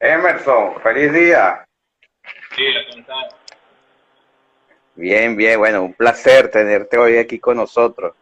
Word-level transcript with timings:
Emerson, 0.00 0.80
feliz 0.80 1.12
día. 1.12 1.62
Sí, 2.56 2.64
¿cómo 2.88 3.00
estás? 3.00 3.34
Bien, 4.94 5.36
bien, 5.36 5.58
bueno, 5.58 5.82
un 5.82 5.92
placer 5.92 6.50
tenerte 6.50 6.96
hoy 6.96 7.18
aquí 7.18 7.38
con 7.38 7.58
nosotros. 7.58 8.14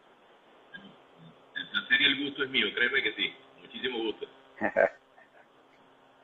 El 1.55 1.69
placer 1.69 2.01
y 2.01 2.05
el 2.05 2.25
gusto 2.25 2.43
es 2.43 2.49
mío, 2.49 2.67
créeme 2.75 3.01
que 3.01 3.13
sí, 3.13 3.33
muchísimo 3.61 3.97
gusto. 3.99 4.27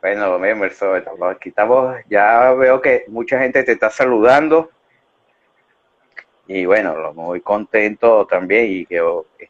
bueno, 0.02 0.44
Emerson, 0.44 1.04
aquí 1.24 1.50
estamos, 1.50 1.96
ya 2.10 2.52
veo 2.52 2.82
que 2.82 3.06
mucha 3.08 3.40
gente 3.40 3.64
te 3.64 3.72
está 3.72 3.90
saludando 3.90 4.70
y 6.48 6.66
bueno, 6.66 7.14
muy 7.14 7.40
contento 7.40 8.28
también 8.28 8.66
y 8.70 8.86
que, 8.86 9.02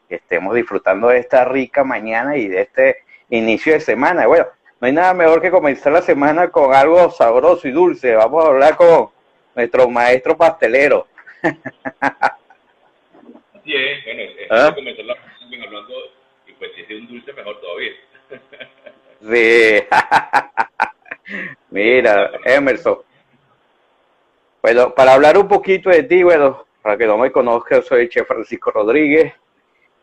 que 0.08 0.14
estemos 0.14 0.54
disfrutando 0.54 1.08
de 1.08 1.18
esta 1.18 1.44
rica 1.44 1.82
mañana 1.82 2.36
y 2.36 2.46
de 2.46 2.60
este 2.62 3.04
inicio 3.28 3.72
de 3.74 3.80
semana. 3.80 4.26
Bueno, 4.28 4.46
no 4.80 4.86
hay 4.86 4.92
nada 4.92 5.14
mejor 5.14 5.40
que 5.40 5.50
comenzar 5.50 5.92
la 5.92 6.02
semana 6.02 6.48
con 6.50 6.74
algo 6.74 7.10
sabroso 7.10 7.66
y 7.66 7.70
dulce. 7.70 8.14
Vamos 8.14 8.44
a 8.44 8.48
hablar 8.48 8.76
con 8.76 9.08
nuestro 9.54 9.88
maestro 9.88 10.36
pastelero. 10.36 11.06
Así 12.00 13.74
es, 13.74 14.04
bueno, 14.04 14.22
es 14.22 14.46
¿Ah? 14.50 14.72
comenzar 14.74 15.06
la 15.06 15.14
semana 15.14 15.64
hablando, 15.64 15.94
y 16.46 16.52
pues 16.52 16.72
si 16.74 16.82
es 16.82 16.90
un 16.90 17.08
dulce, 17.08 17.32
mejor 17.32 17.58
todavía. 17.60 17.92
sí. 19.22 19.86
Mira, 21.70 22.32
Emerson. 22.44 22.98
Bueno, 24.60 24.94
para 24.94 25.14
hablar 25.14 25.38
un 25.38 25.48
poquito 25.48 25.88
de 25.88 26.02
ti, 26.02 26.22
bueno, 26.22 26.66
para 26.82 26.98
que 26.98 27.06
no 27.06 27.16
me 27.16 27.32
conozcan, 27.32 27.82
soy 27.82 28.02
el 28.02 28.08
chef 28.10 28.26
Francisco 28.26 28.70
Rodríguez. 28.70 29.32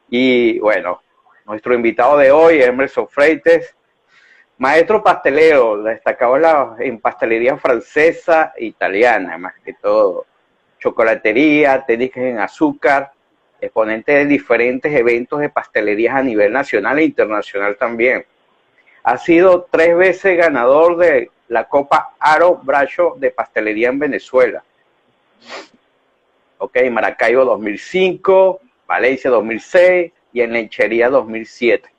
Y 0.10 0.58
bueno, 0.60 1.02
nuestro 1.46 1.76
invitado 1.76 2.18
de 2.18 2.32
hoy 2.32 2.62
Emerson 2.62 3.08
Freites 3.08 3.76
Maestro 4.58 5.04
pastelero, 5.04 5.82
destacado 5.82 6.76
en, 6.80 7.00
pastelería 7.00 7.58
francesa 7.58 8.54
e 8.56 8.66
italiana, 8.66 9.38
más 9.38 9.56
que 9.64 9.74
todo. 9.74 10.26
Chocolatería, 10.80 11.84
técnicas 11.86 12.24
en 12.24 12.40
azúcar, 12.40 13.12
exponente 13.60 14.12
de 14.12 14.26
diferentes 14.26 14.94
eventos 14.94 15.40
de 15.40 15.50
pastelerías 15.50 16.16
a 16.16 16.22
nivel 16.22 16.52
nacional 16.52 17.00
e 17.00 17.06
internacional 17.06 17.78
también. 17.78 18.26
Ha 19.04 19.18
sido 19.18 19.68
tres 19.70 19.98
veces 19.98 20.38
ganador 20.38 20.98
de 20.98 21.32
la 21.48 21.68
Copa 21.68 22.16
Aro 22.20 22.56
Bracho 22.56 23.16
de 23.18 23.32
Pastelería 23.32 23.90
en 23.90 24.00
Venezuela. 24.00 24.64
Ok, 26.58 26.78
Maracaibo 26.92 27.44
2005, 27.44 28.62
Valencia 28.88 29.30
2006 29.30 30.12
y 30.32 30.42
en 30.42 30.54
Lechería 30.54 31.10
2007. 31.10 31.90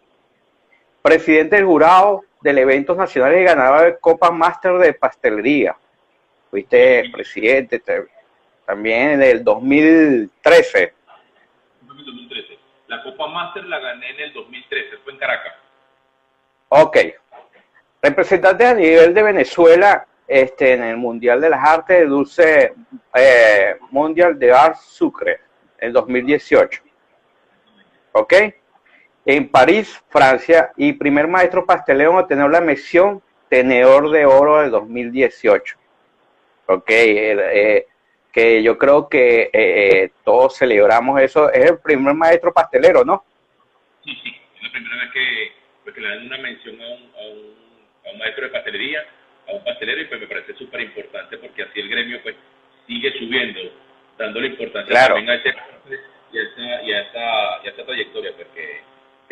Presidente 1.03 1.57
del 1.57 1.67
jurado 1.67 2.25
del 2.45 2.59
eventos 2.59 2.95
nacionales 2.95 3.41
y 3.41 3.45
ganador 3.45 3.87
de 3.87 3.99
Copa 3.99 4.31
Master 4.31 4.75
de 4.75 4.93
Pastelería. 4.93 5.75
Fuiste 6.51 7.09
presidente 7.11 7.83
también 8.67 9.13
en 9.13 9.23
el 9.23 9.43
2013. 9.43 10.93
2013. 11.81 12.59
La 12.89 13.03
Copa 13.03 13.29
Master 13.29 13.65
la 13.65 13.79
gané 13.79 14.11
en 14.11 14.21
el 14.21 14.33
2013, 14.35 14.99
fue 15.03 15.15
en 15.15 15.19
Caracas. 15.19 15.55
Ok. 16.69 16.99
Representante 18.03 18.67
a 18.67 18.75
nivel 18.75 19.15
de 19.15 19.23
Venezuela 19.23 20.07
este, 20.29 20.75
en 20.75 20.83
el 20.83 20.99
Mundial 20.99 21.41
de 21.41 21.49
las 21.49 21.67
Artes 21.67 22.01
de 22.01 22.07
Dulce 22.07 22.75
eh, 23.15 23.77
Mundial 23.91 24.39
de 24.39 24.53
Art 24.53 24.77
Sucre 24.77 25.41
en 25.79 25.95
2018. 25.95 26.83
¿Ok? 28.13 28.35
En 29.27 29.49
París, 29.49 30.03
Francia, 30.09 30.73
y 30.77 30.93
primer 30.93 31.27
maestro 31.27 31.65
pastelero 31.65 32.13
en 32.13 32.19
obtener 32.19 32.51
la 32.51 32.61
mención 32.61 33.23
Tenedor 33.49 34.11
de 34.11 34.27
Oro 34.27 34.61
del 34.61 34.71
2018. 34.71 35.77
Ok, 36.67 36.91
eh, 36.91 37.87
que 38.33 38.63
yo 38.63 38.77
creo 38.77 39.09
que 39.09 39.43
eh, 39.43 39.51
eh, 39.53 40.11
todos 40.25 40.57
celebramos 40.57 41.21
eso. 41.21 41.51
Es 41.53 41.71
el 41.71 41.79
primer 41.79 42.15
maestro 42.15 42.53
pastelero, 42.53 43.05
¿no? 43.05 43.25
Sí, 44.03 44.11
sí, 44.23 44.35
es 44.57 44.63
la 44.63 44.71
primera 44.73 44.97
vez 44.97 45.13
que, 45.13 45.53
pues, 45.85 45.97
le 45.97 46.09
dan 46.09 46.27
una 46.27 46.39
mención 46.39 46.81
a 46.81 46.89
un, 46.89 47.11
a, 47.15 48.11
un, 48.11 48.19
maestro 48.19 48.45
de 48.45 48.51
pastelería, 48.51 49.05
a 49.49 49.53
un 49.53 49.65
pastelero, 49.65 50.03
y 50.03 50.05
pues 50.07 50.21
me 50.21 50.27
parece 50.27 50.55
súper 50.55 50.81
importante 50.81 51.39
porque 51.39 51.63
así 51.63 51.81
el 51.81 51.89
gremio 51.89 52.23
pues 52.23 52.37
sigue 52.87 53.13
subiendo, 53.19 53.61
dándole 54.19 54.49
importancia 54.49 54.91
claro. 54.91 55.15
también 55.15 55.31
a 55.31 55.35
ese 55.41 55.55
y 56.33 56.39
a 56.39 56.43
esa, 56.43 56.83
y 56.83 56.93
a 56.93 57.01
esa, 57.01 57.65
y 57.65 57.69
a 57.69 57.71
esa 57.71 57.85
trayectoria, 57.85 58.33
porque 58.37 58.83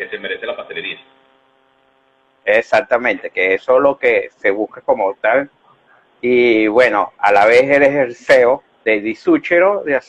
que 0.03 0.09
se 0.09 0.19
merece 0.19 0.45
la 0.45 0.55
pastelería. 0.55 0.99
Exactamente, 2.45 3.29
que 3.29 3.53
eso 3.53 3.77
es 3.77 3.81
lo 3.83 3.97
que 3.97 4.29
se 4.35 4.51
busca 4.51 4.81
como 4.81 5.13
tal. 5.15 5.49
Y 6.21 6.67
bueno, 6.67 7.13
a 7.17 7.31
la 7.31 7.45
vez 7.45 7.63
eres 7.63 7.95
el 7.95 8.15
CEO 8.15 8.63
de 8.83 9.01
Disúchero, 9.01 9.83
de 9.83 9.99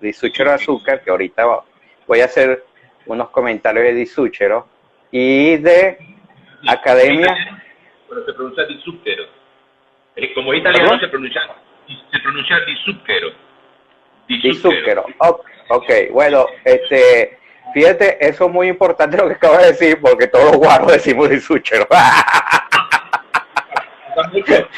Disúchero 0.00 0.52
Azúcar, 0.52 1.02
que 1.02 1.10
ahorita 1.10 1.44
voy 2.06 2.20
a 2.20 2.26
hacer 2.26 2.64
unos 3.06 3.30
comentarios 3.30 3.84
de 3.84 3.94
Disúchero, 3.94 4.68
y 5.10 5.56
de 5.56 5.98
Academia. 6.66 7.34
Pero 8.08 8.24
se 8.24 8.32
pronuncia 8.32 8.64
Disúchero. 8.66 9.24
Como 10.34 10.54
italiano 10.54 10.98
se 11.00 11.08
pronuncia, 11.08 11.42
se 12.10 12.18
pronuncia 12.20 12.56
Disúchero. 14.26 15.04
ok, 15.68 15.90
bueno, 16.12 16.46
este 16.64 17.38
Fíjate, 17.72 18.24
eso 18.26 18.46
es 18.46 18.52
muy 18.52 18.68
importante 18.68 19.16
lo 19.16 19.28
que 19.28 19.34
acabas 19.34 19.62
de 19.62 19.68
decir, 19.68 19.98
porque 20.00 20.26
todos 20.26 20.52
los 20.52 20.56
guarros 20.56 20.92
decimos 20.92 21.30
disúchero. 21.30 21.86
pasa 21.88 22.08
mucho, 24.30 24.68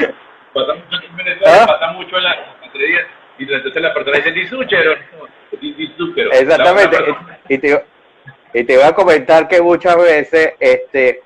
pasa 0.52 0.74
mucho 0.74 1.06
en 1.08 1.16
Venezuela, 1.16 1.62
¿Ah? 1.62 1.66
pasa 1.66 1.92
mucho 1.92 2.16
en 2.16 2.22
la 2.22 2.56
pastelería, 2.60 3.06
y 3.38 3.52
entonces 3.52 3.82
la 3.82 3.92
persona 3.92 4.16
dice 4.18 4.30
disúchero, 4.32 4.94
disúchero. 5.60 6.30
Exactamente, 6.32 6.96
y 7.48 7.58
te, 7.58 7.84
y 8.52 8.64
te 8.64 8.76
voy 8.76 8.86
a 8.86 8.92
comentar 8.92 9.48
que 9.48 9.60
muchas 9.60 9.96
veces, 9.96 10.54
este, 10.60 11.22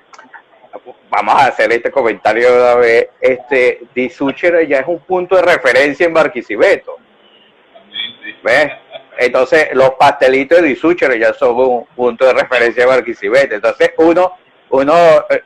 vamos 1.09 1.35
a 1.35 1.47
hacer 1.47 1.71
este 1.71 1.91
comentario 1.91 2.51
de 2.51 2.61
una 2.61 2.75
vez, 2.75 3.09
este, 3.21 3.81
disúchero 3.93 4.61
ya 4.61 4.79
es 4.79 4.87
un 4.87 4.99
punto 4.99 5.35
de 5.35 5.43
referencia 5.43 6.05
en 6.07 6.13
Barquisimeto. 6.13 6.97
¿Ves? 8.41 8.71
Entonces, 9.19 9.69
los 9.73 9.91
pastelitos 9.91 10.61
de 10.61 10.69
Disúchero 10.69 11.13
ya 11.13 11.33
son 11.33 11.57
un 11.57 11.85
punto 11.87 12.25
de 12.25 12.33
referencia 12.33 12.83
de 12.83 12.89
Barquisimeto. 12.89 13.55
Entonces, 13.55 13.91
uno, 13.97 14.37
uno 14.69 14.93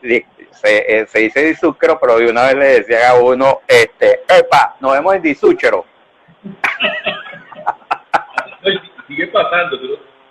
eh, 0.03 0.25
se, 0.51 1.07
se 1.07 1.19
dice 1.19 1.43
Disúchero, 1.43 1.97
pero 1.99 2.19
de 2.19 2.29
una 2.29 2.43
vez 2.43 2.55
le 2.55 2.65
decían 2.65 3.01
a 3.09 3.15
uno, 3.15 3.61
este, 3.67 4.21
epa, 4.29 4.75
nos 4.79 4.93
vemos 4.93 5.15
en 5.15 5.23
Disúchero. 5.23 5.85
Sigue 9.07 9.27
pasando, 9.27 9.77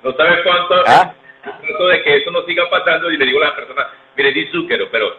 no 0.03 0.13
sabes 0.13 0.39
cuánto, 0.45 0.75
¿Ah? 0.87 1.13
de 1.43 2.03
que 2.03 2.17
eso 2.19 2.31
no 2.31 2.45
siga 2.47 2.71
pasando 2.71 3.11
y 3.11 3.19
le 3.19 3.27
digo 3.27 3.43
a 3.43 3.47
la 3.47 3.57
persona, 3.57 3.89
mire, 4.17 4.33
Disúchero, 4.33 4.89
pero 4.91 5.17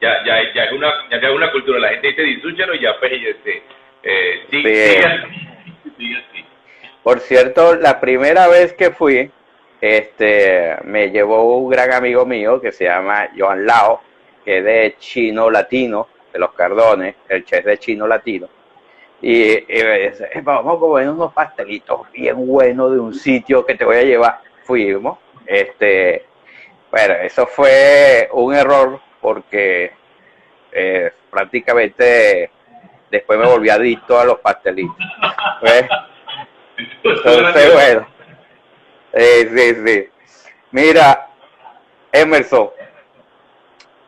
ya, 0.00 0.24
ya, 0.24 0.38
ya, 0.54 0.64
es 0.64 0.72
una, 0.72 1.08
ya 1.10 1.18
es 1.18 1.34
una 1.34 1.52
cultura, 1.52 1.78
la 1.78 1.90
gente 1.90 2.08
dice 2.08 2.22
Disúchero 2.22 2.74
y 2.74 2.80
ya, 2.80 2.98
pues, 2.98 3.12
este, 3.12 3.62
eh, 4.02 4.46
sigue, 4.50 5.02
sigue 5.98 6.16
así. 6.16 6.40
Por 7.06 7.20
cierto, 7.20 7.76
la 7.76 8.00
primera 8.00 8.48
vez 8.48 8.72
que 8.72 8.90
fui, 8.90 9.30
este, 9.80 10.76
me 10.82 11.12
llevó 11.12 11.56
un 11.56 11.70
gran 11.70 11.92
amigo 11.92 12.26
mío 12.26 12.60
que 12.60 12.72
se 12.72 12.86
llama 12.86 13.28
Joan 13.38 13.64
Lao, 13.64 14.00
que 14.44 14.58
es 14.58 14.64
de 14.64 14.96
chino 14.98 15.48
latino, 15.48 16.08
de 16.32 16.40
los 16.40 16.52
Cardones, 16.54 17.14
el 17.28 17.44
chef 17.44 17.64
de 17.64 17.78
chino 17.78 18.08
latino. 18.08 18.48
Y, 19.22 19.54
dice, 19.54 20.30
vamos 20.42 20.76
a 20.76 20.80
comer 20.80 21.08
unos 21.08 21.32
pastelitos 21.32 22.10
bien 22.10 22.44
buenos 22.44 22.90
de 22.90 22.98
un 22.98 23.14
sitio 23.14 23.64
que 23.64 23.76
te 23.76 23.84
voy 23.84 23.98
a 23.98 24.02
llevar. 24.02 24.40
Fuimos. 24.64 25.18
Este, 25.46 26.24
bueno, 26.90 27.14
eso 27.22 27.46
fue 27.46 28.28
un 28.32 28.52
error 28.52 29.00
porque 29.20 29.92
eh, 30.72 31.12
prácticamente 31.30 32.50
después 33.12 33.38
me 33.38 33.46
volví 33.46 33.70
adicto 33.70 34.18
a 34.18 34.24
los 34.24 34.40
pastelitos. 34.40 34.96
Entonces, 36.76 37.72
bueno. 37.72 38.06
Sí, 39.14 39.48
sí, 39.56 39.74
sí. 39.86 40.08
Mira, 40.70 41.28
Emerson, 42.12 42.70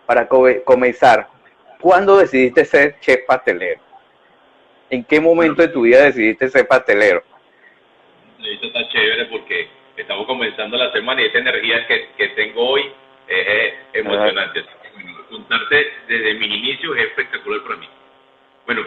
para 0.06 0.28
comenzar, 0.28 1.28
¿cuándo 1.80 2.18
decidiste 2.18 2.64
ser 2.64 2.98
chef 3.00 3.24
pastelero? 3.26 3.80
¿En 4.90 5.04
qué 5.04 5.20
momento 5.20 5.62
de 5.62 5.68
tu 5.68 5.82
vida 5.82 6.04
decidiste 6.04 6.48
ser 6.48 6.66
pastelero? 6.66 7.22
Esto 8.38 8.66
está 8.66 8.88
chévere 8.88 9.26
porque 9.26 9.68
estamos 9.96 10.26
comenzando 10.26 10.76
la 10.76 10.92
semana 10.92 11.22
y 11.22 11.26
esta 11.26 11.38
energía 11.38 11.86
que, 11.86 12.08
que 12.16 12.28
tengo 12.28 12.70
hoy 12.70 12.92
es, 13.28 13.74
emocionante. 13.92 14.64
Contarte 15.30 15.92
desde 16.08 16.34
mis 16.34 16.48
inicios 16.48 16.96
es 16.96 17.04
espectacular 17.04 17.62
para 17.62 17.76
mí. 17.76 17.88
Bueno, 18.64 18.86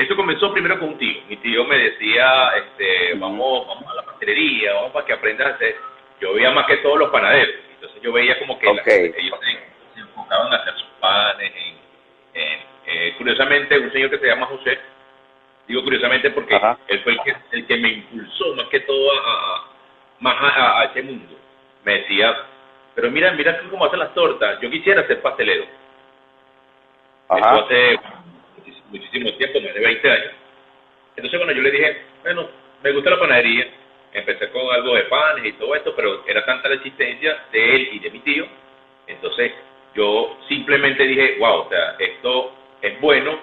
eso 0.00 0.16
comenzó 0.16 0.52
primero 0.52 0.78
con 0.78 0.90
un 0.90 0.98
tío. 0.98 1.20
Mi 1.28 1.36
tío 1.36 1.64
me 1.64 1.76
decía, 1.76 2.52
este, 2.56 3.14
vamos, 3.18 3.66
vamos 3.66 3.84
a 3.90 3.94
la 3.96 4.02
pastelería, 4.02 4.72
vamos 4.72 4.92
para 4.92 5.04
que 5.04 5.12
aprendas 5.12 5.48
a 5.48 5.54
hacer. 5.56 5.76
Yo 6.20 6.32
veía 6.32 6.50
más 6.52 6.66
que 6.66 6.78
todos 6.78 6.98
los 6.98 7.10
panaderos. 7.10 7.54
Entonces 7.74 8.00
yo 8.02 8.12
veía 8.12 8.38
como 8.38 8.58
que 8.58 8.66
ellos 8.66 8.80
se, 8.84 10.00
enfocaban 10.00 10.52
a 10.52 10.56
hacer 10.56 10.74
sus 10.74 10.88
panes, 11.00 11.52
en, 12.34 13.16
curiosamente, 13.18 13.78
un 13.78 13.92
señor 13.92 14.10
que 14.10 14.18
se 14.18 14.26
llama 14.26 14.46
José, 14.46 14.78
digo 15.68 15.84
curiosamente 15.84 16.30
porque 16.30 16.58
él 16.88 17.00
fue 17.00 17.12
el 17.12 17.20
que, 17.22 17.36
el 17.52 17.66
que 17.66 17.76
me 17.76 17.92
impulsó 17.92 18.54
más 18.54 18.66
que 18.66 18.80
todo 18.80 19.10
a, 19.12 19.68
más 20.20 20.34
a, 20.40 20.84
ese 20.84 21.02
mundo. 21.02 21.36
Me 21.84 21.98
decía, 21.98 22.34
pero 22.94 23.10
mira, 23.10 23.32
mira 23.32 23.60
cómo 23.70 23.84
hacen 23.84 23.98
las 23.98 24.14
tortas, 24.14 24.60
yo 24.60 24.70
quisiera 24.70 25.06
ser 25.06 25.20
pastelero. 25.20 25.64
Eso 27.30 27.64
hace 27.64 27.98
muchísimo 28.90 29.32
tiempo, 29.34 29.60
más 29.60 29.74
de 29.74 29.80
20 29.80 30.10
años. 30.10 30.32
Entonces, 31.16 31.38
bueno, 31.38 31.52
yo 31.52 31.62
le 31.62 31.70
dije, 31.70 32.02
bueno, 32.22 32.48
me 32.82 32.92
gusta 32.92 33.10
la 33.10 33.18
panadería, 33.18 33.66
empecé 34.12 34.50
con 34.50 34.72
algo 34.72 34.94
de 34.94 35.02
panes 35.04 35.44
y 35.44 35.52
todo 35.52 35.74
esto, 35.74 35.94
pero 35.94 36.24
era 36.26 36.44
tanta 36.44 36.68
la 36.68 36.76
existencia 36.76 37.44
de 37.52 37.74
él 37.76 37.88
y 37.92 37.98
de 38.00 38.10
mi 38.10 38.20
tío, 38.20 38.46
entonces 39.06 39.52
yo 39.94 40.38
simplemente 40.48 41.04
dije, 41.04 41.36
wow, 41.38 41.66
o 41.66 41.68
sea, 41.68 41.96
esto 41.98 42.52
es 42.80 43.00
bueno, 43.00 43.38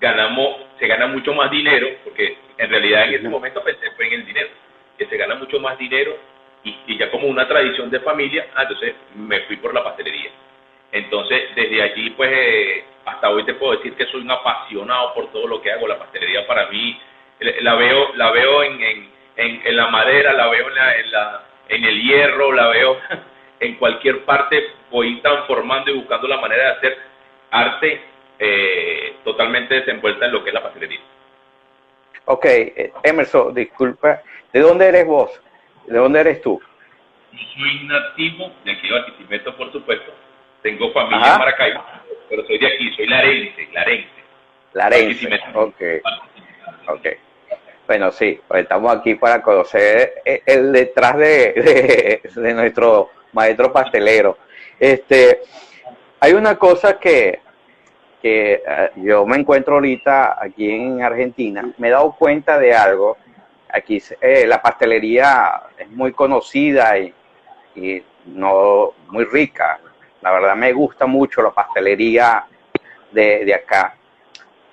ganamos, 0.00 0.56
se 0.78 0.86
gana 0.86 1.06
mucho 1.06 1.34
más 1.34 1.50
dinero, 1.50 1.88
porque 2.04 2.36
en 2.56 2.70
realidad 2.70 3.08
en 3.08 3.14
ese 3.14 3.28
momento 3.28 3.62
pensé 3.62 3.90
fue 3.92 4.06
en 4.06 4.14
el 4.14 4.26
dinero, 4.26 4.48
que 4.96 5.06
se 5.06 5.16
gana 5.16 5.34
mucho 5.34 5.58
más 5.60 5.78
dinero 5.78 6.16
y, 6.62 6.98
ya 6.98 7.10
como 7.10 7.26
una 7.26 7.46
tradición 7.48 7.90
de 7.90 8.00
familia, 8.00 8.46
ah, 8.54 8.62
entonces 8.62 8.94
me 9.14 9.40
fui 9.40 9.56
por 9.56 9.74
la 9.74 9.82
pastelería. 9.82 10.30
Entonces, 10.92 11.54
desde 11.54 11.82
allí, 11.82 12.10
pues, 12.10 12.30
eh, 12.32 12.84
hasta 13.04 13.30
hoy 13.30 13.44
te 13.44 13.54
puedo 13.54 13.76
decir 13.76 13.94
que 13.94 14.06
soy 14.06 14.22
un 14.22 14.30
apasionado 14.30 15.14
por 15.14 15.30
todo 15.32 15.46
lo 15.46 15.62
que 15.62 15.72
hago. 15.72 15.86
La 15.86 15.98
pastelería 15.98 16.46
para 16.46 16.66
mí, 16.66 17.00
la 17.60 17.74
veo, 17.74 18.14
la 18.14 18.30
veo 18.30 18.62
en, 18.62 18.82
en, 18.82 19.10
en, 19.36 19.76
la 19.76 19.88
madera, 19.88 20.32
la 20.32 20.48
veo 20.48 20.68
en, 20.68 20.74
la, 20.74 20.96
en, 20.96 21.10
la, 21.12 21.42
en 21.68 21.84
el 21.84 22.02
hierro, 22.02 22.52
la 22.52 22.68
veo 22.68 22.98
en 23.60 23.74
cualquier 23.76 24.24
parte, 24.24 24.62
voy 24.90 25.20
transformando 25.20 25.90
y 25.90 25.94
buscando 25.94 26.28
la 26.28 26.40
manera 26.40 26.64
de 26.64 26.70
hacer 26.70 26.98
arte 27.50 28.00
eh, 28.38 29.16
totalmente 29.24 29.74
desenvuelta 29.74 30.26
en 30.26 30.32
lo 30.32 30.42
que 30.42 30.50
es 30.50 30.54
la 30.54 30.62
pastelería. 30.62 31.00
Ok, 32.26 32.44
eh, 32.44 32.92
Emerson, 33.02 33.54
disculpa, 33.54 34.22
¿de 34.52 34.60
dónde 34.60 34.86
eres 34.86 35.06
vos? 35.06 35.30
¿De 35.86 35.98
dónde 35.98 36.20
eres 36.20 36.40
tú? 36.40 36.60
Yo 37.32 37.38
soy 37.54 37.84
nativo 37.86 38.52
de 38.64 38.72
aquí 38.72 38.88
de 38.88 38.94
Barquisimeto, 38.94 39.56
por 39.56 39.72
supuesto. 39.72 40.12
Tengo 40.62 40.92
familia 40.92 41.32
en 41.32 41.38
Maracaibo, 41.38 41.84
pero 42.28 42.46
soy 42.46 42.58
de 42.58 42.66
aquí, 42.66 42.94
soy 42.94 43.06
larense, 43.06 43.68
larense. 43.72 44.08
Larense, 44.74 45.40
ok. 45.54 45.82
Ok. 46.88 47.06
Bueno, 47.86 48.12
sí, 48.12 48.40
pues 48.46 48.62
estamos 48.62 48.94
aquí 48.96 49.16
para 49.16 49.42
conocer 49.42 50.22
el 50.24 50.72
detrás 50.72 51.16
de, 51.16 52.20
de 52.34 52.54
nuestro 52.54 53.10
maestro 53.32 53.72
pastelero. 53.72 54.38
Este, 54.78 55.40
hay 56.20 56.32
una 56.34 56.56
cosa 56.56 56.98
que, 56.98 57.40
que 58.20 58.62
eh, 58.66 58.90
yo 58.96 59.24
me 59.26 59.36
encuentro 59.36 59.74
ahorita 59.74 60.42
aquí 60.42 60.70
en 60.70 61.02
Argentina, 61.02 61.70
me 61.78 61.88
he 61.88 61.90
dado 61.90 62.12
cuenta 62.12 62.58
de 62.58 62.74
algo. 62.74 63.16
Aquí 63.72 64.02
eh, 64.20 64.46
la 64.46 64.60
pastelería 64.60 65.62
es 65.78 65.88
muy 65.88 66.12
conocida 66.12 66.98
y, 66.98 67.14
y, 67.76 68.02
no 68.26 68.92
muy 69.08 69.24
rica. 69.24 69.80
La 70.22 70.32
verdad 70.32 70.54
me 70.56 70.72
gusta 70.72 71.06
mucho 71.06 71.42
la 71.42 71.50
pastelería 71.50 72.44
de, 73.10 73.44
de 73.44 73.54
acá. 73.54 73.94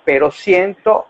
Pero 0.04 0.30
siento, 0.30 1.06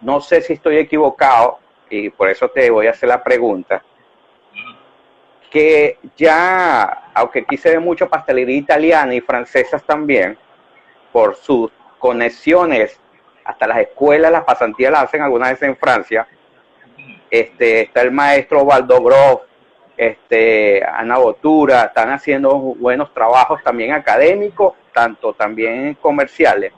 no 0.00 0.20
sé 0.20 0.40
si 0.42 0.54
estoy 0.54 0.78
equivocado, 0.78 1.58
y 1.90 2.10
por 2.10 2.28
eso 2.28 2.48
te 2.48 2.70
voy 2.70 2.86
a 2.86 2.90
hacer 2.90 3.08
la 3.08 3.22
pregunta 3.22 3.82
que 5.54 6.00
ya, 6.16 7.10
aunque 7.14 7.38
aquí 7.38 7.56
se 7.56 7.70
ve 7.70 7.78
mucho 7.78 8.08
pastelería 8.08 8.56
italiana 8.56 9.14
y 9.14 9.20
francesas 9.20 9.84
también, 9.84 10.36
por 11.12 11.36
sus 11.36 11.70
conexiones, 12.00 12.98
hasta 13.44 13.68
las 13.68 13.78
escuelas, 13.78 14.32
las 14.32 14.42
pasantías 14.42 14.90
las 14.90 15.04
hacen 15.04 15.22
algunas 15.22 15.50
veces 15.50 15.68
en 15.68 15.76
Francia, 15.76 16.26
este, 17.30 17.82
está 17.82 18.02
el 18.02 18.10
maestro 18.10 18.64
Valdogrov, 18.64 19.42
este, 19.96 20.84
Ana 20.84 21.18
Botura, 21.18 21.84
están 21.84 22.10
haciendo 22.10 22.56
buenos 22.56 23.12
trabajos 23.12 23.62
también 23.62 23.92
académicos, 23.92 24.74
tanto 24.92 25.34
también 25.34 25.94
comerciales. 25.94 26.72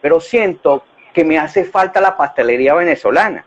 Pero 0.00 0.20
siento 0.20 0.84
que 1.12 1.24
me 1.24 1.38
hace 1.38 1.64
falta 1.64 2.00
la 2.00 2.16
pastelería 2.16 2.74
venezolana. 2.74 3.44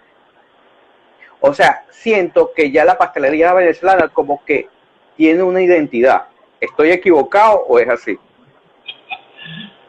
O 1.40 1.54
sea, 1.54 1.86
siento 1.90 2.52
que 2.56 2.72
ya 2.72 2.86
la 2.86 2.98
pastelería 2.98 3.54
venezolana 3.54 4.10
como 4.10 4.44
que 4.46 4.68
tiene 5.16 5.42
una 5.44 5.62
identidad. 5.62 6.28
¿Estoy 6.60 6.92
equivocado 6.92 7.64
o 7.68 7.80
es 7.80 7.90
así? 7.90 8.18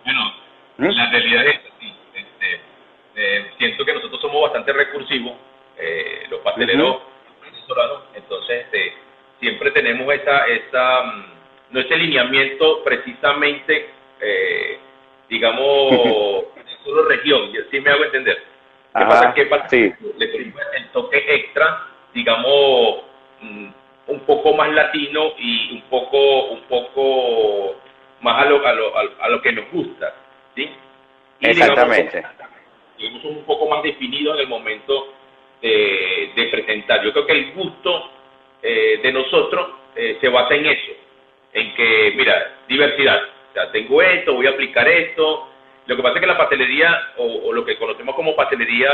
Bueno, 0.04 0.20
¿Mm? 0.78 0.96
la 0.96 1.10
realidad 1.10 1.46
es 1.46 1.60
así. 1.74 1.94
Este, 2.14 2.60
eh, 3.16 3.50
siento 3.58 3.84
que 3.84 3.94
nosotros 3.94 4.20
somos 4.20 4.42
bastante 4.42 4.72
recursivos, 4.72 5.34
eh, 5.76 6.26
los 6.30 6.40
pasteleros 6.40 7.11
entonces 8.14 8.64
este, 8.64 8.92
siempre 9.40 9.70
tenemos 9.70 10.12
esa, 10.14 10.46
esa, 10.46 11.02
mm, 11.04 11.24
no 11.70 11.80
ese 11.80 11.96
lineamiento 11.96 12.82
precisamente, 12.84 13.90
eh, 14.20 14.78
digamos, 15.28 15.90
de 16.54 16.84
solo 16.84 17.04
región, 17.08 17.50
y 17.52 17.58
así 17.58 17.80
me 17.80 17.90
hago 17.90 18.04
entender 18.04 18.52
¿Qué 18.94 19.04
pasa? 19.06 19.34
¿Qué 19.34 19.46
pasa? 19.46 19.68
Sí. 19.68 19.92
Le 20.18 20.26
el 20.26 20.88
toque 20.92 21.24
extra, 21.26 21.86
digamos, 22.12 23.04
mm, 23.40 23.68
un 24.08 24.20
poco 24.20 24.54
más 24.54 24.70
latino 24.70 25.32
y 25.38 25.72
un 25.72 25.82
poco, 25.82 26.48
un 26.48 26.60
poco 26.62 27.76
más 28.20 28.44
a 28.44 28.48
lo, 28.50 28.66
a 28.66 28.72
lo, 28.74 28.92
a 28.96 29.28
lo 29.30 29.40
que 29.40 29.52
nos 29.52 29.70
gusta, 29.70 30.14
¿sí? 30.54 30.70
Exactamente. 31.40 32.22
Digamos, 32.98 33.24
un 33.24 33.44
poco 33.44 33.66
más 33.66 33.82
definido 33.82 34.34
en 34.34 34.40
el 34.40 34.48
momento 34.48 35.11
de, 35.62 36.32
de 36.34 36.44
presentar. 36.46 37.02
Yo 37.04 37.12
creo 37.12 37.26
que 37.26 37.32
el 37.32 37.52
gusto 37.52 38.10
eh, 38.62 39.00
de 39.02 39.12
nosotros 39.12 39.70
eh, 39.96 40.18
se 40.20 40.28
basa 40.28 40.54
en 40.54 40.66
eso, 40.66 40.92
en 41.52 41.74
que, 41.74 42.12
mira, 42.16 42.56
diversidad. 42.68 43.22
O 43.50 43.52
sea, 43.54 43.72
tengo 43.72 44.02
esto, 44.02 44.34
voy 44.34 44.46
a 44.46 44.50
aplicar 44.50 44.88
esto, 44.88 45.48
lo 45.86 45.96
que 45.96 46.02
pasa 46.02 46.14
es 46.14 46.20
que 46.20 46.26
la 46.26 46.38
pastelería, 46.38 47.12
o, 47.16 47.52
lo 47.52 47.64
que 47.64 47.76
conocemos 47.76 48.14
como 48.14 48.36
pastelería 48.36 48.90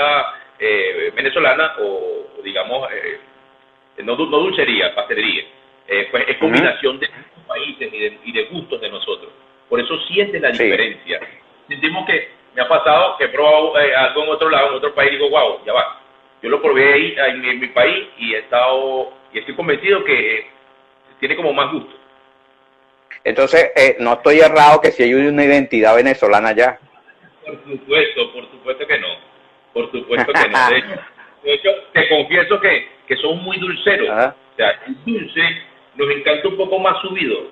eh, 0.58 1.12
venezolana, 1.14 1.74
o, 1.80 2.26
digamos, 2.42 2.88
eh, 2.92 3.20
no, 3.98 4.16
no, 4.16 4.26
dulcería, 4.26 4.94
pastelería, 4.94 5.44
eh, 5.86 6.08
pues 6.10 6.24
es 6.28 6.38
combinación 6.38 6.98
de 6.98 7.08
países 7.46 7.92
y 8.24 8.32
de, 8.32 8.44
gustos 8.44 8.80
de 8.80 8.88
nosotros. 8.88 9.32
Por 9.68 9.80
eso 9.80 9.98
sientes 10.06 10.40
la 10.40 10.50
diferencia. 10.50 11.20
Sentimos 11.68 12.06
que 12.06 12.30
me 12.54 12.62
ha 12.62 12.68
pasado 12.68 13.16
que 13.18 13.24
he 13.24 13.28
probado 13.28 13.74
algo 13.76 14.24
en 14.24 14.28
otro 14.30 14.48
lado, 14.48 14.70
en 14.70 14.74
otro 14.76 14.94
país, 14.94 15.12
y 15.12 15.16
digo, 15.16 15.28
wow, 15.28 15.60
ya 15.66 15.74
va. 15.74 15.97
Yo 16.42 16.50
lo 16.50 16.62
probé 16.62 16.92
ahí 16.92 17.14
en, 17.16 17.60
mi 17.60 17.66
país 17.68 18.08
y 18.18 18.34
he 18.34 18.38
estado, 18.38 19.12
y 19.32 19.38
estoy 19.38 19.54
convencido 19.54 20.04
que 20.04 20.46
tiene 21.18 21.36
como 21.36 21.52
más 21.52 21.72
gusto. 21.72 21.94
Entonces, 23.24 23.72
eh, 23.76 23.96
no 23.98 24.14
estoy 24.14 24.40
errado 24.40 24.80
que 24.80 24.92
si 24.92 25.02
hay 25.02 25.14
una 25.14 25.44
identidad 25.44 25.96
venezolana 25.96 26.52
ya. 26.52 26.78
Por 27.44 27.56
supuesto, 27.64 28.32
por 28.32 28.50
supuesto 28.50 28.86
que 28.86 28.98
no. 28.98 29.08
Por 29.72 29.90
supuesto 29.90 30.32
que 30.32 30.48
no. 30.48 30.70
De 31.42 31.54
hecho, 31.54 31.70
te 31.92 32.08
confieso 32.08 32.60
que, 32.60 32.88
que 33.06 33.16
son 33.16 33.42
muy 33.42 33.58
dulceros. 33.58 34.08
O 34.08 34.56
sea, 34.56 34.70
el 34.86 35.04
dulce 35.04 35.42
nos 35.96 36.10
encanta 36.10 36.48
un 36.48 36.56
poco 36.56 36.78
más 36.78 37.00
subido. 37.02 37.50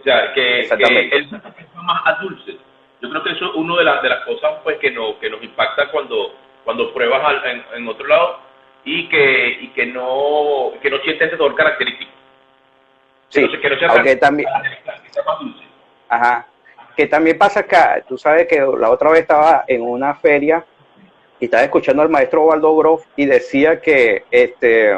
O 0.00 0.02
sea, 0.04 0.32
que, 0.32 0.68
que 0.78 1.16
el 1.16 1.28
más 1.30 2.02
a 2.06 2.22
dulce. 2.22 2.56
Yo 3.00 3.10
creo 3.10 3.22
que 3.22 3.30
eso 3.30 3.46
es 3.46 3.54
una 3.54 3.76
de, 3.76 3.84
las 3.84 4.02
de 4.02 4.08
las 4.08 4.24
cosas 4.24 4.52
pues 4.62 4.78
que, 4.78 4.90
no, 4.90 5.18
que 5.18 5.30
nos 5.30 5.42
impacta 5.42 5.90
cuando, 5.90 6.34
cuando 6.68 6.92
pruebas 6.92 7.22
en, 7.46 7.64
en 7.78 7.88
otro 7.88 8.06
lado 8.06 8.40
y 8.84 9.08
que, 9.08 9.48
y 9.62 9.68
que 9.68 9.86
no, 9.86 10.72
que 10.82 10.90
no 10.90 10.98
sientes 10.98 11.28
ese 11.28 11.38
sabor 11.38 11.54
característico. 11.54 12.10
Sí, 13.30 13.48
aunque 13.88 14.16
también... 14.16 14.46
Ajá. 16.10 16.46
Que 16.94 17.06
también 17.06 17.38
pasa 17.38 17.60
acá, 17.60 18.04
tú 18.06 18.18
sabes 18.18 18.46
que 18.46 18.60
la 18.60 18.90
otra 18.90 19.08
vez 19.08 19.22
estaba 19.22 19.64
en 19.66 19.80
una 19.80 20.14
feria 20.16 20.62
y 21.40 21.46
estaba 21.46 21.62
escuchando 21.62 22.02
al 22.02 22.10
maestro 22.10 22.42
Waldo 22.42 22.76
Groff 22.76 23.06
y 23.16 23.24
decía 23.24 23.80
que 23.80 24.26
este 24.30 24.94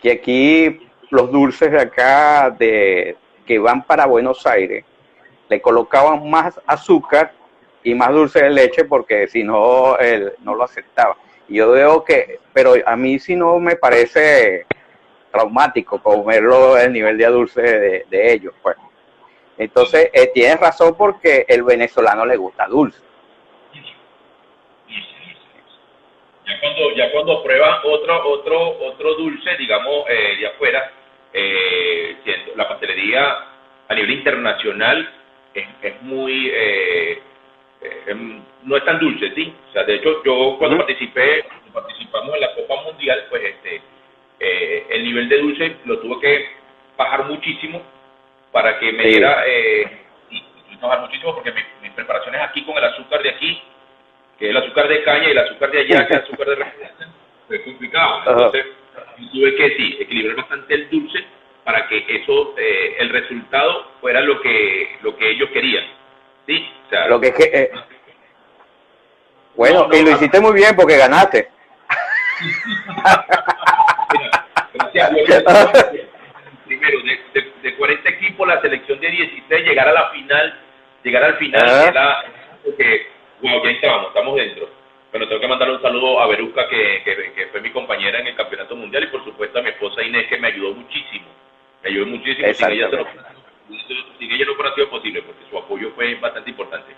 que 0.00 0.12
aquí 0.12 0.88
los 1.08 1.32
dulces 1.32 1.72
de 1.72 1.80
acá 1.80 2.48
de 2.50 3.16
que 3.44 3.58
van 3.58 3.82
para 3.82 4.06
Buenos 4.06 4.46
Aires 4.46 4.84
le 5.48 5.60
colocaban 5.60 6.30
más 6.30 6.60
azúcar 6.64 7.32
y 7.82 7.94
más 7.94 8.10
dulce 8.10 8.42
de 8.42 8.50
leche 8.50 8.84
porque 8.84 9.26
si 9.28 9.42
no 9.42 9.96
él 9.98 10.32
no 10.40 10.54
lo 10.54 10.64
aceptaba. 10.64 11.16
Y 11.48 11.56
yo 11.56 11.70
veo 11.72 12.04
que, 12.04 12.38
pero 12.52 12.74
a 12.84 12.96
mí 12.96 13.18
si 13.18 13.36
no 13.36 13.58
me 13.58 13.76
parece 13.76 14.66
traumático 15.30 16.02
comerlo 16.02 16.76
el 16.76 16.92
nivel 16.92 17.16
de 17.16 17.26
dulce 17.26 17.62
de, 17.62 18.32
ellos. 18.32 18.54
Pues. 18.62 18.76
Entonces, 19.58 20.10
eh, 20.12 20.30
tienes 20.32 20.60
razón 20.60 20.94
porque 20.96 21.44
el 21.48 21.62
venezolano 21.62 22.24
le 22.24 22.36
gusta 22.36 22.66
dulce. 22.66 23.00
Ya 26.46 26.60
cuando, 26.60 26.96
ya 26.96 27.12
cuando 27.12 27.42
prueban 27.42 27.78
otro, 27.84 28.28
otro, 28.28 28.78
otro 28.86 29.14
dulce, 29.14 29.50
digamos, 29.56 30.04
eh, 30.08 30.36
de 30.40 30.46
afuera, 30.48 30.92
eh, 31.32 32.16
la 32.56 32.68
pastelería 32.68 33.46
a 33.88 33.94
nivel 33.94 34.10
internacional 34.10 35.08
es, 35.54 35.66
es 35.82 36.02
muy, 36.02 36.50
eh, 37.82 38.02
em, 38.08 38.42
no 38.64 38.76
es 38.76 38.84
tan 38.84 38.98
dulce, 38.98 39.32
¿sí? 39.34 39.54
O 39.70 39.72
sea, 39.72 39.84
de 39.84 39.96
hecho, 39.96 40.22
yo 40.24 40.56
cuando 40.58 40.78
participé, 40.78 41.44
participamos 41.72 42.34
en 42.34 42.40
la 42.40 42.54
Copa 42.54 42.82
Mundial, 42.82 43.26
pues 43.30 43.42
este, 43.44 43.82
el 44.90 45.04
nivel 45.04 45.28
de 45.28 45.38
dulce 45.38 45.76
lo 45.84 45.98
tuve 46.00 46.20
que 46.20 46.48
bajar 46.96 47.24
muchísimo 47.26 47.82
para 48.52 48.78
que 48.78 48.92
me 48.92 49.04
diera, 49.04 49.44
y, 49.48 50.76
bajar 50.80 51.00
muchísimo 51.00 51.34
porque 51.34 51.52
mis 51.82 51.92
preparaciones 51.92 52.40
aquí 52.42 52.62
con 52.64 52.76
el 52.76 52.84
azúcar 52.84 53.22
de 53.22 53.30
aquí, 53.30 53.62
que 54.38 54.46
es 54.46 54.50
el 54.50 54.56
azúcar 54.56 54.88
de 54.88 55.02
caña 55.02 55.28
y 55.28 55.30
el 55.32 55.38
azúcar 55.38 55.70
de 55.70 55.80
allá, 55.80 56.06
que 56.06 56.14
es 56.14 56.18
el 56.18 56.24
azúcar 56.24 56.46
de 56.48 56.54
refresco, 56.56 57.04
fue 57.46 57.62
complicado. 57.62 58.18
Entonces, 58.26 58.66
tuve 59.32 59.54
que 59.54 59.76
sí, 59.76 59.96
equilibrar 60.00 60.36
bastante 60.36 60.74
el 60.74 60.90
dulce 60.90 61.24
para 61.64 61.86
que 61.88 62.04
eso, 62.08 62.54
eh, 62.58 62.96
el 62.98 63.10
resultado 63.10 63.92
fuera 64.00 64.20
lo 64.22 64.40
que, 64.40 64.96
lo 65.02 65.16
que 65.16 65.30
ellos 65.30 65.50
querían. 65.50 65.84
Lo 67.08 67.20
que 67.20 67.28
es 67.28 67.34
que... 67.34 67.44
Eh, 67.44 67.70
bueno, 69.56 69.88
y 69.92 70.02
lo 70.02 70.10
hiciste 70.12 70.40
muy 70.40 70.54
bien 70.54 70.74
porque 70.76 70.96
ganaste. 70.96 71.50
Primero, 76.66 76.98
de, 77.02 77.20
de, 77.62 77.76
40 77.76 78.08
equipos, 78.08 78.48
la 78.48 78.60
selección 78.60 79.00
de 79.00 79.10
16, 79.10 79.66
llegar 79.66 79.88
a 79.88 79.92
la 79.92 80.10
final, 80.10 80.60
llegar 81.02 81.24
al 81.24 81.36
final, 81.36 81.88
era, 81.88 82.22
porque, 82.64 83.08
wow, 83.42 83.64
ya 83.64 83.70
estábamos, 83.70 84.08
estamos 84.08 84.36
dentro 84.36 84.68
bueno, 85.10 85.26
tengo 85.26 85.40
que 85.40 85.48
mandarle 85.48 85.74
un 85.74 85.82
saludo 85.82 86.20
a 86.20 86.26
Beruca, 86.28 86.68
que, 86.68 87.02
que, 87.04 87.46
fue 87.50 87.60
mi 87.60 87.70
compañera 87.70 88.20
en 88.20 88.28
el 88.28 88.36
Campeonato 88.36 88.76
Mundial, 88.76 89.04
y 89.04 89.06
por 89.08 89.24
supuesto 89.24 89.58
a 89.58 89.62
mi 89.62 89.70
esposa 89.70 90.02
Inés, 90.02 90.28
que 90.28 90.38
me 90.38 90.48
ayudó 90.48 90.72
muchísimo. 90.72 91.26
Me 91.82 91.90
ayudó 91.90 92.06
muchísimo. 92.06 92.54
Sin 92.54 92.70
ella, 92.70 92.88
no, 92.88 93.06
sin 94.18 94.32
ella 94.32 94.44
no 94.44 94.52
hubiera 94.52 94.74
sido 94.74 94.88
posible, 94.88 95.22
porque 95.22 95.39
apoyo 95.70 95.92
fue 95.94 96.14
bastante 96.16 96.50
importante. 96.50 96.92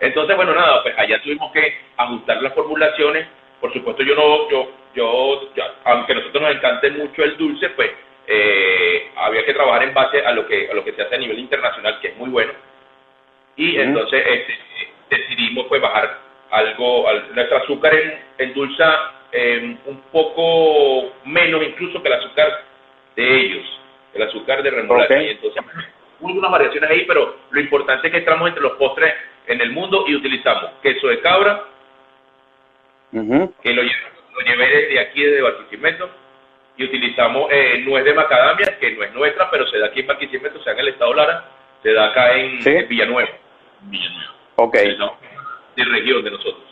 Entonces, 0.00 0.36
bueno, 0.36 0.54
nada, 0.54 0.82
pues 0.82 0.98
allá 0.98 1.22
tuvimos 1.22 1.52
que 1.52 1.78
ajustar 1.96 2.42
las 2.42 2.54
formulaciones. 2.54 3.26
Por 3.60 3.72
supuesto, 3.72 4.02
yo 4.02 4.14
no, 4.14 4.50
yo, 4.50 4.70
yo, 4.94 5.50
aunque 5.84 6.12
a 6.12 6.16
nosotros 6.16 6.42
nos 6.42 6.56
encante 6.56 6.90
mucho 6.90 7.22
el 7.22 7.36
dulce, 7.36 7.70
pues 7.70 7.90
eh, 8.26 9.10
había 9.16 9.44
que 9.44 9.54
trabajar 9.54 9.84
en 9.84 9.94
base 9.94 10.20
a 10.24 10.32
lo 10.32 10.46
que 10.46 10.68
a 10.68 10.74
lo 10.74 10.84
que 10.84 10.92
se 10.92 11.02
hace 11.02 11.14
a 11.14 11.18
nivel 11.18 11.38
internacional, 11.38 12.00
que 12.00 12.08
es 12.08 12.16
muy 12.16 12.28
bueno. 12.28 12.52
Y 13.56 13.78
entonces 13.78 14.22
este, 14.26 14.58
decidimos 15.08 15.66
pues 15.68 15.80
bajar 15.80 16.18
algo, 16.50 17.06
nuestro 17.34 17.58
azúcar 17.58 17.94
endulza 18.36 19.12
eh, 19.32 19.76
un 19.86 20.00
poco 20.12 21.12
menos 21.24 21.62
incluso 21.62 22.02
que 22.02 22.08
el 22.08 22.14
azúcar 22.14 22.64
de 23.16 23.40
ellos, 23.40 23.80
el 24.12 24.22
azúcar 24.22 24.62
de 24.62 24.70
remolacha. 24.70 25.22
Y 25.22 25.30
entonces, 25.30 25.62
hubo 26.20 26.32
unas 26.32 26.50
variaciones 26.50 26.90
ahí, 26.90 27.04
pero 27.06 27.36
lo 27.50 27.60
importante 27.60 28.06
es 28.06 28.12
que 28.12 28.20
estamos 28.20 28.48
entre 28.48 28.62
los 28.62 28.72
postres 28.72 29.14
en 29.46 29.60
el 29.60 29.70
mundo 29.72 30.04
y 30.06 30.14
utilizamos 30.14 30.72
queso 30.82 31.08
de 31.08 31.20
cabra, 31.20 31.64
que 33.12 33.72
lo, 33.72 33.82
llevé 33.82 34.66
desde 34.66 35.00
aquí, 35.00 35.22
desde 35.22 35.42
Barquisimeto, 35.42 36.10
y 36.76 36.84
utilizamos 36.84 37.48
eh, 37.50 37.82
nuez 37.86 38.04
de 38.04 38.12
macadamia, 38.12 38.78
que 38.78 38.90
no 38.92 39.02
es 39.02 39.14
nuestra, 39.14 39.50
pero 39.50 39.66
se 39.68 39.78
da 39.78 39.86
aquí 39.86 40.00
en 40.00 40.06
Barquisimeto, 40.06 40.58
o 40.58 40.62
sea, 40.62 40.72
en 40.74 40.80
el 40.80 40.88
estado 40.88 41.14
Lara, 41.14 41.44
se 41.82 41.92
da 41.92 42.10
acá 42.10 42.34
en, 42.34 42.58
Villanueva. 42.88 43.30
Villanueva. 43.82 44.34
Ok 44.56 44.76
de 45.76 45.84
región 45.84 46.24
de 46.24 46.30
nosotros. 46.30 46.64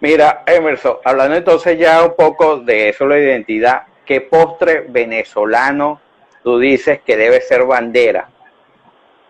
Mira, 0.00 0.42
Emerson, 0.46 0.96
hablando 1.04 1.36
entonces 1.36 1.78
ya 1.78 2.02
un 2.02 2.14
poco 2.16 2.58
de 2.58 2.90
eso, 2.90 3.06
la 3.06 3.18
identidad, 3.18 3.84
¿qué 4.04 4.20
postre 4.20 4.84
venezolano 4.88 6.00
tú 6.44 6.58
dices 6.58 7.00
que 7.04 7.16
debe 7.16 7.40
ser 7.40 7.64
bandera 7.64 8.28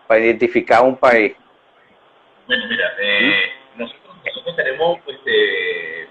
para 0.05 0.19
identificar 0.19 0.83
un 0.83 0.97
país? 0.97 1.33
Bueno, 2.45 2.65
mira, 2.67 2.93
eh, 2.99 3.51
nosotros, 3.77 4.15
nosotros, 4.23 4.55
tenemos 4.57 4.99
pues, 5.05 5.17
eh, 5.25 6.07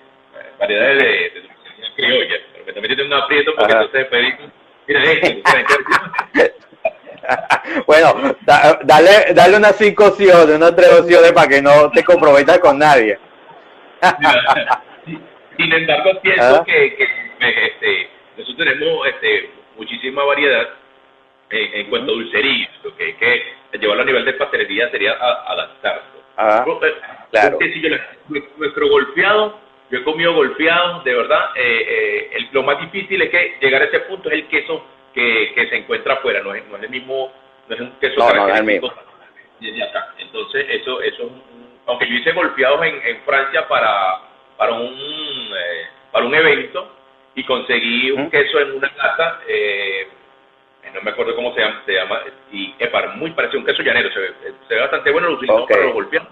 variedades 0.58 0.98
de, 0.98 1.40
de, 1.40 1.48
criollas, 1.94 2.40
pero 2.52 2.64
que 2.64 2.72
también 2.72 2.96
tiene 2.96 3.14
un 3.14 3.22
aprieto 3.22 3.52
porque 3.56 3.72
entonces 3.72 4.06
pedimos, 4.06 4.50
mira, 4.88 5.12
eh, 5.12 6.54
bueno, 7.86 8.36
dale, 8.82 9.32
dale 9.34 9.56
unas 9.56 9.76
cinco 9.76 10.06
opciones, 10.06 10.56
unas 10.56 10.74
tres 10.74 11.00
opciones 11.00 11.32
para 11.32 11.48
que 11.48 11.62
no 11.62 11.90
te 11.90 12.02
comprometas 12.02 12.58
con 12.58 12.78
nadie. 12.78 13.18
Sin 15.56 15.72
embargo, 15.72 16.20
pienso 16.20 16.56
ah. 16.60 16.64
que, 16.64 16.86
este, 17.38 18.08
nosotros 18.36 18.56
tenemos 18.56 19.06
este, 19.06 19.50
muchísima 19.76 20.24
variedad 20.24 20.68
en, 21.54 21.86
cuanto 21.88 22.12
a 22.12 22.14
dulcería. 22.14 22.70
Lo 22.82 22.96
que 22.96 23.04
hay 23.04 23.14
que 23.14 23.78
llevarlo 23.78 24.02
a 24.02 24.06
nivel 24.06 24.24
de 24.24 24.32
pastelería 24.34 24.90
sería 24.90 25.12
adaptarlo. 25.12 26.02
Ah, 26.36 26.64
claro. 27.30 27.58
nuestro 28.56 28.88
golpeado, 28.88 29.60
yo 29.90 29.98
he 29.98 30.02
comido 30.02 30.34
golpeado, 30.34 31.00
de 31.02 31.14
verdad, 31.14 31.50
eh, 31.54 32.30
eh, 32.32 32.48
lo 32.52 32.64
más 32.64 32.80
difícil 32.80 33.22
es 33.22 33.30
que 33.30 33.56
llegar 33.60 33.82
a 33.82 33.84
ese 33.84 34.00
punto 34.00 34.28
es 34.30 34.34
el 34.34 34.48
queso 34.48 34.84
que, 35.12 35.52
que 35.54 35.68
se 35.68 35.76
encuentra 35.76 36.14
afuera, 36.14 36.42
no 36.42 36.54
es, 36.54 36.66
no 36.66 36.76
es 36.76 36.82
el 36.82 36.90
mismo, 36.90 37.32
no 37.68 37.74
es 37.74 37.80
un 37.80 37.92
queso 38.00 38.18
no, 38.18 38.26
característico 38.26 38.92
no 39.60 39.84
acá. 39.84 40.14
Entonces, 40.18 40.66
eso, 40.70 41.00
eso 41.00 41.30
aunque 41.86 42.08
yo 42.08 42.14
hice 42.14 42.32
golpeados 42.32 42.84
en, 42.84 43.00
en 43.04 43.20
Francia 43.22 43.68
para, 43.68 44.20
para 44.56 44.72
un 44.72 44.92
eh, 44.92 45.86
para 46.10 46.26
un 46.26 46.34
evento 46.34 46.92
y 47.34 47.44
conseguí 47.44 48.12
un 48.12 48.30
queso 48.30 48.60
en 48.60 48.72
una 48.76 48.90
lata, 48.96 49.40
eh, 49.48 50.06
no 50.92 51.02
me 51.02 51.10
acuerdo 51.10 51.34
cómo 51.34 51.54
se 51.54 51.60
llama, 51.60 51.82
se 51.86 51.92
llama 51.92 52.20
y 52.52 52.74
es 52.78 52.88
para 52.88 53.08
muy 53.14 53.30
parecido 53.32 53.58
a 53.58 53.60
un 53.62 53.66
queso 53.66 53.82
llanero, 53.82 54.10
se 54.12 54.18
ve, 54.18 54.34
se 54.68 54.74
ve 54.74 54.80
bastante 54.80 55.10
bueno, 55.10 55.28
lo 55.28 55.34
utilizamos 55.34 55.68
para 55.68 55.84
los 55.84 55.92
golpeados 55.92 56.28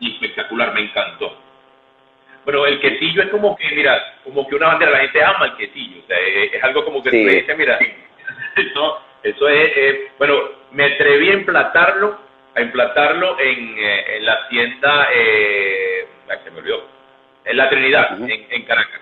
y 0.00 0.12
espectacular, 0.12 0.74
me 0.74 0.80
encantó. 0.80 1.36
Bueno, 2.44 2.66
el 2.66 2.80
quesillo 2.80 3.22
es 3.22 3.28
como 3.28 3.56
que, 3.56 3.68
mira, 3.74 4.14
como 4.24 4.48
que 4.48 4.54
una 4.54 4.68
bandera, 4.68 4.92
la 4.92 5.00
gente 5.00 5.22
ama 5.22 5.46
el 5.46 5.56
quesillo, 5.56 6.02
o 6.02 6.06
sea, 6.06 6.18
es, 6.18 6.64
algo 6.64 6.84
como 6.84 7.02
que 7.02 7.10
se 7.10 7.16
dice, 7.16 7.54
mira, 7.54 7.78
eso, 8.56 9.02
eso 9.22 9.48
es, 9.48 10.16
bueno, 10.18 10.40
me 10.72 10.84
atreví 10.84 11.28
a 11.28 11.34
emplatarlo, 11.34 12.18
a 12.54 12.60
emplatarlo 12.60 13.38
en, 13.38 13.78
eh, 13.78 14.16
en 14.16 14.24
la 14.24 14.32
hacienda, 14.32 15.08
eh, 15.14 16.06
se 16.42 16.50
me 16.50 16.60
olvidó, 16.60 16.86
en 17.44 17.56
la 17.56 17.68
Trinidad, 17.68 18.18
en, 18.20 18.62
Caracas, 18.64 19.00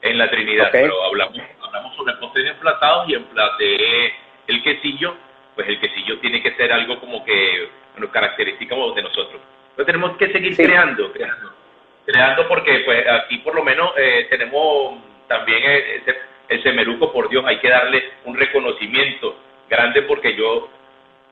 en 0.00 0.18
la 0.18 0.30
Trinidad, 0.30 0.68
pero 0.72 1.02
hablamos, 1.04 1.38
hablamos 1.66 1.94
sobre 1.96 2.14
postres 2.14 2.50
emplatados 2.50 3.08
y 3.08 3.14
emplaté 3.14 4.14
el 4.46 4.62
quesillo, 4.62 5.16
pues 5.54 5.68
el 5.68 5.80
quesillo 5.80 6.18
tiene 6.20 6.42
que 6.42 6.54
ser 6.54 6.72
algo 6.72 6.98
como 7.00 7.24
que, 7.24 7.68
bueno, 7.92 8.10
característica 8.10 8.74
de 8.74 9.02
nosotros. 9.02 9.40
Entonces 9.70 9.86
tenemos 9.86 10.16
que 10.16 10.32
seguir 10.32 10.56
creando, 10.56 11.12
creando, 11.12 11.52
creando 12.04 12.48
porque 12.48 12.80
pues 12.84 13.06
aquí 13.08 13.38
por 13.38 13.54
lo 13.54 13.62
menos 13.62 13.92
eh, 13.96 14.26
tenemos 14.30 14.98
también 15.28 15.62
ese 15.64 16.16
el 16.48 16.62
semeruco, 16.62 17.12
por 17.12 17.28
Dios, 17.28 17.44
hay 17.46 17.58
que 17.58 17.68
darle 17.68 18.12
un 18.24 18.36
reconocimiento 18.36 19.36
grande 19.68 20.02
porque 20.02 20.34
yo, 20.36 20.68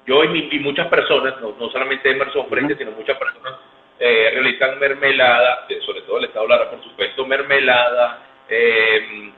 yo 0.07 0.25
y, 0.25 0.59
muchas 0.59 0.88
personas, 0.88 1.35
no, 1.41 1.71
solamente 1.71 2.11
Emerson 2.11 2.49
Frente, 2.49 2.76
sino 2.76 2.91
muchas 2.93 3.17
personas 3.17 3.55
eh, 3.99 4.31
realizan 4.33 4.79
mermelada, 4.79 5.67
eh, 5.69 5.81
sobre 5.85 6.03
todo 6.03 6.19
el 6.19 6.25
Estado 6.25 6.49
Lara, 6.49 6.71
por 6.71 6.83
supuesto, 6.83 7.25
mermelada, 7.26 8.23
eh, 8.49 9.31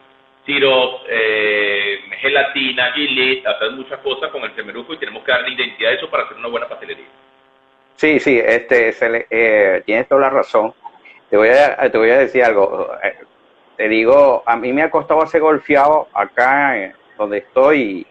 eh, 0.49 2.01
gelatina, 2.21 2.93
gilet, 2.93 3.47
hacen 3.47 3.77
muchas 3.77 3.99
cosas 4.01 4.31
con 4.31 4.43
el 4.45 4.55
semeruco 4.55 4.95
y 4.95 4.99
tenemos 4.99 5.25
que 5.25 5.33
darle 5.33 5.55
identidad 5.55 5.93
a 5.93 5.95
eso 5.95 6.11
para 6.11 6.25
hacer 6.25 6.37
una 6.37 6.49
buena 6.49 6.69
pastelería. 6.69 7.07
Sí, 7.97 8.21
sí, 8.21 8.39
este, 8.39 8.93
se 8.93 9.27
eh, 9.31 9.83
tienes 9.87 10.09
toda 10.09 10.23
la 10.23 10.31
razón. 10.31 10.75
Te 11.31 11.37
voy 11.37 11.49
a, 11.49 11.91
te 11.91 11.99
voy 11.99 12.11
a 12.11 12.19
decir 12.19 12.45
algo 12.45 12.91
te 13.77 13.89
digo, 13.89 14.43
a 14.47 14.57
mí 14.57 14.73
me 14.73 14.83
ha 14.83 14.91
costado 14.91 15.23
hacer 15.23 15.41
golfeado 15.41 16.09
acá 16.13 16.79
eh, 16.79 16.95
donde 17.19 17.39
estoy 17.39 18.07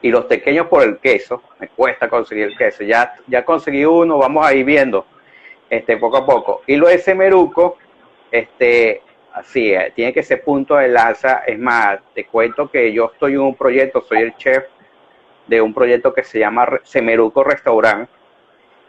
y, 0.00 0.10
los 0.10 0.26
pequeños 0.26 0.68
por 0.68 0.84
el 0.84 0.98
queso, 0.98 1.42
me 1.58 1.68
cuesta 1.68 2.08
conseguir 2.08 2.44
el 2.44 2.56
queso. 2.56 2.84
Ya, 2.84 3.14
ya 3.26 3.44
conseguí 3.44 3.84
uno, 3.84 4.18
vamos 4.18 4.46
a 4.46 4.54
ir 4.54 4.64
viendo 4.64 5.06
este, 5.68 5.96
poco 5.96 6.18
a 6.18 6.26
poco. 6.26 6.62
Y 6.66 6.76
lo 6.76 6.86
de 6.86 6.98
semeruco, 6.98 7.78
este, 8.30 9.02
así, 9.32 9.72
eh, 9.72 9.92
tiene 9.94 10.12
que 10.12 10.22
ser 10.22 10.42
punto 10.42 10.76
de 10.76 10.88
lanza. 10.88 11.42
Es 11.46 11.58
más, 11.58 11.98
te 12.14 12.26
cuento 12.26 12.70
que 12.70 12.92
yo 12.92 13.10
estoy 13.12 13.34
en 13.34 13.40
un 13.40 13.54
proyecto, 13.54 14.04
soy 14.08 14.18
el 14.18 14.36
chef 14.36 14.64
de 15.46 15.60
un 15.60 15.72
proyecto 15.72 16.12
que 16.12 16.24
se 16.24 16.38
llama 16.38 16.68
Semeruco 16.84 17.42
Restaurant. 17.42 18.08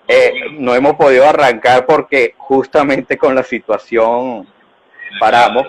Eh, 0.07 0.33
no 0.53 0.73
hemos 0.73 0.95
podido 0.95 1.25
arrancar 1.25 1.85
porque 1.85 2.33
justamente 2.37 3.17
con 3.17 3.35
la 3.35 3.43
situación 3.43 4.47
paramos 5.19 5.67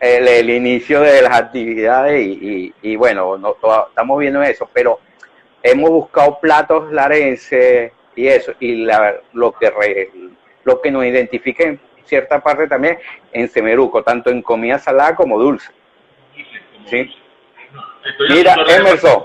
el, 0.00 0.50
inicio 0.50 1.00
de 1.00 1.22
las 1.22 1.32
actividades 1.32 2.20
y, 2.26 2.96
bueno, 2.96 3.38
no, 3.38 3.56
estamos 3.88 4.18
viendo 4.18 4.42
eso, 4.42 4.68
pero 4.72 5.00
hemos 5.62 5.90
buscado 5.90 6.38
platos 6.40 6.92
larenses 6.92 7.92
y 8.14 8.28
eso, 8.28 8.52
y 8.60 8.84
lo, 9.32 9.52
que 9.52 10.10
lo 10.64 10.80
que 10.80 10.90
nos 10.90 11.04
identifica 11.04 11.64
en 11.64 11.80
cierta 12.04 12.40
parte 12.40 12.66
también 12.66 12.98
en 13.32 13.48
Semeruco, 13.48 14.02
tanto 14.02 14.30
en 14.30 14.42
comida 14.42 14.78
salada 14.78 15.14
como 15.14 15.38
dulce. 15.38 15.72
¿Sí? 16.86 17.10
Mira, 18.28 18.56
Emerson. 18.68 19.24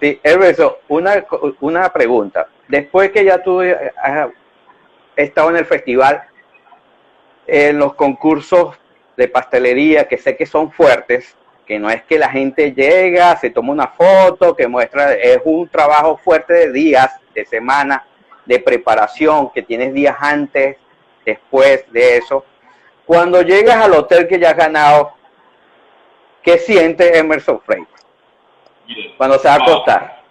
Sí, 0.00 0.20
Emerson, 0.22 0.72
una, 0.88 1.24
una 1.60 1.88
pregunta. 1.92 2.48
Después 2.68 3.10
que 3.10 3.24
ya 3.24 3.42
tú 3.42 3.60
has 3.60 4.28
estado 5.16 5.50
en 5.50 5.56
el 5.56 5.66
festival, 5.66 6.22
en 7.46 7.78
los 7.78 7.94
concursos 7.94 8.76
de 9.16 9.28
pastelería, 9.28 10.08
que 10.08 10.18
sé 10.18 10.36
que 10.36 10.46
son 10.46 10.72
fuertes, 10.72 11.36
que 11.66 11.78
no 11.78 11.90
es 11.90 12.02
que 12.02 12.18
la 12.18 12.28
gente 12.28 12.72
llega, 12.72 13.36
se 13.36 13.50
toma 13.50 13.72
una 13.72 13.88
foto, 13.88 14.56
que 14.56 14.66
muestra, 14.66 15.14
es 15.14 15.40
un 15.44 15.68
trabajo 15.68 16.16
fuerte 16.16 16.54
de 16.54 16.72
días, 16.72 17.20
de 17.34 17.44
semana, 17.44 18.04
de 18.44 18.58
preparación, 18.58 19.50
que 19.52 19.62
tienes 19.62 19.92
días 19.94 20.16
antes, 20.20 20.76
después 21.24 21.90
de 21.92 22.16
eso. 22.18 22.44
Cuando 23.04 23.42
llegas 23.42 23.76
al 23.76 23.92
hotel 23.92 24.26
que 24.28 24.38
ya 24.38 24.50
has 24.50 24.56
ganado, 24.56 25.12
¿qué 26.42 26.58
siente 26.58 27.16
Emerson 27.18 27.60
Frey? 27.60 27.84
Cuando 29.16 29.38
se 29.38 29.48
va 29.48 29.54
a 29.54 29.56
acostar. 29.56 30.22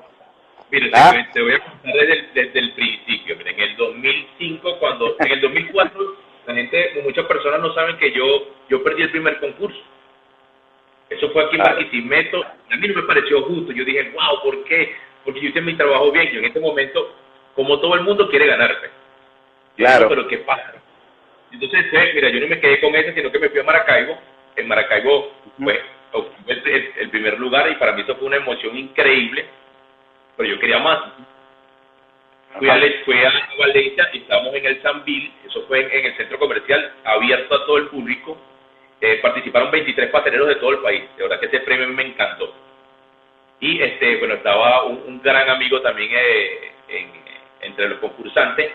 Mira, 0.71 0.87
¿Ah? 0.93 1.29
te, 1.33 1.41
voy 1.41 1.53
a 1.53 1.59
contar 1.59 1.93
desde 2.33 2.59
el, 2.59 2.73
principio. 2.73 3.35
en 3.39 3.59
el 3.59 3.75
2005, 3.75 4.79
cuando, 4.79 5.17
en 5.19 5.31
el 5.31 5.41
2004, 5.41 6.17
la 6.47 6.53
gente, 6.53 7.01
muchas 7.03 7.25
personas 7.25 7.59
no 7.59 7.73
saben 7.73 7.97
que 7.97 8.11
yo, 8.13 8.25
yo 8.69 8.81
perdí 8.81 9.03
el 9.03 9.11
primer 9.11 9.39
concurso. 9.39 9.79
Eso 11.09 11.29
fue 11.31 11.43
aquí 11.43 11.57
en 11.57 11.63
Barquisimeto. 11.63 12.41
A 12.71 12.77
mí 12.77 12.87
no 12.87 13.01
me 13.01 13.07
pareció 13.07 13.43
justo. 13.43 13.73
Yo 13.73 13.83
dije, 13.83 14.13
wow, 14.13 14.41
¿por 14.43 14.63
qué? 14.63 14.95
Porque 15.25 15.41
yo 15.41 15.49
hice 15.49 15.59
mi 15.59 15.75
trabajo 15.75 16.09
bien. 16.09 16.31
Yo 16.31 16.39
en 16.39 16.45
este 16.45 16.61
momento, 16.61 17.13
como 17.55 17.79
todo 17.79 17.95
el 17.95 18.01
mundo, 18.01 18.29
quiere 18.29 18.47
ganarme. 18.47 18.89
claro. 19.77 20.09
pero 20.09 20.27
¿qué 20.27 20.37
pasa? 20.39 20.73
Entonces, 21.51 21.85
mira, 22.15 22.29
yo 22.29 22.39
no 22.39 22.47
me 22.47 22.59
quedé 22.59 22.79
con 22.79 22.95
eso, 22.95 23.11
sino 23.13 23.31
que 23.31 23.39
me 23.39 23.49
fui 23.49 23.59
a 23.59 23.63
Maracaibo. 23.63 24.17
En 24.55 24.67
Maracaibo, 24.67 25.31
pues, 25.61 25.79
obtuve 26.13 26.93
el, 26.97 27.09
primer 27.09 27.37
lugar 27.39 27.69
y 27.69 27.75
para 27.75 27.91
mí 27.91 28.01
eso 28.01 28.15
fue 28.15 28.27
una 28.27 28.37
emoción 28.37 28.77
increíble. 28.77 29.45
Pero 30.37 30.49
yo 30.49 30.59
quería 30.59 30.79
más. 30.79 30.99
Fui 32.57 32.69
a, 32.69 32.79
fui 33.05 33.17
a 33.17 33.49
Valencia 33.57 34.09
y 34.13 34.17
estábamos 34.19 34.53
en 34.55 34.65
el 34.65 34.81
Sanville, 34.81 35.31
eso 35.45 35.65
fue 35.67 35.87
en 35.97 36.05
el 36.05 36.17
centro 36.17 36.37
comercial, 36.37 36.93
abierto 37.05 37.55
a 37.55 37.65
todo 37.65 37.77
el 37.77 37.87
público 37.87 38.37
eh, 39.03 39.17
participaron 39.19 39.71
23 39.71 40.11
pasteleros 40.11 40.47
de 40.47 40.55
todo 40.55 40.69
el 40.71 40.79
país. 40.79 41.03
De 41.17 41.23
verdad 41.23 41.39
que 41.39 41.47
ese 41.47 41.59
premio 41.61 41.87
me 41.87 42.03
encantó. 42.03 42.53
Y 43.59 43.81
este, 43.81 44.17
bueno, 44.17 44.35
estaba 44.35 44.83
un, 44.83 45.21
gran 45.23 45.49
amigo 45.49 45.81
también 45.81 46.11
eh, 46.13 46.71
entre 47.61 47.89
los 47.89 47.99
concursantes. 47.99 48.71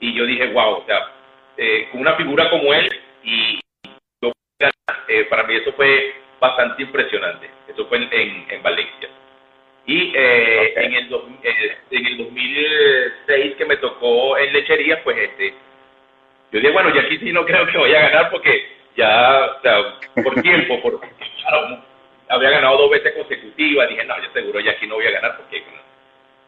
Y 0.00 0.14
yo 0.14 0.26
dije, 0.26 0.48
wow, 0.52 0.78
o 0.78 0.84
sea, 0.86 1.08
eh, 1.56 1.88
con 1.90 2.00
una 2.00 2.14
figura 2.14 2.50
como 2.50 2.72
él 2.74 2.88
y 3.22 3.60
para 5.28 5.44
mí 5.44 5.54
eso 5.56 5.72
fue 5.72 6.14
bastante 6.40 6.82
impresionante. 6.82 7.50
Eso 7.68 7.86
fue 7.86 7.98
en, 7.98 8.46
en, 8.48 8.62
Valencia. 8.62 9.08
Y 9.86 10.12
en, 10.14 10.94
el 10.94 11.08
en 11.90 12.06
el 12.06 12.18
2006 12.18 13.54
que 13.56 13.64
me 13.64 13.76
tocó 13.76 14.36
en 14.38 14.52
lechería, 14.52 15.02
pues 15.02 15.16
este, 15.18 15.54
yo 16.52 16.60
dije, 16.60 16.70
bueno, 16.70 16.94
y 16.94 16.98
aquí 16.98 17.18
sí 17.18 17.32
no 17.32 17.44
creo 17.44 17.66
que 17.66 17.78
vaya 17.78 17.98
a 17.98 18.10
ganar 18.10 18.30
porque 18.30 18.66
ya, 18.96 19.56
o 19.56 19.62
sea, 19.62 20.22
por 20.22 20.40
tiempo, 20.42 20.80
por, 20.82 21.00
claro, 21.00 21.82
había 22.28 22.50
ganado 22.50 22.76
dos 22.76 22.90
veces 22.90 23.14
consecutivas, 23.14 23.88
dije, 23.88 24.04
no, 24.04 24.22
yo 24.22 24.30
seguro 24.32 24.60
ya 24.60 24.72
aquí 24.72 24.86
no 24.86 24.96
voy 24.96 25.06
a 25.06 25.12
ganar, 25.12 25.36
porque, 25.36 25.62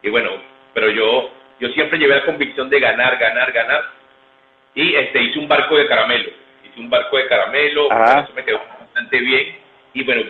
y 0.03 0.11
bueno, 0.11 0.31
pero 0.75 0.91
yo, 0.91 1.31
yo 1.61 1.69
siempre 1.71 1.99
llevé 1.99 2.17
la 2.17 2.27
convicción 2.27 2.69
de 2.69 2.81
ganar, 2.81 3.17
ganar, 3.17 3.53
ganar, 3.53 3.85
y 4.75 4.95
este, 4.97 5.23
hice 5.23 5.39
un 5.39 5.49
barco 5.49 5.77
de 5.77 5.87
caramelo, 5.87 6.31
hice 6.65 6.81
un 6.81 6.91
barco 6.91 7.17
de 7.17 7.29
caramelo, 7.29 7.89
eso 7.91 8.33
me 8.35 8.45
quedó 8.45 8.59
bastante 8.59 9.21
bien, 9.21 9.57
y 9.95 10.03
bueno, 10.03 10.23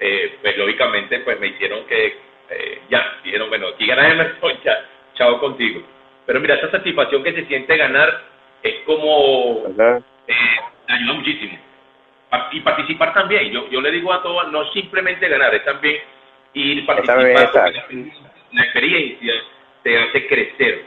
eh, 0.00 0.36
pues 0.42 0.58
lógicamente, 0.58 1.20
pues 1.20 1.38
me 1.38 1.46
hicieron 1.46 1.86
que, 1.86 2.18
eh, 2.50 2.82
ya, 2.90 3.18
dijeron, 3.22 3.48
bueno, 3.48 3.68
aquí 3.68 3.86
ganas 3.86 4.12
Emerson, 4.12 4.52
ya, 4.64 4.84
chao 5.14 5.38
contigo. 5.38 5.82
Pero 6.26 6.40
mira, 6.40 6.56
esa 6.56 6.70
satisfacción 6.70 7.22
que 7.22 7.32
se 7.32 7.46
siente 7.46 7.76
ganar 7.76 8.22
es 8.62 8.80
como, 8.86 9.64
ayuda 10.88 11.12
muchísimo. 11.14 11.58
Y 12.50 12.60
participar 12.60 13.14
también. 13.14 13.52
Yo, 13.52 13.68
yo 13.70 13.80
le 13.80 13.92
digo 13.92 14.12
a 14.12 14.22
todos, 14.22 14.50
no 14.50 14.64
simplemente 14.72 15.28
ganar, 15.28 15.54
es 15.54 15.64
también 15.64 16.02
ir 16.54 16.84
participar. 16.84 17.72
La 18.52 18.62
experiencia 18.62 19.34
te 19.84 19.96
hace 19.96 20.26
crecer. 20.26 20.84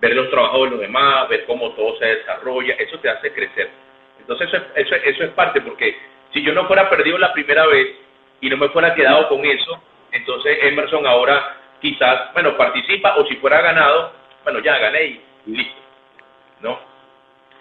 Ver 0.00 0.14
los 0.14 0.30
trabajos 0.30 0.64
de 0.64 0.70
los 0.70 0.80
demás, 0.80 1.28
ver 1.28 1.44
cómo 1.44 1.72
todo 1.72 1.98
se 1.98 2.06
desarrolla, 2.06 2.74
eso 2.78 2.98
te 3.00 3.10
hace 3.10 3.30
crecer. 3.32 3.68
Entonces 4.18 4.48
eso, 4.48 4.64
eso, 4.74 4.94
eso 4.94 5.24
es 5.24 5.30
parte, 5.32 5.60
porque 5.60 5.94
si 6.32 6.42
yo 6.42 6.54
no 6.54 6.66
fuera 6.66 6.88
perdido 6.88 7.18
la 7.18 7.34
primera 7.34 7.66
vez 7.66 7.88
y 8.40 8.48
no 8.48 8.56
me 8.56 8.70
fuera 8.70 8.94
quedado 8.94 9.28
con 9.28 9.44
eso, 9.44 9.82
entonces 10.12 10.58
Emerson 10.62 11.06
ahora 11.06 11.58
quizás, 11.82 12.32
bueno, 12.32 12.56
participa 12.56 13.16
o 13.16 13.26
si 13.26 13.36
fuera 13.36 13.60
ganado, 13.60 14.12
bueno, 14.44 14.60
ya 14.60 14.78
gané 14.78 15.04
y 15.04 15.20
listo. 15.46 15.82
¿No? 16.60 16.96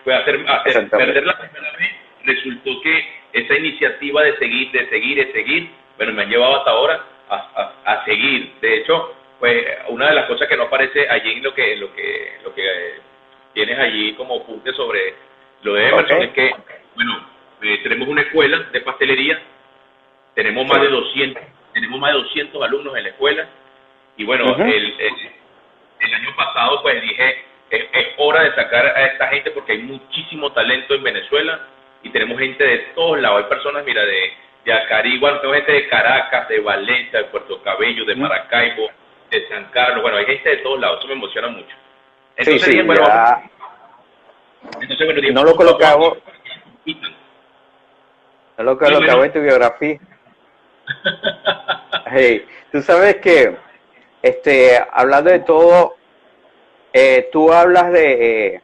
fue 0.06 0.14
hacer, 0.14 0.46
hacer 0.48 0.90
perder 0.90 1.26
la 1.26 1.38
primera 1.38 1.72
vez, 1.78 1.92
resultó 2.24 2.80
que 2.82 3.08
esa 3.34 3.56
iniciativa 3.56 4.22
de 4.22 4.38
seguir, 4.38 4.72
de 4.72 4.88
seguir, 4.88 5.18
de 5.18 5.34
seguir, 5.34 5.70
bueno, 5.98 6.14
me 6.14 6.22
han 6.22 6.30
llevado 6.30 6.58
hasta 6.58 6.72
ahora 6.72 7.04
a, 7.28 7.74
a, 7.84 8.06
seguir. 8.06 8.54
De 8.62 8.78
hecho, 8.78 9.15
pues 9.40 9.66
una 9.90 10.10
de 10.10 10.16
las 10.16 10.26
cosas 10.26 10.48
que 10.48 10.58
no 10.58 10.64
aparece 10.64 11.10
allí 11.10 11.34
en 11.34 11.44
lo 11.44 11.54
que, 11.54 11.76
lo 11.78 11.94
que, 11.94 12.34
lo 12.44 12.54
que 12.54 13.00
tienes 13.54 13.80
allí 13.80 14.14
como 14.14 14.42
apunte 14.42 14.74
sobre 14.74 15.16
lo 15.64 15.74
de 15.74 15.90
Emerson 15.90 16.24
es 16.24 16.32
que, 16.32 16.52
bueno, 16.96 17.28
eh, 17.62 17.80
tenemos 17.84 18.08
una 18.08 18.22
escuela 18.22 18.60
de 18.72 18.82
pastelería, 18.82 19.40
tenemos 20.36 20.68
más 20.68 20.82
de 20.82 20.90
200, 20.90 21.44
tenemos 21.74 22.00
más 22.00 22.12
de 22.12 22.20
200 22.20 22.64
alumnos 22.64 22.96
en 22.98 23.04
la 23.04 23.10
escuela. 23.10 23.48
Y 24.18 24.24
bueno, 24.24 24.56
el, 24.66 24.96
el 26.00 26.14
año 26.14 26.36
pasado 26.36 26.82
pues 26.82 27.02
dije 27.02 27.46
es, 27.70 28.08
hora 28.18 28.44
de 28.44 28.56
sacar 28.56 28.86
a 28.86 29.06
esta 29.08 29.28
gente 29.28 29.52
porque 29.52 29.74
hay 29.74 29.80
muchísimo 29.80 30.52
talento 30.52 30.94
en 30.94 31.04
Venezuela 31.04 31.68
y 32.04 32.10
tenemos 32.10 32.40
gente 32.40 32.64
de 32.64 32.78
todos 32.96 33.20
lados. 33.20 33.44
Hay 33.44 33.50
personas, 33.50 33.84
mira, 33.86 34.06
de, 34.06 34.34
de 34.66 34.74
Acarigua, 34.74 35.42
tengo 35.42 35.54
gente 35.54 35.72
de 35.72 35.88
Caracas, 35.88 36.48
de 36.48 36.60
Valencia, 36.60 37.20
de 37.20 37.26
Puerto 37.26 37.62
Cabello, 37.62 38.06
de 38.06 38.16
Maracaibo, 38.16 38.90
de 39.40 39.48
San 39.50 39.66
Carlos. 39.72 40.02
Bueno, 40.02 40.18
hay 40.18 40.26
gente 40.26 40.50
de 40.50 40.58
todos 40.58 40.80
lados, 40.80 41.00
eso 41.00 41.08
me 41.08 41.14
emociona 41.14 41.48
mucho. 41.50 41.76
Entonces, 42.38 42.64
sí, 42.64 42.72
sí, 42.72 42.82
bueno, 42.82 43.06
entonces, 44.82 45.06
bueno, 45.06 45.22
no 45.34 45.44
lo 45.44 45.56
colocamos. 45.56 46.18
No 48.58 48.64
lo 48.64 48.78
colocamos 48.78 49.26
en 49.26 49.34
tu 49.34 49.42
biografía. 49.42 50.00
hey, 52.12 52.46
tú 52.72 52.82
sabes 52.82 53.18
que, 53.18 53.56
este, 54.22 54.80
hablando 54.92 55.30
de 55.32 55.40
todo, 55.40 55.96
eh, 56.94 57.30
tú 57.32 57.52
hablas 57.52 57.92
de, 57.92 58.62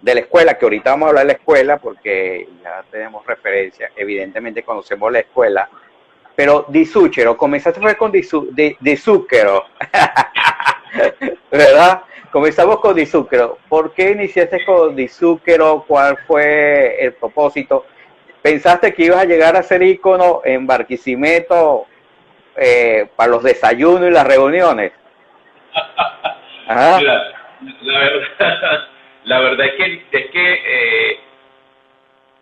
de 0.00 0.14
la 0.14 0.20
escuela, 0.20 0.54
que 0.54 0.64
ahorita 0.64 0.90
vamos 0.90 1.06
a 1.06 1.08
hablar 1.10 1.26
de 1.26 1.32
la 1.32 1.38
escuela 1.38 1.76
porque 1.78 2.48
ya 2.62 2.84
tenemos 2.90 3.24
referencia, 3.26 3.90
evidentemente 3.96 4.62
conocemos 4.62 5.12
la 5.12 5.20
escuela, 5.20 5.68
pero 6.38 6.64
Disúchero, 6.68 7.36
comenzaste 7.36 7.80
fue 7.80 7.96
con 7.96 8.12
Disúquero, 8.12 9.64
¿verdad? 11.50 12.02
Comenzamos 12.30 12.78
con 12.78 12.94
Disúquero. 12.94 13.58
¿Por 13.68 13.92
qué 13.92 14.12
iniciaste 14.12 14.64
con 14.64 14.94
Disúquero? 14.94 15.84
¿Cuál 15.88 16.16
fue 16.28 17.04
el 17.04 17.14
propósito? 17.14 17.86
¿Pensaste 18.40 18.94
que 18.94 19.06
ibas 19.06 19.22
a 19.22 19.24
llegar 19.24 19.56
a 19.56 19.64
ser 19.64 19.82
ícono 19.82 20.42
en 20.44 20.64
Barquisimeto 20.64 21.86
eh, 22.54 23.08
para 23.16 23.32
los 23.32 23.42
desayunos 23.42 24.08
y 24.08 24.12
las 24.12 24.24
reuniones? 24.24 24.92
Ajá 26.68 27.00
la 27.82 27.98
verdad, 27.98 28.88
la 29.24 29.40
verdad 29.40 29.66
es 29.66 29.74
que, 29.74 30.18
es 30.18 30.30
que 30.30 30.54
eh, 30.54 31.20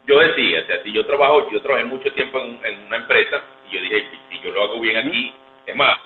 yo 0.07 0.21
decía, 0.21 0.61
o 0.63 0.67
sea, 0.67 0.83
si 0.83 0.93
yo 0.93 1.05
trabajo, 1.05 1.51
yo 1.51 1.61
trabajé 1.61 1.85
mucho 1.85 2.13
tiempo 2.13 2.39
en, 2.39 2.87
una 2.87 2.97
empresa 2.97 3.43
y 3.69 3.75
yo 3.75 3.83
dije, 3.83 4.07
si 4.31 4.41
yo 4.41 4.53
lo 4.53 4.63
hago 4.63 4.81
bien 4.81 4.97
aquí, 4.97 5.35
es 5.67 5.75
más, 5.75 5.99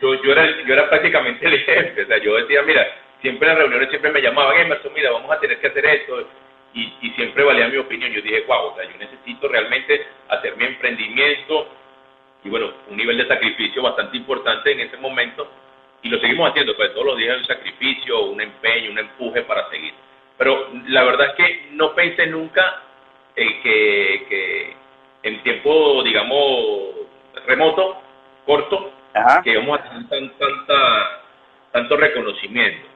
yo, 0.00 0.14
yo, 0.22 0.32
era, 0.32 0.62
yo 0.62 0.72
era 0.72 0.88
prácticamente 0.88 1.46
el 1.46 1.58
jefe, 1.64 2.02
o 2.02 2.06
sea, 2.06 2.18
yo 2.18 2.36
decía, 2.36 2.62
mira, 2.62 2.86
siempre 3.20 3.48
en 3.48 3.54
las 3.54 3.62
reuniones 3.62 3.90
siempre 3.90 4.12
me 4.12 4.22
llamaban, 4.22 4.58
Emerson, 4.58 4.92
mira, 4.94 5.10
vamos 5.12 5.30
a 5.30 5.40
tener 5.40 5.58
que 5.60 5.66
hacer 5.66 5.84
esto, 5.84 6.26
y, 6.72 6.92
y 7.02 7.10
siempre 7.10 7.44
valía 7.44 7.68
mi 7.68 7.76
opinión, 7.76 8.10
yo 8.12 8.22
dije, 8.22 8.44
wow, 8.46 8.72
o 8.72 8.76
sea, 8.76 8.84
yo 8.84 8.96
necesito 8.98 9.48
realmente 9.48 10.06
hacer 10.28 10.56
mi 10.56 10.64
emprendimiento, 10.64 11.68
y 12.44 12.48
bueno, 12.48 12.72
un 12.88 12.96
nivel 12.96 13.18
de 13.18 13.26
sacrificio 13.26 13.82
bastante 13.82 14.16
importante 14.16 14.72
en 14.72 14.80
ese 14.80 14.96
momento, 14.96 15.50
y 16.02 16.08
lo 16.08 16.18
seguimos 16.20 16.50
haciendo, 16.50 16.76
pues 16.76 16.92
todos 16.94 17.06
los 17.06 17.18
días 17.18 17.38
un 17.38 17.44
sacrificio, 17.44 18.20
un 18.22 18.40
empeño, 18.40 18.92
un 18.92 18.98
empuje 18.98 19.42
para 19.42 19.68
seguir. 19.68 19.92
Pero 20.36 20.70
la 20.86 21.02
verdad 21.02 21.30
es 21.30 21.34
que 21.34 21.68
no 21.72 21.92
pensé 21.94 22.28
nunca 22.28 22.82
eh, 23.38 23.60
que, 23.62 24.26
que, 24.28 24.76
en 25.22 25.42
tiempo, 25.44 26.02
digamos, 26.02 26.94
remoto, 27.46 28.02
corto, 28.44 28.90
que 29.44 29.50
íbamos 29.52 29.78
a 29.78 29.82
tener 29.84 30.08
tan, 30.08 30.30
tanta, 30.38 31.20
tanto 31.70 31.96
reconocimiento. 31.96 32.88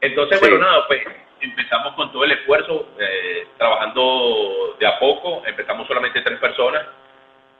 Entonces, 0.00 0.40
bueno, 0.40 0.58
nada, 0.58 0.84
pues 0.88 1.02
empezamos 1.40 1.94
con 1.94 2.10
todo 2.10 2.24
el 2.24 2.32
esfuerzo, 2.32 2.88
eh, 2.98 3.46
trabajando 3.56 4.76
de 4.80 4.86
a 4.86 4.98
poco, 4.98 5.42
empezamos 5.46 5.86
solamente 5.86 6.22
tres 6.22 6.40
personas 6.40 6.84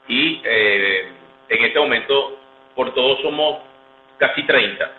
y 0.09 0.41
eh, 0.43 1.07
en 1.47 1.63
este 1.63 1.79
momento 1.79 2.37
por 2.75 2.93
todos 2.93 3.21
somos 3.21 3.59
casi 4.17 4.43
30, 4.43 4.91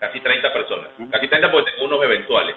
casi 0.00 0.20
30 0.20 0.52
personas, 0.52 0.88
casi 1.10 1.28
30 1.28 1.50
porque 1.50 1.70
tengo 1.70 1.84
unos 1.86 2.04
eventuales, 2.04 2.56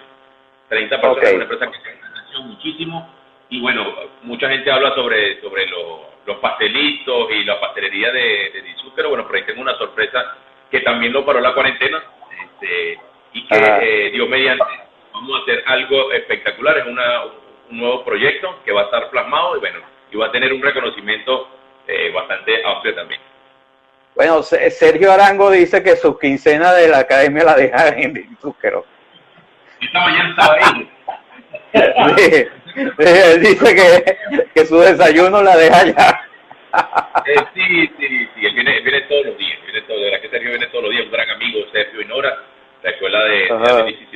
30 0.67 0.99
personas, 0.99 1.33
una 1.33 1.43
empresa 1.43 1.71
que 1.71 1.77
se 1.79 1.95
muchísimo 2.41 3.07
y 3.49 3.61
bueno, 3.61 3.93
mucha 4.23 4.49
gente 4.49 4.71
habla 4.71 4.93
sobre, 4.95 5.39
sobre 5.41 5.67
los 5.67 6.37
pastelitos 6.41 7.31
y 7.31 7.43
la 7.43 7.59
pastelería 7.59 8.11
de, 8.11 8.19
de 8.19 8.75
pero 8.95 9.09
bueno, 9.09 9.27
por 9.27 9.35
ahí 9.35 9.43
tengo 9.43 9.61
una 9.61 9.77
sorpresa 9.77 10.37
que 10.71 10.79
también 10.79 11.13
lo 11.13 11.25
paró 11.25 11.39
la 11.39 11.53
cuarentena 11.53 12.01
este, 12.43 12.99
y 13.33 13.45
que 13.47 13.57
eh, 13.57 14.11
Dios 14.11 14.27
mediante 14.27 14.63
vamos 15.13 15.39
a 15.39 15.43
hacer 15.43 15.63
algo 15.67 16.11
espectacular, 16.11 16.77
es 16.77 16.87
una, 16.87 17.23
un 17.69 17.77
nuevo 17.77 18.03
proyecto 18.03 18.61
que 18.63 18.71
va 18.71 18.81
a 18.81 18.85
estar 18.85 19.09
plasmado 19.09 19.57
y 19.57 19.59
bueno, 19.59 19.79
y 20.11 20.17
va 20.17 20.27
a 20.27 20.31
tener 20.31 20.51
un 20.53 20.61
reconocimiento 20.61 21.49
eh, 21.87 22.11
bastante 22.11 22.65
amplio 22.65 22.95
también. 22.95 23.21
Bueno, 24.15 24.41
Sergio 24.43 25.11
Arango 25.11 25.51
dice 25.51 25.83
que 25.83 25.97
su 25.97 26.17
quincena 26.17 26.73
de 26.73 26.87
la 26.87 26.99
academia 26.99 27.43
la 27.43 27.55
deja 27.55 27.89
en 27.89 28.37
Zúquero. 28.37 28.85
Esta 29.81 29.99
mañana 29.99 30.29
estaba 30.29 30.55
ahí. 30.55 30.89
dice 33.39 33.75
que, 33.75 34.47
que, 34.53 34.65
su 34.65 34.79
desayuno 34.79 35.41
la 35.41 35.55
deja 35.57 35.79
allá. 35.79 36.21
Eh, 37.25 37.35
sí, 37.53 37.91
sí, 37.97 38.29
sí, 38.35 38.45
él 38.45 38.53
viene, 38.53 38.81
viene 38.81 39.01
todos 39.01 39.25
los 39.27 39.37
días, 39.37 39.57
viene 39.63 39.81
todo, 39.83 39.97
de 39.97 40.05
verdad 40.05 40.21
que 40.21 40.29
Sergio 40.29 40.49
viene 40.49 40.67
todos 40.67 40.83
los 40.83 40.91
días, 40.91 41.05
un 41.05 41.11
gran 41.11 41.29
amigo, 41.29 41.59
Sergio 41.71 42.01
y 42.01 42.05
Nora, 42.05 42.37
la 42.83 42.89
escuela 42.89 43.23
de, 43.23 43.39
de 43.39 44.09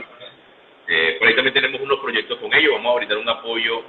eh, 0.92 1.16
por 1.20 1.28
ahí 1.28 1.36
también 1.36 1.54
tenemos 1.54 1.80
unos 1.82 2.00
proyectos 2.00 2.38
con 2.40 2.54
ellos, 2.54 2.74
vamos 2.74 2.94
a 2.94 2.98
brindar 2.98 3.18
un 3.20 3.30
apoyo 3.30 3.84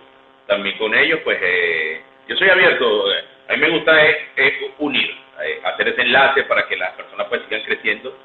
también 0.47 0.77
con 0.79 0.95
ellos, 0.95 1.21
pues 1.25 1.39
eh, 1.43 2.03
yo 2.29 2.37
soy 2.37 2.49
abierto, 2.49 3.13
eh, 3.13 3.25
a 3.49 3.53
mí 3.55 3.59
me 3.59 3.71
gusta 3.71 3.93
es, 4.07 4.55
unir, 4.79 5.11
eh, 5.43 5.61
hacer 5.65 5.89
ese 5.89 6.03
enlace 6.03 6.45
para 6.45 6.69
que 6.69 6.77
las 6.77 6.93
personas 6.93 7.27
pues 7.29 7.43
sigan 7.43 7.63
creciendo. 7.63 8.17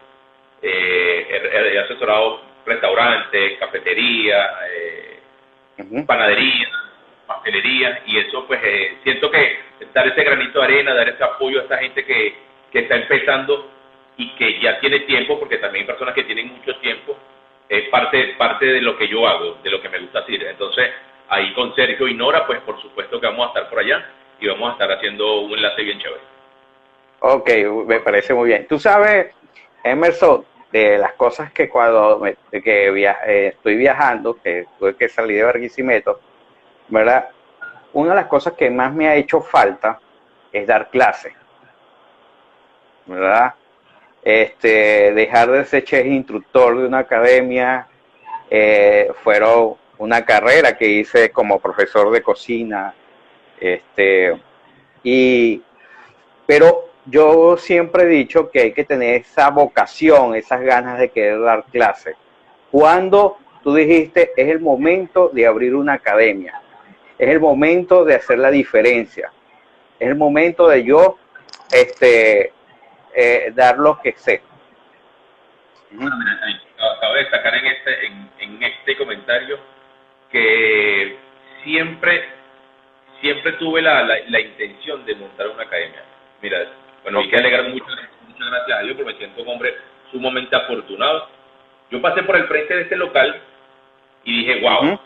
Eh, 0.62 1.28
he, 1.74 1.80
asesorado 1.80 2.42
restaurantes, 2.66 3.58
cafeterías, 3.58 4.52
panaderías, 6.06 6.72
pastelerías 7.28 8.00
y 8.06 8.18
eso 8.18 8.46
pues 8.48 8.60
siento 9.04 9.30
que 9.32 9.60
dar 9.94 10.08
ese 10.08 10.24
granito 10.24 10.60
de 10.60 10.66
arena, 10.66 10.94
dar 10.94 11.10
ese 11.10 11.24
apoyo 11.24 11.60
a 11.60 11.64
esta 11.64 11.78
gente 11.78 12.06
que, 12.06 12.36
que 12.72 12.80
está 12.80 12.96
empezando 12.96 13.70
y 14.18 14.30
que 14.36 14.60
ya 14.62 14.80
tiene 14.80 15.02
tiempo, 15.02 15.40
porque 15.40 15.58
también 15.58 15.84
hay 15.84 15.88
personas 15.88 16.14
que 16.14 16.24
tienen 16.24 16.48
mucho 16.48 16.76
tiempo, 16.78 17.18
es 17.68 17.90
parte, 17.90 18.36
parte 18.38 18.66
de 18.66 18.82
lo 18.82 18.98
que 18.98 19.08
yo 19.08 19.28
hago, 19.28 19.58
de 19.64 19.70
lo 19.70 19.82
que 19.82 19.90
me 19.90 20.00
gusta 20.00 20.20
hacer. 20.20 20.44
Entonces, 20.44 20.92
ahí 21.30 21.54
con 21.54 21.76
Sergio 21.76 22.08
y 22.08 22.14
Nora, 22.14 22.46
pues 22.46 22.62
por 22.62 22.82
supuesto 22.82 23.20
que 23.20 23.28
vamos 23.28 23.48
a 23.48 23.50
estar 23.50 23.70
por 23.70 23.80
allá 23.80 24.06
y 24.40 24.48
vamos 24.48 24.70
a 24.70 24.74
estar 24.74 24.92
haciendo 24.92 25.42
un 25.42 25.54
enlace 25.54 25.84
bien 25.84 26.00
chévere. 26.00 26.22
Ok, 27.20 27.50
me 27.88 28.00
parece 28.02 28.34
muy 28.34 28.50
bien. 28.50 28.68
Tú 28.68 28.78
sabes, 28.78 29.34
Emerson, 29.84 30.46
de 30.76 30.98
las 30.98 31.14
cosas 31.14 31.54
que 31.54 31.70
cuando 31.70 32.22
que 32.52 32.90
eh, 32.90 33.48
estoy 33.48 33.78
viajando, 33.78 34.36
que 34.36 34.66
tuve 34.78 34.94
que 34.98 35.08
salir 35.08 35.38
de 35.38 35.44
Barquisimeto, 35.44 36.20
¿verdad? 36.90 37.30
Una 37.94 38.10
de 38.10 38.16
las 38.16 38.26
cosas 38.26 38.54
que 38.54 38.70
más 38.70 38.94
me 38.94 39.08
ha 39.08 39.16
hecho 39.16 39.40
falta 39.40 40.02
es 40.52 40.68
dar 40.68 40.90
clases, 40.90 41.32
¿verdad? 43.06 43.54
Este, 44.22 45.14
dejar 45.14 45.50
de 45.52 45.64
ser 45.64 45.86
chef 45.86 46.06
instructor 46.06 46.78
de 46.78 46.88
una 46.88 47.00
academia, 47.00 47.88
eh, 48.50 49.14
fueron 49.24 49.76
una 49.98 50.26
carrera 50.26 50.76
que 50.78 50.90
hice 50.90 51.32
como 51.32 51.58
profesor 51.58 52.12
de 52.12 52.22
cocina, 52.22 52.94
este, 53.62 54.38
y, 55.04 55.62
pero 56.46 56.90
yo 57.06 57.58
siempre 57.58 58.04
he 58.04 58.08
dicho 58.08 58.50
que 58.50 58.62
hay 58.62 58.74
que 58.74 58.84
tener 58.84 59.22
esa 59.22 59.50
vocación, 59.50 60.36
esas 60.36 60.62
ganas 60.62 61.00
de 61.00 61.10
querer 61.10 61.40
dar 61.42 61.64
clases. 61.66 62.16
Cuando 62.72 63.38
tú 63.64 63.74
dijiste, 63.74 64.32
es 64.36 64.50
el 64.50 64.60
momento 64.60 65.30
de 65.30 65.46
abrir 65.48 65.76
una 65.76 65.94
academia, 65.94 66.62
es 67.18 67.30
el 67.30 67.40
momento 67.40 68.04
de 68.04 68.16
hacer 68.16 68.40
la 68.40 68.52
diferencia, 68.52 69.32
es 70.00 70.08
el 70.08 70.16
momento 70.16 70.68
de 70.68 70.84
yo 70.84 71.18
este, 71.72 72.52
eh, 73.14 73.52
dar 73.54 73.78
lo 73.78 74.00
que 74.02 74.14
sé. 74.14 74.42
acabo 75.92 77.14
de 77.14 77.20
destacar 77.20 77.56
en 77.56 77.66
este, 77.66 78.06
en 78.40 78.64
este 78.64 78.98
comentario 78.98 79.58
que 80.32 81.18
siempre, 81.64 82.26
siempre 83.22 83.54
tuve 83.54 83.82
la, 83.82 84.04
la, 84.04 84.40
intención 84.40 85.06
de 85.06 85.16
montar 85.16 85.48
una 85.48 85.64
academia. 85.64 86.04
Mira, 86.42 86.60
bueno, 87.06 87.20
hay 87.20 87.30
que 87.30 87.38
alegar 87.38 87.70
muchas, 87.70 87.96
muchas 88.28 88.50
gracias 88.50 88.80
a 88.80 88.82
Dios 88.82 88.96
porque 88.98 89.12
me 89.14 89.18
siento 89.20 89.44
un 89.44 89.50
hombre 89.50 89.76
sumamente 90.12 90.56
afortunado. 90.56 91.30
Yo 91.92 92.02
pasé 92.02 92.24
por 92.24 92.36
el 92.36 92.48
frente 92.48 92.74
de 92.74 92.82
este 92.82 92.96
local 92.96 93.42
y 94.24 94.40
dije, 94.40 94.60
wow, 94.62 94.82
voy 94.82 95.00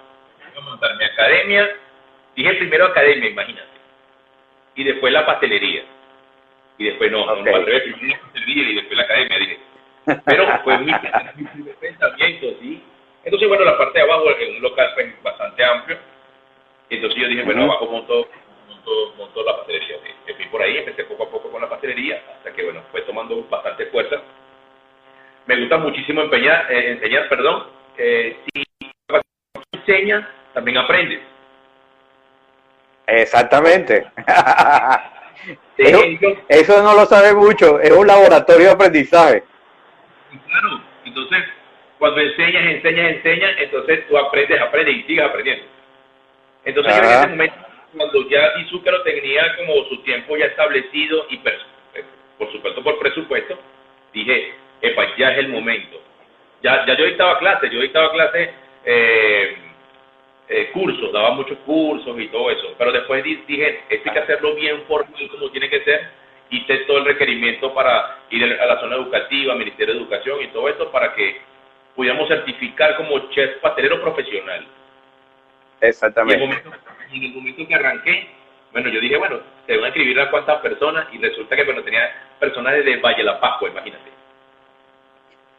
a 0.55 0.62
montar 0.62 0.95
mi 0.95 1.03
academia. 1.03 1.69
Dije 2.38 2.53
primero 2.53 2.85
academia, 2.85 3.29
imagínate. 3.29 3.67
Y 4.75 4.85
después 4.85 5.12
la 5.12 5.25
pastelería. 5.25 5.83
Y 6.77 6.85
después 6.85 7.12
no, 7.12 7.25
no, 7.25 7.33
al 7.33 7.65
revés, 7.65 7.83
primero 7.83 8.15
la 8.15 8.21
pastelería 8.21 8.69
y 8.69 8.75
después 8.75 8.97
la 8.97 9.03
academia, 9.03 9.38
dije. 9.38 9.59
Pero 10.23 10.59
fue 10.63 10.77
mi, 10.77 10.93
mi 11.55 11.73
pensamiento, 11.81 12.47
¿sí? 12.62 12.81
Entonces, 13.25 13.49
bueno, 13.49 13.65
la 13.65 13.77
parte 13.77 13.99
de 13.99 14.05
abajo 14.05 14.29
es 14.29 14.55
un 14.55 14.62
local 14.62 14.89
pues, 14.95 15.21
bastante 15.21 15.65
amplio. 15.65 15.97
Entonces 16.89 17.21
yo 17.21 17.27
dije, 17.27 17.43
bueno, 17.43 17.63
abajo 17.63 17.88
monto, 17.88 18.29
monto, 19.17 19.43
la 19.43 19.57
pastelería. 19.57 19.97
Me 20.25 20.33
fui 20.33 20.45
por 20.47 20.61
ahí, 20.61 20.77
empecé 20.77 21.03
poco 21.05 21.23
a 21.23 21.29
poco 21.29 21.51
con 21.51 21.61
la 21.61 21.69
pastelería, 21.69 22.21
hasta 22.35 22.51
que, 22.53 22.63
bueno, 22.63 22.81
fue 22.91 23.01
tomando 23.01 23.43
bastante 23.49 23.85
fuerza. 23.87 24.21
Me 25.45 25.59
gusta 25.59 25.77
muchísimo 25.77 26.21
empeñar, 26.21 26.71
eh, 26.71 26.91
enseñar, 26.91 27.27
perdón. 27.29 27.67
Eh, 27.97 28.37
si 28.53 28.63
enseñas, 29.73 30.27
también 30.53 30.77
aprendes. 30.77 31.19
Exactamente. 33.07 34.05
eso, 36.47 36.83
no 36.83 36.93
lo 36.93 37.05
sabe 37.05 37.33
mucho, 37.33 37.79
es 37.79 37.91
un 37.91 38.07
laboratorio 38.07 38.67
de 38.67 38.73
aprendizaje. 38.73 39.43
Claro, 40.47 40.81
entonces 41.05 41.43
cuando 41.97 42.21
enseñas, 42.21 42.65
enseñas, 42.65 43.11
enseñas, 43.11 43.51
entonces 43.57 44.07
tú 44.07 44.17
aprendes, 44.17 44.61
aprendes 44.61 44.95
y 44.95 45.03
sigues 45.03 45.25
aprendiendo. 45.25 45.65
Entonces 46.65 46.97
en 46.97 47.03
ese 47.03 47.27
momento, 47.27 47.55
cuando 47.95 48.30
ya 48.30 48.54
Izúcaro 48.60 49.02
tenía 49.04 49.56
como 49.58 49.86
su 49.86 50.02
tiempo 50.04 50.38
ya 50.38 50.45
establecido 50.45 51.25
y 51.30 51.36
eh, 51.36 52.06
por 52.38 52.52
supuesto 52.52 52.84
por 52.84 52.99
presupuesto, 52.99 53.58
dije, 54.13 54.54
epa, 54.82 55.15
ya 55.17 55.32
es 55.32 55.39
el 55.39 55.49
momento. 55.49 56.02
Ya, 56.62 56.86
ya 56.86 56.97
yo 56.97 57.06
dictaba 57.06 57.39
clases, 57.39 57.71
yo 57.71 57.82
dictaba 57.82 58.12
clases, 58.12 58.49
eh, 58.86 59.58
eh, 60.49 60.71
cursos, 60.73 61.12
daba 61.13 61.32
muchos 61.32 61.58
cursos 61.60 62.19
y 62.19 62.28
todo 62.28 62.49
eso, 62.52 62.73
pero 62.78 62.91
después 62.91 63.23
dije, 63.23 63.84
esto 63.89 64.10
hay 64.10 64.13
que 64.13 64.19
hacerlo 64.19 64.56
bien 64.56 64.82
formal 64.88 65.30
como 65.30 65.49
tiene 65.52 65.69
que 65.69 65.84
ser, 65.84 66.10
hice 66.49 66.78
todo 66.80 66.97
el 66.97 67.06
requerimiento 67.06 67.73
para 67.73 68.17
ir 68.30 68.43
a 68.43 68.65
la 68.65 68.80
zona 68.80 68.95
educativa, 68.95 69.56
Ministerio 69.56 69.93
de 69.93 69.99
Educación 70.02 70.41
y 70.41 70.47
todo 70.47 70.67
esto 70.67 70.91
para 70.91 71.13
que 71.13 71.39
pudiéramos 71.95 72.28
certificar 72.28 72.97
como 72.97 73.30
chef 73.30 73.58
pastelero 73.58 74.02
profesional. 74.02 74.65
Exactamente. 75.82 76.45
Y 76.45 76.98
en 77.13 77.23
el 77.23 77.33
momento, 77.33 77.67
que 77.67 77.75
arranqué, 77.75 78.29
bueno, 78.71 78.89
yo 78.89 78.99
dije, 78.99 79.17
bueno, 79.17 79.39
te 79.65 79.75
voy 79.75 79.85
a 79.85 79.87
escribir 79.87 80.19
a 80.19 80.29
cuántas 80.29 80.59
personas 80.61 81.07
y 81.11 81.17
resulta 81.17 81.55
que, 81.55 81.63
bueno, 81.63 81.81
tenía 81.83 82.09
personas 82.39 82.73
de 82.73 82.97
Valle 82.97 83.23
La 83.23 83.39
Pascua, 83.39 83.69
imagínate. 83.69 84.09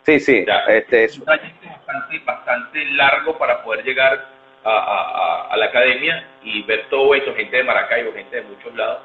Sí, 0.03 0.21
sí. 0.21 0.45
este 0.69 1.05
es 1.05 1.19
un 1.19 1.25
bastante, 1.25 2.19
bastante 2.25 2.85
largo 2.93 3.37
para 3.37 3.63
poder 3.63 3.85
llegar 3.85 4.29
a, 4.65 5.49
a, 5.51 5.57
la 5.57 5.67
academia 5.67 6.25
y 6.43 6.63
ver 6.63 6.87
todo 6.89 7.15
eso, 7.15 7.35
gente 7.35 7.57
de 7.57 7.65
Maracaibo, 7.65 8.13
gente 8.13 8.37
de 8.37 8.43
muchos 8.43 8.75
lados, 8.75 9.01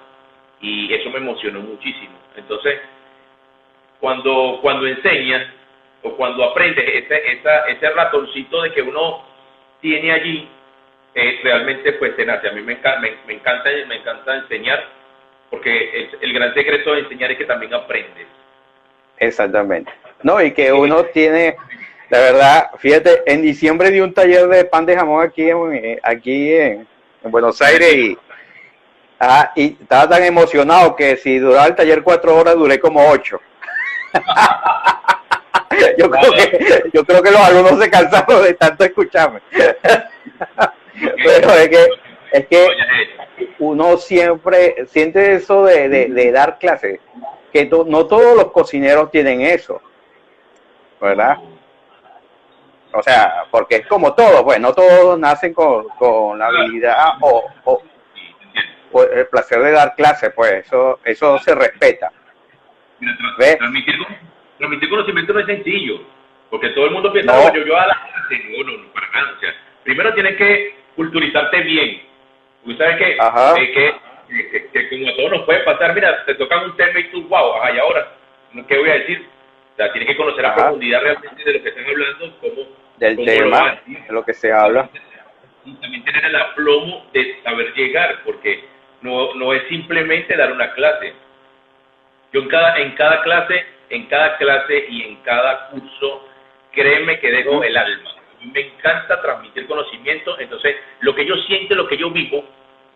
y 0.61 0.93
eso 0.93 1.09
me 1.09 1.17
emocionó 1.17 1.59
muchísimo. 1.59 2.17
Entonces, 2.35 2.79
cuando, 3.99 4.59
cuando 4.61 4.87
enseñas, 4.87 5.47
o 6.03 6.15
cuando 6.15 6.43
aprendes 6.43 6.85
ese, 6.87 7.31
esa, 7.33 7.61
ese 7.67 7.89
ratoncito 7.89 8.61
de 8.61 8.71
que 8.73 8.81
uno 8.81 9.23
tiene 9.81 10.11
allí, 10.11 10.47
eh, 11.15 11.39
realmente 11.43 11.93
pues 11.93 12.13
nace. 12.25 12.49
A 12.49 12.51
mí 12.51 12.61
me, 12.61 12.75
me, 13.25 13.33
encanta, 13.33 13.69
me 13.87 13.95
encanta 13.95 14.35
enseñar, 14.35 14.83
porque 15.49 16.09
el, 16.21 16.33
gran 16.33 16.53
secreto 16.53 16.93
de 16.93 16.99
enseñar 16.99 17.31
es 17.31 17.37
que 17.37 17.45
también 17.45 17.73
aprendes. 17.73 18.27
Exactamente. 19.17 19.91
No, 20.23 20.41
y 20.41 20.51
que 20.51 20.73
uno 20.73 21.05
tiene, 21.05 21.55
la 22.09 22.19
verdad, 22.19 22.69
fíjate, 22.79 23.23
en 23.25 23.41
diciembre 23.41 23.91
di 23.91 24.01
un 24.01 24.13
taller 24.13 24.47
de 24.47 24.65
pan 24.65 24.85
de 24.85 24.95
jamón 24.95 25.25
aquí 25.25 25.49
en, 25.49 25.99
aquí 26.03 26.53
en, 26.53 26.87
Buenos 27.23 27.59
Aires 27.61 27.95
y, 27.95 28.17
ah, 29.19 29.51
y 29.55 29.77
estaba 29.81 30.09
tan 30.09 30.23
emocionado 30.23 30.95
que 30.95 31.17
si 31.17 31.39
duraba 31.39 31.65
el 31.65 31.75
taller 31.75 32.03
cuatro 32.03 32.35
horas, 32.35 32.55
duré 32.55 32.77
como 32.77 33.09
ocho. 33.09 33.39
yo, 35.97 36.11
creo 36.11 36.31
que, 36.33 36.83
yo 36.93 37.03
creo 37.03 37.23
que 37.23 37.31
los 37.31 37.39
alumnos 37.39 37.79
se 37.79 37.89
cansaron 37.89 38.43
de 38.43 38.53
tanto 38.53 38.83
escucharme. 38.83 39.39
Pero 40.99 41.49
es 41.53 41.69
que, 41.69 41.87
es 42.31 42.47
que 42.47 42.67
uno 43.59 43.97
siempre 43.97 44.85
siente 44.87 45.35
eso 45.35 45.65
de, 45.65 45.89
de, 45.89 46.31
dar 46.31 46.57
clases, 46.57 46.99
que 47.51 47.65
no 47.65 48.05
todos 48.05 48.35
los 48.35 48.51
cocineros 48.51 49.11
tienen 49.11 49.41
eso, 49.41 49.81
¿verdad? 50.99 51.37
O 52.93 53.03
sea, 53.03 53.45
porque 53.51 53.77
es 53.77 53.87
como 53.87 54.13
todo, 54.13 54.43
pues 54.43 54.59
no 54.59 54.73
todos 54.73 55.19
nacen 55.19 55.53
con, 55.53 55.87
con 55.97 56.39
la 56.39 56.47
habilidad 56.47 56.97
o, 57.21 57.43
o, 57.65 57.81
el 59.13 59.27
placer 59.27 59.61
de 59.61 59.71
dar 59.71 59.93
clase, 59.95 60.29
pues 60.29 60.65
eso 60.65 60.99
eso 61.03 61.37
se 61.39 61.53
respeta. 61.53 62.11
transmitir, 63.57 63.95
transmitir, 64.57 64.89
conocimiento 64.89 65.33
no 65.33 65.39
es 65.41 65.45
sencillo, 65.45 65.99
porque 66.49 66.69
todo 66.69 66.85
el 66.85 66.91
mundo 66.91 67.11
piensa, 67.11 67.53
yo, 67.53 67.65
yo 67.65 67.77
a 67.77 67.87
la 67.87 68.07
clase, 68.07 68.43
no, 68.49 68.63
no, 68.63 68.77
no, 68.77 68.93
para 68.93 69.11
nada. 69.11 69.33
O 69.35 69.39
sea, 69.41 69.49
primero 69.83 70.13
tienes 70.13 70.37
que 70.37 70.84
culturizarte 70.95 71.61
bien. 71.61 72.01
Tú 72.63 72.75
sabes 72.77 72.97
que, 72.97 73.17
que, 73.73 74.49
que, 74.49 74.71
que, 74.71 74.89
como 74.89 75.09
a 75.09 75.15
todos 75.15 75.31
nos 75.31 75.41
puede 75.43 75.59
pasar, 75.59 75.93
mira, 75.93 76.25
te 76.25 76.35
tocan 76.35 76.65
un 76.65 76.75
tema 76.75 76.99
y 76.99 77.03
tú, 77.05 77.27
wow, 77.27 77.55
ajá, 77.55 77.73
y 77.73 77.79
ahora, 77.79 78.11
¿qué 78.67 78.77
voy 78.77 78.89
a 78.89 78.93
decir? 78.93 79.27
O 79.73 79.75
sea, 79.75 79.91
tienes 79.91 80.09
que 80.09 80.17
conocer 80.17 80.45
a 80.45 80.55
profundidad 80.55 81.01
realmente 81.01 81.43
de 81.43 81.53
lo 81.53 81.63
que 81.63 81.69
están 81.69 81.85
hablando, 81.85 82.37
cómo 82.39 82.61
del 82.97 83.25
tema, 83.25 83.81
de 83.85 84.13
lo 84.13 84.23
que 84.23 84.33
se 84.33 84.51
habla. 84.51 84.89
Y 85.65 85.73
también 85.75 86.03
tener 86.05 86.25
el 86.25 86.35
aplomo 86.35 87.05
de 87.11 87.41
saber 87.43 87.73
llegar, 87.73 88.21
porque 88.23 88.63
no, 89.01 89.33
no 89.35 89.53
es 89.53 89.67
simplemente 89.67 90.35
dar 90.37 90.51
una 90.51 90.71
clase. 90.73 91.13
Yo 92.31 92.41
en 92.41 92.47
cada, 92.47 92.77
en 92.77 92.91
cada 92.95 93.21
clase, 93.23 93.65
en 93.89 94.05
cada 94.07 94.37
clase 94.37 94.85
y 94.89 95.03
en 95.03 95.15
cada 95.23 95.69
curso, 95.69 96.27
créeme 96.71 97.19
que 97.19 97.31
dejo 97.31 97.63
el 97.63 97.75
alma. 97.75 98.11
Me 98.53 98.61
encanta 98.61 99.21
transmitir 99.21 99.67
conocimiento, 99.67 100.39
entonces 100.39 100.75
lo 101.01 101.15
que 101.15 101.25
yo 101.25 101.35
siento, 101.47 101.75
lo 101.75 101.87
que 101.87 101.97
yo 101.97 102.09
vivo, 102.11 102.43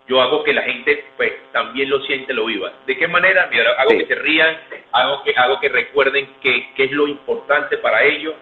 yo 0.08 0.22
hago 0.22 0.44
que 0.44 0.54
la 0.54 0.64
gente 0.64 1.06
pues 1.18 1.34
también 1.52 1.90
lo 1.90 2.02
siente, 2.02 2.34
lo 2.34 2.46
viva. 2.46 2.72
¿De 2.86 2.98
qué 2.98 3.08
manera? 3.08 3.48
Mira, 3.52 3.72
hago 3.78 3.90
que 3.90 4.06
se 4.06 4.16
rían, 4.16 4.58
hago 4.92 5.24
que, 5.24 5.34
hago 5.36 5.60
que 5.60 5.70
recuerden 5.70 6.28
qué 6.42 6.72
es 6.76 6.92
lo 6.92 7.08
importante 7.08 7.78
para 7.78 8.04
ellos 8.04 8.34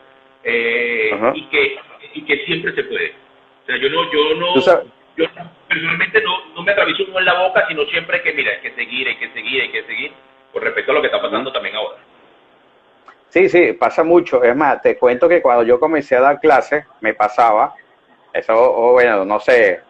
eh, 0.49 1.11
y, 1.33 1.41
que, 1.47 1.77
y 2.13 2.21
que 2.21 2.45
siempre 2.45 2.73
se 2.73 2.83
puede. 2.83 3.13
O 3.63 3.65
sea, 3.65 3.77
yo 3.77 3.89
no, 3.89 4.11
yo 4.11 4.33
no, 4.35 4.55
yo 5.17 5.25
personalmente 5.67 6.21
no, 6.21 6.53
no 6.55 6.63
me 6.63 6.71
atravieso 6.71 7.03
uno 7.09 7.19
en 7.19 7.25
la 7.25 7.33
boca, 7.33 7.65
sino 7.67 7.83
siempre 7.85 8.21
que, 8.21 8.31
mira, 8.31 8.53
hay 8.53 8.59
que 8.59 8.71
seguir, 8.71 9.07
hay 9.09 9.17
que 9.17 9.29
seguir, 9.31 9.61
hay 9.61 9.69
que 9.69 9.83
seguir, 9.83 10.11
con 10.53 10.61
respecto 10.61 10.91
a 10.91 10.95
lo 10.95 11.01
que 11.01 11.07
está 11.07 11.21
pasando 11.21 11.51
también 11.51 11.75
ahora. 11.75 11.97
Sí, 13.29 13.49
sí, 13.49 13.73
pasa 13.73 14.03
mucho. 14.03 14.43
Es 14.43 14.55
más, 14.55 14.81
te 14.81 14.97
cuento 14.97 15.27
que 15.27 15.41
cuando 15.41 15.63
yo 15.63 15.79
comencé 15.79 16.15
a 16.15 16.21
dar 16.21 16.39
clases, 16.39 16.85
me 17.01 17.13
pasaba, 17.13 17.75
eso, 18.33 18.91
bueno, 18.93 19.25
no 19.25 19.39
sé, 19.39 19.81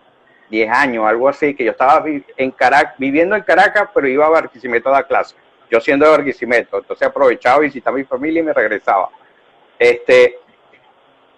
10 0.49 0.69
años, 0.71 1.05
algo 1.05 1.29
así, 1.29 1.53
que 1.53 1.63
yo 1.63 1.71
estaba 1.71 2.03
en 2.07 2.51
Caracas, 2.51 2.95
viviendo 2.97 3.35
en 3.35 3.43
Caracas, 3.43 3.89
pero 3.93 4.07
iba 4.07 4.25
a 4.25 4.29
Barquisimeto 4.29 4.89
a 4.89 4.93
dar 4.93 5.07
clases. 5.07 5.37
Yo 5.69 5.79
siendo 5.81 6.05
de 6.05 6.11
Barquisimeto, 6.11 6.77
entonces 6.77 7.07
aprovechaba, 7.07 7.59
visitaba 7.59 7.95
a 7.95 7.99
mi 7.99 8.05
familia 8.05 8.39
y 8.39 8.43
me 8.43 8.53
regresaba. 8.53 9.09
Este, 9.77 10.39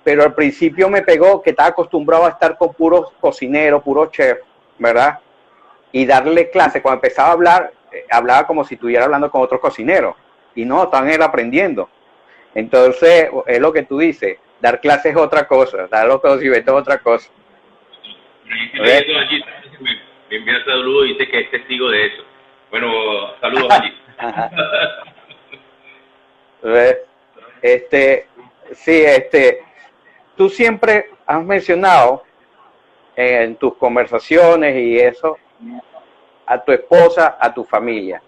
pero 0.03 0.23
al 0.23 0.33
principio 0.33 0.89
me 0.89 1.01
pegó 1.01 1.41
que 1.41 1.49
estaba 1.49 1.69
acostumbrado 1.69 2.25
a 2.25 2.29
estar 2.29 2.57
con 2.57 2.73
puros 2.73 3.12
cocineros, 3.19 3.83
puros 3.83 4.12
chefs, 4.12 4.41
¿verdad? 4.77 5.19
Y 5.91 6.05
darle 6.05 6.49
clase. 6.49 6.81
Cuando 6.81 6.97
empezaba 6.97 7.29
a 7.29 7.33
hablar, 7.33 7.73
eh, 7.91 8.05
hablaba 8.09 8.45
como 8.45 8.63
si 8.63 8.75
estuviera 8.75 9.05
hablando 9.05 9.29
con 9.31 9.41
otros 9.41 9.59
cocineros. 9.59 10.15
Y 10.55 10.65
no, 10.65 10.83
están 10.83 11.09
él 11.09 11.21
aprendiendo. 11.21 11.89
Entonces, 12.55 13.29
es 13.47 13.59
lo 13.59 13.71
que 13.71 13.83
tú 13.83 13.99
dices, 13.99 14.38
dar 14.59 14.81
clases 14.81 15.13
es 15.13 15.17
otra 15.17 15.47
cosa, 15.47 15.88
dar 15.88 16.07
los 16.07 16.21
conocimientos 16.21 16.73
es 16.73 16.81
otra 16.81 16.97
cosa. 16.99 17.29
Me, 18.73 18.97
envía 20.35 20.63
saludos 20.65 21.07
y 21.07 21.13
dice 21.13 21.27
que 21.27 21.39
es 21.41 21.51
testigo 21.51 21.89
de 21.89 22.05
eso. 22.07 22.23
Bueno, 22.71 22.91
saludos 23.39 23.67
allí. 23.71 23.93
este, 27.62 28.27
sí, 28.73 29.03
este, 29.05 29.63
tú 30.35 30.49
siempre 30.49 31.12
has 31.25 31.43
mencionado 31.43 32.23
en 33.15 33.55
tus 33.55 33.75
conversaciones 33.75 34.75
y 34.75 34.99
eso 34.99 35.38
a 36.45 36.63
tu 36.63 36.71
esposa, 36.71 37.38
a 37.39 37.53
tu 37.53 37.63
familia. 37.63 38.21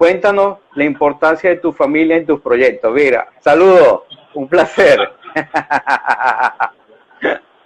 Cuéntanos 0.00 0.60
la 0.76 0.84
importancia 0.84 1.50
de 1.50 1.56
tu 1.56 1.72
familia 1.74 2.16
en 2.16 2.24
tus 2.24 2.40
proyectos. 2.40 2.90
Mira, 2.90 3.28
saludos, 3.38 4.04
un 4.32 4.48
placer. 4.48 4.98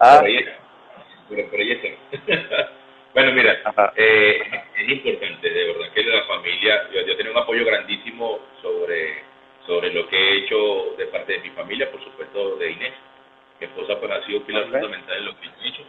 ¿Ah? 0.01 0.21
bueno, 3.15 3.33
mira, 3.35 3.57
eh, 3.95 4.41
es 4.81 4.89
importante, 4.89 5.49
de 5.49 5.65
verdad, 5.65 5.93
que 5.95 6.03
la 6.03 6.25
familia, 6.25 6.89
yo, 6.93 7.03
yo 7.03 7.17
tengo 7.17 7.31
un 7.31 7.39
apoyo 7.39 7.65
grandísimo 7.65 8.41
sobre 8.61 9.23
sobre 9.65 9.93
lo 9.93 10.09
que 10.09 10.17
he 10.17 10.39
hecho 10.39 10.97
de 10.99 11.07
parte 11.07 11.35
de 11.35 11.39
mi 11.39 11.51
familia, 11.51 11.89
por 11.93 12.03
supuesto 12.03 12.57
de 12.57 12.73
Inés. 12.73 12.95
Mi 13.61 13.67
esposa 13.67 14.01
pues 14.01 14.11
ha 14.11 14.27
sido 14.27 14.43
pilar 14.43 14.65
fundamental 14.65 15.19
en 15.19 15.25
lo 15.25 15.39
que 15.39 15.47
he 15.47 15.69
hecho. 15.69 15.83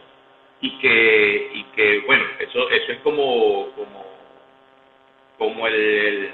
Y 0.60 0.78
que, 0.78 1.50
y 1.54 1.64
que 1.74 2.04
bueno, 2.06 2.22
eso, 2.38 2.70
eso 2.70 2.92
es 2.92 3.00
como, 3.00 3.72
como, 3.72 4.15
como 5.38 5.66
el, 5.66 6.30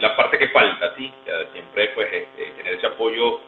la 0.00 0.16
parte 0.16 0.38
que 0.38 0.48
falta, 0.48 0.94
¿sí? 0.96 1.12
siempre 1.52 1.88
pues 1.88 2.08
tener 2.36 2.74
ese 2.74 2.86
apoyo 2.86 3.40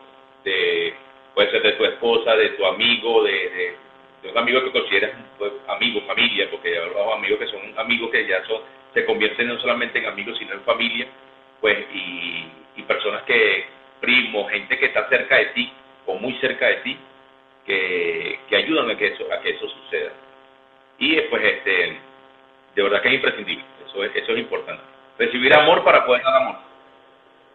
de, 0.44 0.94
puede 1.34 1.50
ser 1.50 1.62
de 1.62 1.72
tu 1.72 1.84
esposa, 1.84 2.36
de 2.36 2.50
tu 2.50 2.66
amigo, 2.66 3.22
de, 3.22 3.76
de, 4.22 4.30
un 4.30 4.38
amigo 4.38 4.64
que 4.64 4.72
consideras 4.72 5.12
pues, 5.38 5.52
amigo, 5.68 6.00
familia, 6.02 6.48
porque 6.50 6.76
hablamos 6.76 7.14
amigos 7.14 7.38
que 7.38 7.46
son 7.46 7.78
amigos 7.78 8.10
que 8.10 8.26
ya 8.26 8.44
son, 8.44 8.60
se 8.92 9.04
convierten 9.04 9.46
no 9.46 9.60
solamente 9.60 9.98
en 9.98 10.06
amigos, 10.06 10.36
sino 10.38 10.54
en 10.54 10.62
familia, 10.62 11.06
pues, 11.60 11.78
y, 11.92 12.46
y 12.76 12.82
personas 12.82 13.22
que, 13.22 13.66
primos, 14.00 14.50
gente 14.50 14.78
que 14.78 14.86
está 14.86 15.08
cerca 15.08 15.36
de 15.36 15.46
ti 15.46 15.72
o 16.06 16.14
muy 16.18 16.34
cerca 16.34 16.66
de 16.66 16.76
ti, 16.76 16.98
que, 17.64 18.38
que 18.48 18.56
ayudan 18.56 18.90
a 18.90 18.96
que 18.96 19.08
eso, 19.08 19.26
a 19.32 19.40
que 19.40 19.50
eso 19.50 19.68
suceda. 19.68 20.12
Y 20.98 21.20
pues 21.22 21.44
este, 21.44 21.98
de 22.74 22.82
verdad 22.82 23.02
que 23.02 23.08
es 23.08 23.14
imprescindible, 23.14 23.64
eso 23.86 24.04
es, 24.04 24.14
eso 24.14 24.32
es 24.32 24.38
importante. 24.38 24.82
Recibir 25.18 25.54
amor 25.54 25.84
para 25.84 26.04
poder 26.04 26.22
dar 26.22 26.42
amor. 26.42 26.56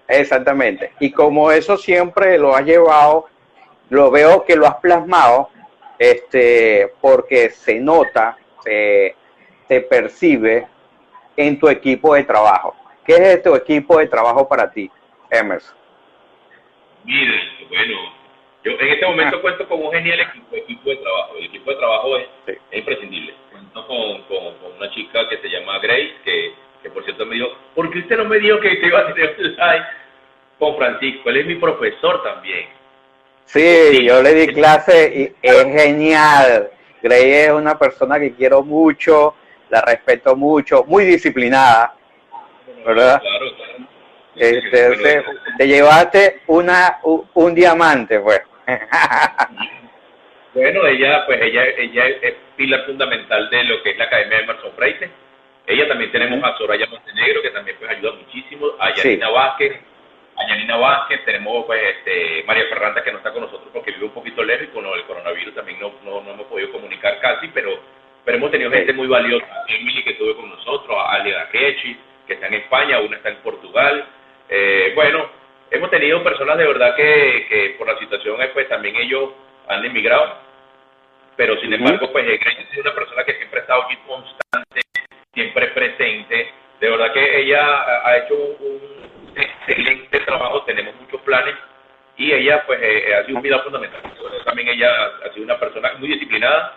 Exactamente. 0.08 0.92
Y 1.00 1.12
como 1.12 1.52
eso 1.52 1.78
siempre 1.78 2.38
lo 2.38 2.56
has 2.56 2.66
llevado, 2.66 3.28
lo 3.90 4.12
veo 4.12 4.44
que 4.44 4.56
lo 4.56 4.68
has 4.68 4.76
plasmado, 4.76 5.50
este, 5.98 6.94
porque 7.00 7.50
se 7.50 7.80
nota, 7.80 8.38
se, 8.64 9.16
se 9.68 9.82
percibe 9.82 10.68
en 11.38 11.60
tu 11.60 11.70
equipo 11.70 12.16
de 12.16 12.24
trabajo. 12.24 12.76
¿Qué 13.06 13.34
es 13.34 13.44
tu 13.44 13.56
equipo 13.56 14.00
de 14.00 14.08
trabajo 14.08 14.48
para 14.48 14.72
ti? 14.72 14.90
Emerson? 15.30 15.76
Miren, 17.04 17.42
bueno, 17.70 18.14
yo 18.64 18.72
en 18.74 18.88
este 18.90 19.06
momento 19.06 19.38
ah. 19.38 19.42
cuento 19.42 19.68
con 19.68 19.84
un 19.84 19.92
genial 19.92 20.20
equipo, 20.20 20.56
equipo 20.56 20.90
de 20.90 20.98
trabajo. 20.98 21.36
El 21.38 21.46
equipo 21.46 21.72
de 21.72 21.78
trabajo 21.78 22.18
es, 22.18 22.28
imprescindible. 22.72 23.34
Cuento 23.52 23.88
con, 23.88 24.22
con, 24.24 24.76
una 24.78 24.92
chica 24.92 25.28
que 25.30 25.38
se 25.38 25.50
llama 25.50 25.80
Grace, 25.80 26.14
que, 26.24 26.54
que 26.82 26.90
por 26.90 27.04
cierto 27.04 27.26
me 27.26 27.36
dijo, 27.36 27.48
¿por 27.76 27.92
qué 27.92 28.00
usted 28.00 28.18
no 28.18 28.26
me 28.26 28.40
dijo 28.40 28.60
que 28.60 28.76
te 28.76 28.88
iba 28.88 29.00
a 29.00 29.14
tener 29.14 29.38
live 29.40 29.86
con 30.60 30.78
Francisco? 30.78 31.30
Él 31.30 31.38
es 31.38 31.46
mi 31.46 31.56
profesor 31.56 32.24
también. 32.24 32.68
Sí, 33.46 34.06
yo 34.06 34.22
le 34.22 34.34
di 34.34 34.48
clase 34.54 35.12
y 35.16 35.36
es 35.42 35.64
genial. 35.64 36.72
Grace 37.02 37.46
es 37.46 37.52
una 37.52 37.78
persona 37.78 38.20
que 38.20 38.34
quiero 38.34 38.64
mucho, 38.64 39.36
la 39.70 39.82
respeto 39.82 40.36
mucho, 40.36 40.84
muy 40.86 41.06
disciplinada, 41.06 41.96
¿verdad? 42.86 43.20
Claro, 43.22 43.56
claro. 43.56 43.92
Este, 44.36 45.24
te 45.58 45.68
llevaste 45.68 46.42
una 46.48 47.00
un, 47.04 47.54
diamante, 47.54 48.20
pues. 48.20 48.42
bueno, 50.54 50.88
ella, 50.88 51.26
pues 51.26 51.42
ella, 51.42 51.66
ella 51.78 52.08
es 52.22 52.36
pilar 52.56 52.86
fundamental 52.86 53.50
de 53.50 53.64
lo 53.66 53.84
que 53.84 53.92
es 53.92 53.98
la 53.98 54.06
Academia 54.06 54.38
de 54.38 54.44
Emerson 54.44 54.72
Freite. 54.76 55.12
Ella 55.68 55.88
también 55.88 56.12
tenemos 56.12 56.44
a 56.44 56.58
Soraya 56.58 56.88
Montenegro, 56.88 57.42
que 57.42 57.52
también 57.52 57.78
pues 57.80 57.92
ayuda 57.92 58.14
muchísimo, 58.14 58.68
a 58.80 58.94
Yanina 58.94 59.30
Vázquez, 59.30 59.80
a 60.36 60.48
Yanina 60.48 60.78
Vázquez, 60.78 61.24
tenemos 61.24 61.66
pues 61.66 61.82
este, 61.98 62.44
María 62.46 62.66
Ferranda 62.68 63.04
que 63.04 63.12
no 63.12 63.18
está 63.20 63.32
con 63.32 63.44
nosotros 63.44 63.70
porque 63.72 63.92
vive 63.92 64.06
un 64.06 64.12
poquito 64.12 64.44
lejos 64.44 64.68
y 64.68 64.72
con 64.72 64.86
el 64.86 65.04
coronavirus 65.04 65.56
también 65.56 65.80
no, 65.80 65.94
no, 66.04 66.20
hemos 66.32 66.48
podido 66.48 66.72
comunicar 66.72 67.20
casi, 67.20 67.48
pero, 67.50 67.80
pero 68.26 68.38
hemos 68.38 68.52
tenido 68.52 68.72
gente 68.72 68.94
muy 68.94 69.08
valiosa, 69.08 69.46
Emily 69.68 70.04
que 70.04 70.12
estuvo 70.12 70.36
con 70.36 70.50
nosotros, 70.50 70.98
a 70.98 71.14
Alia 71.14 71.48
Kechi, 71.52 71.98
que 72.26 72.34
está 72.34 72.48
en 72.48 72.56
España, 72.56 73.00
una 73.00 73.18
está 73.18 73.30
en 73.30 73.38
Portugal, 73.38 74.06
eh, 74.50 74.92
bueno, 74.96 75.30
hemos 75.70 75.90
tenido 75.90 76.24
personas 76.24 76.58
de 76.58 76.68
verdad 76.68 76.96
que, 76.96 77.46
que 77.48 77.76
por 77.78 77.88
la 77.88 77.98
situación 78.00 78.38
pues 78.54 78.68
también 78.68 78.96
ellos 78.96 79.30
han 79.68 79.86
emigrado, 79.86 80.38
pero 81.36 81.60
sin 81.60 81.74
embargo 81.74 82.12
pues 82.12 82.26
Grace 82.26 82.68
es 82.72 82.78
una 82.78 82.94
persona 82.94 83.24
que 83.24 83.36
siempre 83.36 83.60
ha 83.60 83.62
estado 83.62 83.84
aquí 83.84 83.98
constante, 84.08 84.82
siempre 85.34 85.68
presente, 85.68 86.52
de 86.80 86.90
verdad 86.90 87.14
que 87.14 87.42
ella 87.42 88.06
ha 88.06 88.18
hecho 88.18 88.36
un 88.36 89.34
excelente 89.36 90.20
trabajo, 90.22 90.64
tenemos 90.64 90.96
muchos 90.96 91.22
planes 91.22 91.56
y 92.18 92.32
ella 92.32 92.64
pues 92.66 92.80
eh, 92.82 93.16
ha 93.16 93.26
sido 93.26 93.38
un 93.38 93.44
vida 93.44 93.60
fundamental. 93.60 94.02
También 94.46 94.68
ella 94.70 94.90
ha 95.26 95.34
sido 95.34 95.46
una 95.46 95.60
persona 95.60 95.94
muy 95.98 96.10
disciplinada, 96.10 96.76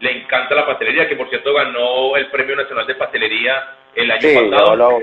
le 0.00 0.22
encanta 0.22 0.54
la 0.54 0.66
pastelería, 0.66 1.08
que 1.08 1.16
por 1.16 1.28
cierto 1.28 1.52
ganó 1.52 2.16
el 2.16 2.30
Premio 2.30 2.56
Nacional 2.56 2.86
de 2.86 2.94
Pastelería 2.94 3.74
el 3.94 4.10
año 4.10 4.50
pasado. 4.50 5.00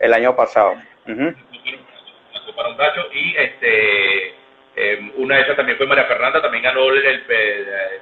El 0.00 0.14
año 0.14 0.36
pasado. 0.36 0.74
La 1.06 2.40
Copa 2.46 2.68
Bracho 2.76 3.08
y 3.12 3.36
este 3.36 4.34
em, 4.78 5.12
una 5.16 5.36
de 5.36 5.42
esas 5.42 5.56
también 5.56 5.76
fue 5.76 5.86
María 5.86 6.04
Fernanda, 6.04 6.40
también 6.40 6.62
ganó 6.62 6.88
el, 6.90 7.24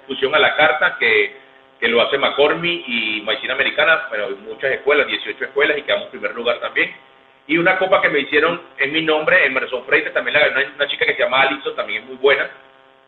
fusión 0.07 0.35
a 0.35 0.39
la 0.39 0.55
carta 0.57 0.97
que, 0.99 1.37
que 1.81 1.89
lo 1.89 2.03
hace 2.03 2.19
McCormick 2.19 2.85
y 2.87 3.23
Medicina 3.23 3.55
Americana, 3.55 4.07
pero 4.11 4.31
muchas 4.37 4.73
escuelas, 4.73 5.07
18 5.07 5.45
escuelas 5.45 5.79
y 5.79 5.83
quedamos 5.83 6.07
en 6.07 6.11
primer 6.11 6.35
lugar 6.35 6.61
también. 6.61 6.95
Y 7.49 7.59
una 7.59 7.79
copa 7.79 8.03
que 8.03 8.09
me 8.09 8.21
hicieron 8.21 8.61
en 8.79 8.93
mi 8.93 9.03
nombre, 9.03 9.47
Emerson 9.47 9.85
Freites, 9.85 10.13
también 10.13 10.35
la 10.35 10.49
ganó 10.49 10.75
una, 10.75 10.89
chica 10.89 11.07
que 11.07 11.15
se 11.15 11.23
llama 11.23 11.43
Alison, 11.43 11.77
también 11.77 12.03
es 12.03 12.09
muy 12.09 12.17
buena. 12.17 12.51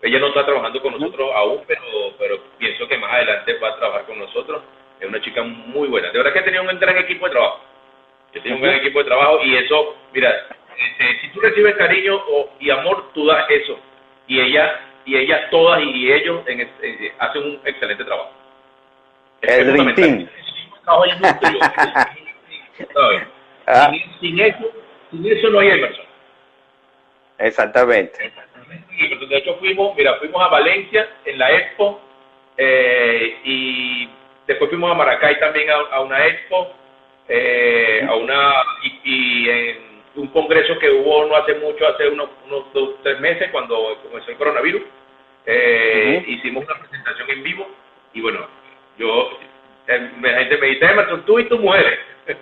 Ella 0.00 0.20
no 0.20 0.28
está 0.28 0.44
trabajando 0.44 0.80
con 0.80 0.92
nosotros 0.92 1.30
aún, 1.34 1.62
pero, 1.66 1.82
pero 2.18 2.38
pienso 2.56 2.86
que 2.86 2.98
más 2.98 3.12
adelante 3.12 3.58
va 3.58 3.70
a 3.70 3.76
trabajar 3.76 4.04
con 4.04 4.18
nosotros. 4.18 4.62
Es 5.00 5.08
una 5.08 5.20
chica 5.20 5.42
muy 5.42 5.88
buena. 5.88 6.10
De 6.12 6.18
verdad 6.18 6.32
que 6.32 6.42
tenía 6.42 6.62
un 6.62 6.78
gran 6.78 6.98
equipo 6.98 7.26
de 7.26 7.32
trabajo. 7.32 7.60
Yo 8.32 8.42
tenía 8.42 8.56
un 8.56 8.62
gran 8.62 8.76
equipo 8.76 9.00
de 9.00 9.06
trabajo 9.06 9.40
y 9.42 9.56
eso, 9.56 9.96
mira, 10.12 10.46
este, 10.78 11.20
si 11.20 11.28
tú 11.28 11.40
recibes 11.40 11.76
cariño 11.76 12.20
y 12.60 12.70
amor, 12.70 13.10
tú 13.12 13.26
das 13.26 13.44
eso. 13.48 13.78
Y 14.26 14.40
ella, 14.40 14.80
y 15.04 15.16
ellas 15.16 15.50
todas 15.50 15.82
y 15.82 16.12
ellos 16.12 16.42
hacen 17.18 17.42
un 17.42 17.60
excelente 17.64 18.04
trabajo. 18.04 18.30
Es 19.42 19.58
el 19.58 19.94
Team. 19.94 20.28
Ah. 23.70 23.90
Sin, 24.20 24.40
eso, 24.40 24.64
sin 25.10 25.26
eso 25.26 25.50
no 25.50 25.60
hay 25.60 25.68
inversión. 25.68 26.06
Exactamente. 27.38 28.32
De 29.28 29.36
hecho 29.36 29.56
fuimos, 29.56 29.94
mira, 29.94 30.14
fuimos 30.14 30.42
a 30.42 30.48
Valencia 30.48 31.06
en 31.26 31.38
la 31.38 31.52
Expo 31.52 32.00
eh, 32.56 33.38
y 33.44 34.08
después 34.46 34.70
fuimos 34.70 34.90
a 34.90 34.94
Maracay 34.94 35.38
también 35.38 35.68
a, 35.70 36.00
una 36.00 36.26
Expo, 36.26 36.72
eh, 37.28 38.06
a 38.08 38.14
una 38.14 38.54
y, 39.04 39.48
en 39.48 39.87
un 40.18 40.28
congreso 40.28 40.76
que 40.80 40.90
hubo 40.90 41.26
no 41.26 41.36
hace 41.36 41.54
mucho, 41.54 41.86
hace 41.86 42.08
unos, 42.08 42.28
unos 42.46 42.72
dos, 42.72 42.96
tres 43.02 43.20
meses 43.20 43.50
cuando 43.52 43.96
comenzó 44.02 44.30
el 44.30 44.36
coronavirus. 44.36 44.82
Eh, 45.46 46.24
hicimos 46.26 46.64
una 46.64 46.78
presentación 46.78 47.30
en 47.30 47.42
vivo 47.42 47.68
y 48.12 48.20
bueno, 48.20 48.46
yo, 48.98 49.38
la 49.86 50.38
gente 50.40 50.58
me 50.58 50.66
dice, 50.66 50.84
Emerson, 50.84 51.24
tú 51.24 51.38
y 51.38 51.48
tus 51.48 51.60
mujeres 51.60 52.00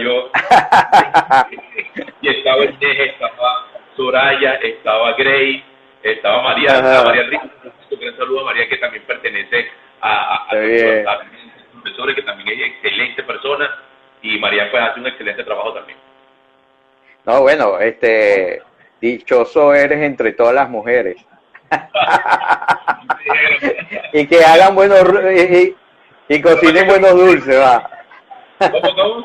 yo 0.00 0.30
y 2.22 2.28
estaba 2.28 2.62
el 2.64 2.76
estaba 2.80 3.66
Soraya, 3.94 4.54
estaba 4.54 5.12
Grace, 5.12 5.62
estaba 6.02 6.42
María, 6.42 6.68
estaba 6.70 7.04
María 7.04 7.22
Rico, 7.24 7.48
un 7.90 8.00
gran 8.00 8.16
saludo 8.16 8.40
a 8.40 8.44
María 8.44 8.68
que 8.68 8.78
también 8.78 9.04
pertenece 9.04 9.70
a, 10.00 10.34
a, 10.34 10.46
a 10.46 11.20
profesores, 11.72 12.16
que 12.16 12.22
también 12.22 12.48
es 12.58 12.66
excelente 12.68 13.22
persona 13.22 13.70
y 14.22 14.38
María 14.38 14.70
pues 14.70 14.82
hace 14.82 15.00
un 15.00 15.06
excelente 15.06 15.44
trabajo 15.44 15.74
también. 15.74 16.07
No, 17.28 17.42
bueno, 17.42 17.78
este 17.78 18.62
dichoso 19.02 19.74
eres 19.74 20.00
entre 20.00 20.32
todas 20.32 20.54
las 20.54 20.70
mujeres. 20.70 21.16
y 24.14 24.26
que 24.26 24.42
hagan 24.42 24.74
buenos 24.74 24.98
y, 25.36 25.76
y 26.26 26.40
cocinen 26.40 26.86
buenos 26.86 27.14
dulces, 27.14 27.60
va. 27.60 27.90
¿Cómo, 28.58 28.94
cómo? 28.94 29.22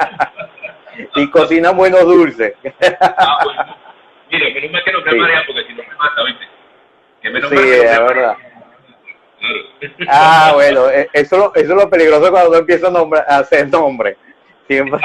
y 1.16 1.32
cocinan 1.32 1.78
buenos 1.78 2.04
dulces. 2.04 2.54
ah, 3.00 3.38
bueno. 3.46 3.78
Mire, 4.30 4.54
menos 4.54 4.72
mal 4.72 4.84
que 4.84 4.92
no 4.92 5.00
me 5.00 5.12
sí. 5.12 5.18
porque 5.48 5.64
si 5.66 5.74
no 5.74 5.84
me 5.84 5.96
mata, 5.96 6.24
¿viste? 6.26 6.46
Que 7.22 7.30
menos 7.30 7.50
sí, 7.50 7.56
es 7.58 8.00
verdad. 8.00 8.36
Ah, 10.10 10.52
bueno, 10.54 10.90
e, 10.90 11.10
eso, 11.14 11.54
eso 11.56 11.56
es 11.56 11.84
lo 11.84 11.90
peligroso 11.90 12.30
cuando 12.32 12.50
uno 12.50 12.60
empieza 12.60 12.88
a, 12.88 12.92
nombrar, 12.92 13.26
a 13.30 13.38
hacer 13.38 13.70
nombre. 13.70 14.18
Siempre. 14.68 15.00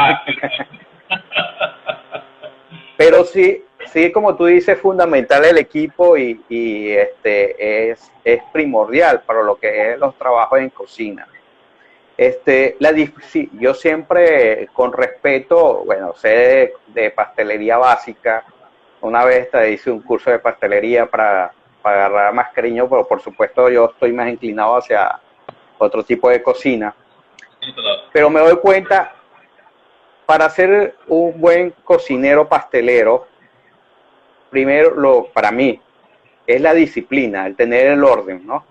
Pero 2.98 3.24
sí, 3.24 3.64
sí, 3.92 4.10
como 4.10 4.34
tú 4.34 4.46
dices, 4.46 4.74
es 4.74 4.82
fundamental 4.82 5.44
el 5.44 5.56
equipo 5.58 6.16
y, 6.16 6.42
y 6.48 6.90
este 6.90 7.90
es, 7.90 8.10
es 8.24 8.42
primordial 8.52 9.22
para 9.22 9.44
lo 9.44 9.54
que 9.54 9.92
es 9.92 9.98
los 10.00 10.18
trabajos 10.18 10.58
en 10.58 10.70
cocina. 10.70 11.28
Este, 12.16 12.76
la, 12.80 12.92
sí, 13.22 13.48
yo 13.52 13.72
siempre, 13.72 14.68
con 14.72 14.92
respeto, 14.92 15.84
bueno, 15.86 16.12
sé 16.16 16.72
de, 16.88 17.10
pastelería 17.12 17.78
básica. 17.78 18.44
Una 19.00 19.24
vez 19.24 19.48
te 19.48 19.70
hice 19.70 19.92
un 19.92 20.00
curso 20.00 20.32
de 20.32 20.40
pastelería 20.40 21.06
para, 21.06 21.52
para 21.80 22.06
agarrar 22.06 22.34
más 22.34 22.52
cariño, 22.52 22.88
pero 22.88 23.06
por 23.06 23.22
supuesto 23.22 23.70
yo 23.70 23.92
estoy 23.92 24.12
más 24.12 24.28
inclinado 24.28 24.74
hacia 24.74 25.20
otro 25.78 26.02
tipo 26.02 26.28
de 26.28 26.42
cocina. 26.42 26.92
Pero 28.12 28.28
me 28.28 28.40
doy 28.40 28.56
cuenta, 28.56 29.12
para 30.28 30.50
ser 30.50 30.94
un 31.06 31.40
buen 31.40 31.70
cocinero 31.84 32.46
pastelero, 32.46 33.26
primero, 34.50 34.90
lo, 34.94 35.24
para 35.32 35.50
mí, 35.50 35.80
es 36.46 36.60
la 36.60 36.74
disciplina, 36.74 37.46
el 37.46 37.56
tener 37.56 37.86
el 37.86 38.04
orden, 38.04 38.46
¿no? 38.46 38.62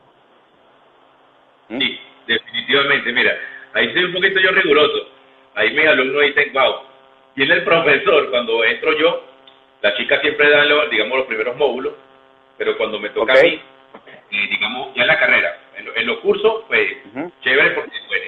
Sí 1.67 1.99
definitivamente. 2.27 3.11
Mira, 3.11 3.39
ahí 3.73 3.91
soy 3.93 4.03
un 4.03 4.13
poquito 4.13 4.39
yo 4.39 4.51
riguroso. 4.51 5.09
Ahí 5.55 5.71
mis 5.71 5.87
alumnos 5.87 6.21
dicen, 6.23 6.53
wow, 6.53 6.81
¿quién 7.33 7.49
es 7.49 7.57
el 7.57 7.63
profesor? 7.63 8.29
Cuando 8.29 8.63
entro 8.63 8.95
yo, 8.97 9.23
la 9.81 9.95
chica 9.95 10.19
siempre 10.21 10.49
da, 10.49 10.63
digamos, 10.91 11.17
los 11.17 11.27
primeros 11.27 11.55
módulos, 11.55 11.93
pero 12.57 12.77
cuando 12.77 12.99
me 12.99 13.09
toca 13.09 13.33
a 13.33 13.41
mí, 13.41 13.59
eh, 14.31 14.47
digamos, 14.49 14.93
ya 14.93 15.01
en 15.03 15.07
la 15.07 15.19
carrera, 15.19 15.57
en, 15.75 16.05
los 16.05 16.19
cursos, 16.19 16.63
pues, 16.67 16.97
chévere 17.41 17.71
porque, 17.71 17.97
bueno, 18.07 18.25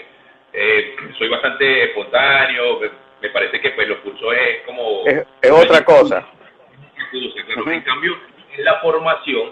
eh, 0.53 0.95
soy 1.17 1.29
bastante 1.29 1.83
espontáneo, 1.83 2.79
me, 3.21 3.29
parece 3.29 3.59
que, 3.61 3.71
pues, 3.71 3.87
los 3.87 3.99
cursos 3.99 4.33
es 4.33 4.61
como... 4.65 5.05
Es, 5.05 5.51
otra 5.51 5.83
cosa. 5.83 6.27
En 7.11 7.81
cambio, 7.81 8.17
en 8.55 8.65
la 8.65 8.79
formación, 8.79 9.51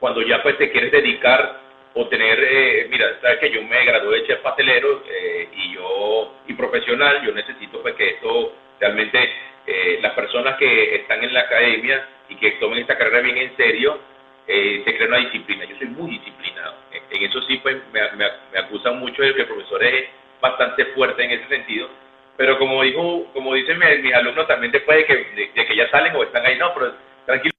cuando 0.00 0.22
ya, 0.22 0.42
pues, 0.42 0.58
te 0.58 0.70
quieres 0.70 0.92
dedicar 0.92 1.66
o 1.98 2.06
tener, 2.08 2.38
eh, 2.38 2.86
mira, 2.90 3.18
sabes 3.22 3.38
que 3.38 3.50
yo 3.50 3.62
me 3.62 3.84
gradué 3.86 4.20
de 4.20 4.26
chef 4.26 4.40
pastelero 4.40 5.02
eh, 5.08 5.48
y 5.50 5.74
yo, 5.74 6.34
y 6.46 6.52
profesional, 6.52 7.24
yo 7.24 7.32
necesito 7.32 7.80
pues 7.80 7.94
que 7.94 8.10
esto 8.10 8.52
realmente, 8.78 9.18
eh, 9.66 9.98
las 10.02 10.12
personas 10.12 10.58
que 10.58 10.96
están 10.96 11.24
en 11.24 11.32
la 11.32 11.40
academia 11.40 12.06
y 12.28 12.36
que 12.36 12.52
tomen 12.52 12.80
esta 12.80 12.98
carrera 12.98 13.20
bien 13.20 13.38
en 13.38 13.56
serio, 13.56 13.98
se 14.46 14.84
crea 14.84 15.08
una 15.08 15.16
disciplina. 15.18 15.64
Yo 15.64 15.76
soy 15.76 15.88
muy 15.88 16.10
disciplinado. 16.10 16.74
En, 16.92 17.22
eso 17.22 17.40
sí, 17.42 17.56
pues 17.56 17.78
me, 17.92 18.00
me, 18.12 18.26
acusan 18.58 19.00
mucho 19.00 19.22
de 19.22 19.34
que 19.34 19.40
el 19.40 19.48
profesor 19.48 19.82
es 19.82 20.08
bastante 20.40 20.84
fuerte 20.86 21.24
en 21.24 21.32
ese 21.32 21.48
sentido. 21.48 21.88
Pero 22.36 22.58
como 22.58 22.82
dijo, 22.82 23.26
como 23.32 23.54
dicen 23.54 23.78
mis, 23.78 24.14
alumnos 24.14 24.46
también 24.46 24.72
después 24.72 24.98
de 24.98 25.06
que, 25.06 25.50
de 25.54 25.66
que 25.66 25.76
ya 25.76 25.88
salen 25.90 26.14
o 26.14 26.22
están 26.22 26.44
ahí, 26.44 26.58
no, 26.58 26.72
pero 26.74 26.94
tranquilo. 27.24 27.54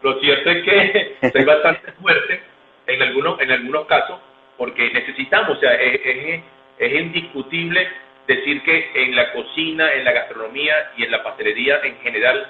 Lo 0.02 0.20
cierto 0.20 0.50
es 0.50 0.64
que 0.64 1.18
soy 1.32 1.46
bastante 1.46 1.92
fuerte 1.94 2.42
en 2.88 3.02
algunos, 3.02 3.40
en 3.40 3.52
algunos 3.52 3.86
casos, 3.86 4.20
porque 4.58 4.90
necesitamos, 4.92 5.58
o 5.58 5.60
sea, 5.60 5.74
es, 5.74 6.44
es, 6.78 6.94
indiscutible 6.94 7.88
decir 8.28 8.62
que 8.64 8.92
en 8.94 9.16
la 9.16 9.32
cocina, 9.32 9.92
en 9.94 10.04
la 10.04 10.12
gastronomía 10.12 10.92
y 10.98 11.04
en 11.04 11.12
la 11.12 11.24
pastelería 11.24 11.80
en 11.84 11.98
general 12.00 12.48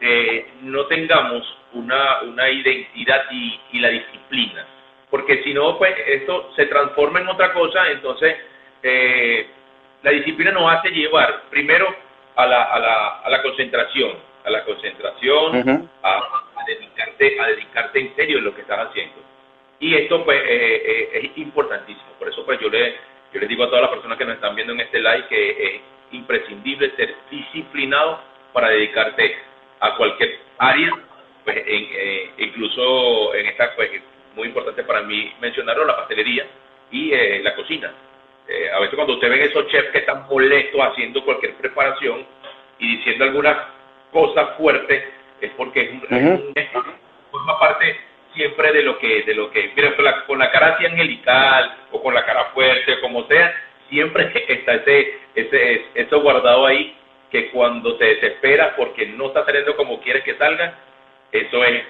eh, 0.00 0.46
no 0.62 0.86
tengamos 0.86 1.42
una, 1.72 2.22
una 2.22 2.48
identidad 2.50 3.24
y, 3.30 3.60
y, 3.72 3.80
la 3.80 3.88
disciplina. 3.88 4.66
Porque 5.10 5.42
si 5.42 5.54
no, 5.54 5.78
pues 5.78 5.94
esto 6.06 6.52
se 6.54 6.66
transforma 6.66 7.20
en 7.20 7.28
otra 7.28 7.52
cosa, 7.52 7.90
entonces 7.90 8.36
eh, 8.82 9.48
la 10.02 10.10
disciplina 10.12 10.52
nos 10.52 10.72
hace 10.72 10.90
llevar 10.90 11.42
primero 11.50 11.86
a 12.36 12.46
la, 12.46 12.62
a 12.64 12.78
la, 12.78 13.08
a 13.20 13.30
la 13.30 13.42
concentración, 13.42 14.12
a 14.44 14.50
la 14.50 14.64
concentración, 14.64 15.88
a, 16.02 16.08
a, 16.08 16.64
dedicarte, 16.66 17.40
a 17.40 17.46
dedicarte 17.48 18.00
en 18.00 18.14
serio 18.14 18.38
en 18.38 18.44
lo 18.44 18.54
que 18.54 18.60
estás 18.60 18.88
haciendo. 18.88 19.16
Y 19.80 19.94
esto 19.94 20.24
pues 20.24 20.38
eh, 20.38 20.82
eh, 20.84 21.20
es 21.24 21.38
importantísimo. 21.38 22.12
Por 22.18 22.28
eso 22.28 22.44
pues 22.44 22.60
yo 22.60 22.68
le, 22.68 22.96
yo 23.32 23.40
les 23.40 23.48
digo 23.48 23.64
a 23.64 23.66
todas 23.68 23.82
las 23.82 23.90
personas 23.90 24.18
que 24.18 24.24
nos 24.24 24.34
están 24.36 24.54
viendo 24.54 24.72
en 24.72 24.80
este 24.80 25.00
live 25.00 25.26
que 25.28 25.50
es 25.50 25.80
imprescindible 26.12 26.90
ser 26.96 27.14
disciplinado 27.30 28.20
para 28.52 28.70
dedicarte 28.70 29.36
a 29.80 29.96
cualquier 29.96 30.38
área, 30.58 30.92
pues 31.44 31.56
eh, 31.66 32.30
incluso 32.38 33.34
en 33.34 33.46
esta 33.46 33.74
pues 33.74 33.90
muy 34.34 34.48
importante 34.48 34.84
para 34.84 35.02
mí 35.02 35.32
mencionarlo, 35.40 35.84
la 35.84 35.96
pastelería 35.96 36.46
y 36.90 37.10
la 37.42 37.54
cocina. 37.54 37.92
A 38.74 38.80
veces 38.80 38.94
cuando 38.94 39.14
usted 39.14 39.28
ven 39.28 39.42
esos 39.42 39.66
chefs 39.68 39.90
que 39.90 39.98
están 39.98 40.26
molestos 40.28 40.80
haciendo 40.80 41.24
cualquier 41.24 41.54
preparación 41.54 42.26
y 42.78 42.96
diciendo 42.96 43.24
algunas 43.24 43.56
cosas 44.10 44.56
fuertes, 44.56 45.04
es 45.40 45.50
porque 45.56 45.82
es 45.82 45.90
un, 45.90 46.54
forma 47.30 47.58
parte 47.58 47.96
siempre 48.34 48.72
de 48.72 48.82
lo 48.82 48.98
que, 48.98 49.22
de 49.22 49.34
lo 49.34 49.50
que, 49.50 49.72
mira, 49.76 49.94
con 49.96 50.04
la, 50.04 50.24
con 50.24 50.38
la 50.38 50.50
cara 50.50 50.74
así 50.74 50.86
angelical 50.86 51.76
o 51.90 52.02
con 52.02 52.14
la 52.14 52.24
cara 52.24 52.46
fuerte, 52.54 53.00
como 53.00 53.26
sea, 53.26 53.54
siempre 53.88 54.30
está 54.48 54.74
ese, 54.74 55.18
ese, 55.34 55.86
eso 55.94 56.20
guardado 56.20 56.66
ahí 56.66 56.94
que 57.30 57.50
cuando 57.50 57.96
te 57.96 58.06
desesperas 58.06 58.74
porque 58.76 59.06
no 59.06 59.26
está 59.26 59.44
saliendo 59.44 59.76
como 59.76 60.00
quieres 60.00 60.24
que 60.24 60.36
salga, 60.36 60.74
eso 61.32 61.64
es, 61.64 61.84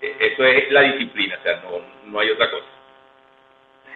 eso 0.00 0.44
es 0.44 0.70
la 0.70 0.82
disciplina, 0.82 1.36
o 1.38 1.42
sea, 1.42 1.62
no, 1.64 1.80
no 2.06 2.20
hay 2.20 2.30
otra 2.30 2.50
cosa. 2.50 2.66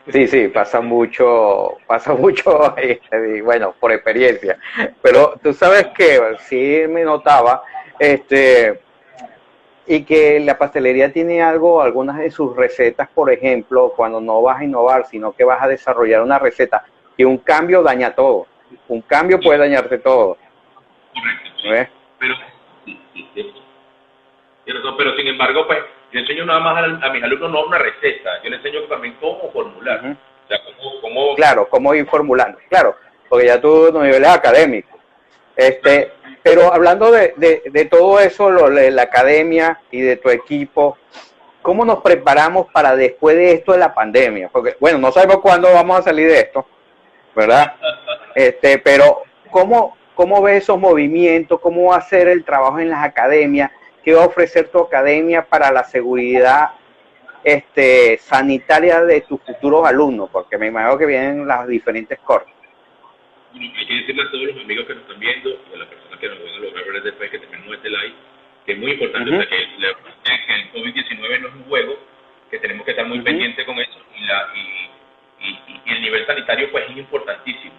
Sí, 0.08 0.28
sí, 0.28 0.48
pasa 0.48 0.80
mucho, 0.80 1.78
pasa 1.86 2.14
mucho, 2.18 2.76
este, 2.76 3.42
bueno, 3.42 3.74
por 3.78 3.92
experiencia. 3.92 4.58
Pero 5.02 5.34
tú 5.42 5.52
sabes 5.52 5.88
que 5.88 6.20
sí 6.40 6.82
me 6.88 7.02
notaba, 7.02 7.62
este, 7.98 8.80
y 9.86 10.04
que 10.04 10.40
la 10.40 10.58
pastelería 10.58 11.12
tiene 11.12 11.42
algo, 11.42 11.80
algunas 11.80 12.18
de 12.18 12.30
sus 12.30 12.54
recetas, 12.56 13.08
por 13.08 13.30
ejemplo, 13.30 13.92
cuando 13.96 14.20
no 14.20 14.42
vas 14.42 14.60
a 14.60 14.64
innovar, 14.64 15.06
sino 15.06 15.32
que 15.32 15.44
vas 15.44 15.62
a 15.62 15.68
desarrollar 15.68 16.22
una 16.22 16.38
receta, 16.38 16.84
y 17.16 17.24
un 17.24 17.38
cambio 17.38 17.82
daña 17.82 18.14
todo. 18.14 18.46
Un 18.88 19.00
cambio 19.02 19.40
puede 19.40 19.58
dañarte 19.58 19.98
todo. 19.98 20.36
Correcto. 21.62 21.94
Pero, 24.64 24.96
pero 24.96 25.16
sin 25.16 25.28
embargo, 25.28 25.66
pues 25.66 25.78
yo 26.16 26.20
enseño 26.22 26.46
nada 26.46 26.60
más 26.60 27.02
a, 27.02 27.10
mis 27.10 27.22
alumnos 27.22 27.50
no 27.50 27.66
una 27.66 27.78
receta, 27.78 28.42
yo 28.42 28.48
les 28.48 28.64
enseño 28.64 28.84
también 28.84 29.16
cómo 29.20 29.50
formular. 29.52 29.98
o 29.98 30.48
sea, 30.48 30.58
cómo, 30.64 31.00
cómo... 31.02 31.34
Claro, 31.34 31.68
cómo 31.68 31.94
ir 31.94 32.06
formulando, 32.06 32.58
claro, 32.70 32.96
porque 33.28 33.46
ya 33.46 33.60
tú 33.60 33.90
no 33.92 34.02
niveles 34.02 34.28
académico. 34.28 34.98
Este, 35.54 36.12
pero 36.42 36.72
hablando 36.72 37.10
de, 37.10 37.34
de, 37.36 37.84
todo 37.84 38.18
eso, 38.20 38.50
lo, 38.50 38.70
de 38.70 38.90
la 38.90 39.02
academia 39.02 39.80
y 39.90 40.00
de 40.00 40.16
tu 40.16 40.30
equipo, 40.30 40.96
¿cómo 41.60 41.84
nos 41.84 42.00
preparamos 42.00 42.68
para 42.72 42.96
después 42.96 43.36
de 43.36 43.52
esto 43.52 43.72
de 43.72 43.78
la 43.78 43.94
pandemia? 43.94 44.48
Porque, 44.50 44.76
bueno, 44.80 44.98
no 44.98 45.12
sabemos 45.12 45.40
cuándo 45.40 45.70
vamos 45.72 45.98
a 45.98 46.02
salir 46.02 46.28
de 46.28 46.40
esto, 46.40 46.66
¿verdad? 47.34 47.74
Este, 48.34 48.76
pero, 48.76 49.22
¿cómo, 49.50 49.96
cómo 50.14 50.42
ves 50.42 50.64
esos 50.64 50.78
movimientos? 50.78 51.58
¿Cómo 51.58 51.92
va 51.92 51.96
a 51.96 52.02
ser 52.02 52.28
el 52.28 52.44
trabajo 52.44 52.78
en 52.78 52.90
las 52.90 53.02
academias? 53.02 53.70
¿Qué 54.06 54.14
va 54.14 54.22
a 54.22 54.26
ofrecer 54.26 54.68
tu 54.68 54.78
academia 54.78 55.44
para 55.44 55.72
la 55.72 55.82
seguridad 55.82 56.70
este, 57.42 58.18
sanitaria 58.18 59.02
de 59.02 59.22
tus 59.22 59.42
futuros 59.42 59.84
alumnos? 59.84 60.30
Porque 60.30 60.56
me 60.56 60.68
imagino 60.68 60.96
que 60.96 61.06
vienen 61.06 61.44
las 61.44 61.66
diferentes 61.66 62.16
cortes. 62.20 62.54
Bueno, 63.50 63.68
hay 63.76 63.84
que 63.84 63.94
decirle 63.94 64.22
a 64.22 64.30
todos 64.30 64.44
los 64.44 64.62
amigos 64.62 64.86
que 64.86 64.94
nos 64.94 65.02
están 65.02 65.18
viendo 65.18 65.48
y 65.50 65.74
a 65.74 65.78
las 65.78 65.88
personas 65.88 66.20
que 66.20 66.28
nos 66.28 66.38
van 66.38 66.54
a 66.54 66.58
lograr 66.60 66.84
ver 66.84 67.02
después 67.02 67.30
que 67.32 67.38
terminemos 67.40 67.74
este 67.74 67.90
live, 67.90 68.14
que 68.64 68.72
es 68.72 68.78
muy 68.78 68.92
importante, 68.92 69.48
que, 69.48 69.56
el 70.54 70.72
COVID-19 70.72 71.40
no 71.40 71.48
es 71.48 71.54
un 71.54 71.64
juego, 71.64 71.98
que 72.48 72.60
tenemos 72.60 72.84
que 72.84 72.92
estar 72.92 73.06
muy 73.06 73.20
pendientes 73.22 73.66
con 73.66 73.76
eso 73.76 73.98
y, 74.16 74.24
la, 74.24 74.48
y, 74.54 75.90
el 75.90 76.00
nivel 76.00 76.24
sanitario 76.26 76.70
pues 76.70 76.88
es 76.88 76.96
importantísimo. 76.96 77.74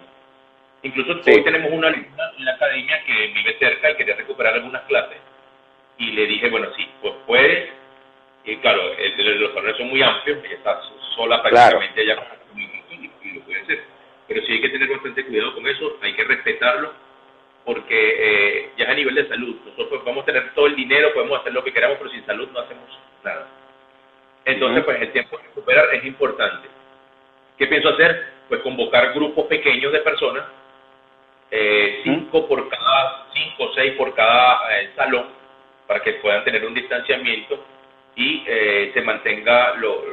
Incluso 0.82 1.12
hoy 1.12 1.42
tenemos 1.42 1.72
una 1.72 1.88
alumna 1.88 2.32
en 2.36 2.44
la 2.44 2.52
academia 2.52 3.02
que 3.06 3.28
vive 3.28 3.56
cerca 3.58 3.92
y 3.92 3.96
quería 3.96 4.16
recuperar 4.16 4.52
algunas 4.52 4.82
clases 4.82 5.27
y 5.98 6.12
le 6.12 6.26
dije, 6.26 6.48
bueno, 6.48 6.68
sí, 6.76 6.88
pues 7.02 7.14
puedes, 7.26 7.70
y 8.44 8.56
claro, 8.58 8.82
los 9.38 9.54
torneos 9.54 9.76
son 9.76 9.88
muy 9.88 10.02
amplios, 10.02 10.38
ella 10.44 10.54
está 10.54 10.80
sola 11.14 11.42
prácticamente 11.42 12.00
allá 12.00 12.38
y, 12.56 13.34
lo 13.34 13.40
puede 13.42 13.60
hacer. 13.60 13.84
Pero 14.26 14.42
sí 14.46 14.52
hay 14.52 14.60
que 14.60 14.68
tener 14.70 14.88
bastante 14.88 15.26
cuidado 15.26 15.54
con 15.54 15.66
eso, 15.66 15.98
hay 16.00 16.14
que 16.14 16.24
respetarlo, 16.24 16.92
porque 17.64 18.14
eh, 18.18 18.70
ya 18.76 18.84
es 18.84 18.90
a 18.90 18.94
nivel 18.94 19.14
de 19.14 19.28
salud. 19.28 19.56
Nosotros 19.66 20.04
vamos 20.04 20.22
a 20.22 20.26
tener 20.26 20.54
todo 20.54 20.66
el 20.66 20.76
dinero, 20.76 21.12
podemos 21.12 21.40
hacer 21.40 21.52
lo 21.52 21.64
que 21.64 21.72
queramos, 21.72 21.98
pero 21.98 22.10
sin 22.10 22.24
salud 22.24 22.48
no 22.52 22.60
hacemos 22.60 22.98
nada. 23.24 23.48
Entonces, 24.44 24.84
pues 24.84 25.02
el 25.02 25.12
tiempo 25.12 25.36
de 25.36 25.44
recuperar 25.44 25.94
es 25.94 26.04
importante. 26.04 26.68
¿Qué 27.58 27.66
pienso 27.66 27.88
hacer? 27.90 28.32
Pues 28.48 28.62
convocar 28.62 29.12
grupos 29.12 29.46
pequeños 29.46 29.92
de 29.92 29.98
personas, 29.98 30.44
eh, 31.50 32.00
cinco 32.04 32.46
por 32.46 32.68
cada, 32.68 33.26
cinco 33.34 33.64
o 33.64 33.74
seis 33.74 33.92
por 33.94 34.14
cada 34.14 34.80
eh, 34.80 34.90
salón, 34.96 35.37
para 35.88 36.00
que 36.00 36.12
puedan 36.14 36.44
tener 36.44 36.64
un 36.66 36.74
distanciamiento 36.74 37.64
y 38.14 38.44
eh, 38.46 38.90
se 38.92 39.00
mantenga 39.00 39.74
lo, 39.76 40.04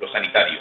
lo, 0.00 0.08
sanitario. 0.08 0.58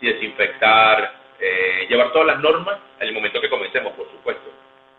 desinfectar, 0.00 1.14
eh, 1.38 1.86
llevar 1.88 2.10
todas 2.10 2.28
las 2.28 2.40
normas 2.40 2.78
en 2.98 3.08
el 3.08 3.14
momento 3.14 3.40
que 3.40 3.50
comencemos, 3.50 3.92
por 3.92 4.10
supuesto. 4.10 4.50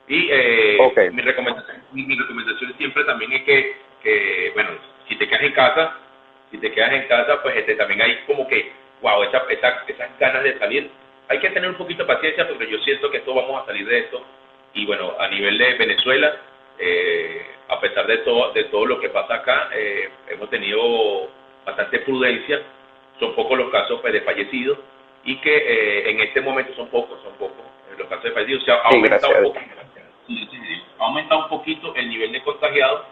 Y 0.08 0.30
eh, 0.30 0.78
mi, 1.12 1.22
recomendación, 1.22 1.82
mi, 1.92 2.16
recomendación 2.16 2.74
siempre 2.78 3.04
también 3.06 3.32
es 3.34 3.44
que, 3.44 3.78
que, 4.04 4.52
bueno, 4.54 4.70
si 5.08 5.16
te 5.16 5.28
quedas 5.28 5.44
en 5.44 5.54
casa, 5.54 5.98
si 6.52 6.60
te 6.60 6.72
quedas 6.72 6.94
en 6.94 7.08
casa, 7.08 7.42
pues 7.42 7.58
este, 7.58 7.76
también 7.76 8.02
hay 8.02 8.18
como 8.28 8.48
que, 8.48 8.72
wow, 9.02 9.24
esa, 9.24 9.44
esa, 9.50 9.84
esas 9.88 10.20
ganas 10.20 10.44
de 10.44 10.60
salir. 10.60 10.92
Hay 11.30 11.40
que 11.40 11.50
tener 11.50 11.70
un 11.70 11.78
poquito 11.78 12.04
de 12.04 12.14
paciencia 12.14 12.48
porque 12.48 12.70
yo 12.70 12.78
siento 12.80 13.10
que 13.10 13.22
todos 13.22 13.38
vamos 13.44 13.64
a 13.64 13.66
salir 13.66 13.88
de 13.88 14.00
esto. 14.00 14.24
Y 14.76 14.86
bueno, 14.86 15.16
a 15.20 15.28
nivel 15.30 15.58
de 15.58 15.74
Venezuela, 15.76 16.38
eh, 16.80 17.46
a 17.70 17.80
pesar 17.80 18.08
de 18.08 18.18
todo, 18.20 18.52
de 18.52 18.66
todo 18.66 18.86
lo 18.86 19.00
que 19.00 19.10
pasa 19.10 19.36
acá, 19.36 19.70
eh, 19.74 20.10
hemos 20.30 20.50
tenido 20.50 21.30
bastante 21.66 22.00
prudencia, 22.00 22.62
son 23.20 23.36
pocos 23.36 23.58
los 23.58 23.72
casos 23.72 24.02
pues, 24.02 24.14
de 24.14 24.22
fallecidos 24.22 24.80
y 25.24 25.38
que 25.38 25.56
eh, 25.56 26.10
en 26.12 26.20
este 26.22 26.42
momento 26.42 26.74
son 26.76 26.88
pocos, 26.90 27.22
son 27.22 27.34
pocos 27.34 27.66
los 27.98 28.08
casos 28.08 28.24
de 28.24 28.32
fallecidos, 28.32 28.64
se 28.66 28.72
ha 28.72 28.82
aumentado 28.82 29.34
un 29.38 29.54
poquito, 29.54 29.76
ha 31.00 31.06
aumentado 31.06 31.44
un 31.44 31.50
poquito 31.50 31.96
el 31.96 32.10
nivel 32.10 32.32
de 32.32 32.42
contagiados, 32.42 33.04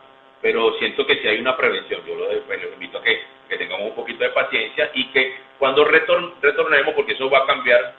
pero 0.41 0.73
siento 0.79 1.05
que 1.05 1.17
si 1.21 1.27
hay 1.27 1.39
una 1.39 1.55
prevención, 1.55 2.01
yo 2.05 2.15
lo, 2.15 2.27
pues, 2.45 2.59
invito 2.73 2.97
a 2.97 3.03
que, 3.03 3.21
que, 3.47 3.57
tengamos 3.57 3.89
un 3.89 3.95
poquito 3.95 4.23
de 4.23 4.31
paciencia 4.31 4.89
y 4.95 5.05
que 5.09 5.35
cuando 5.59 5.85
retornemos, 5.85 6.95
porque 6.95 7.13
eso 7.13 7.29
va 7.29 7.39
a 7.39 7.45
cambiar 7.45 7.93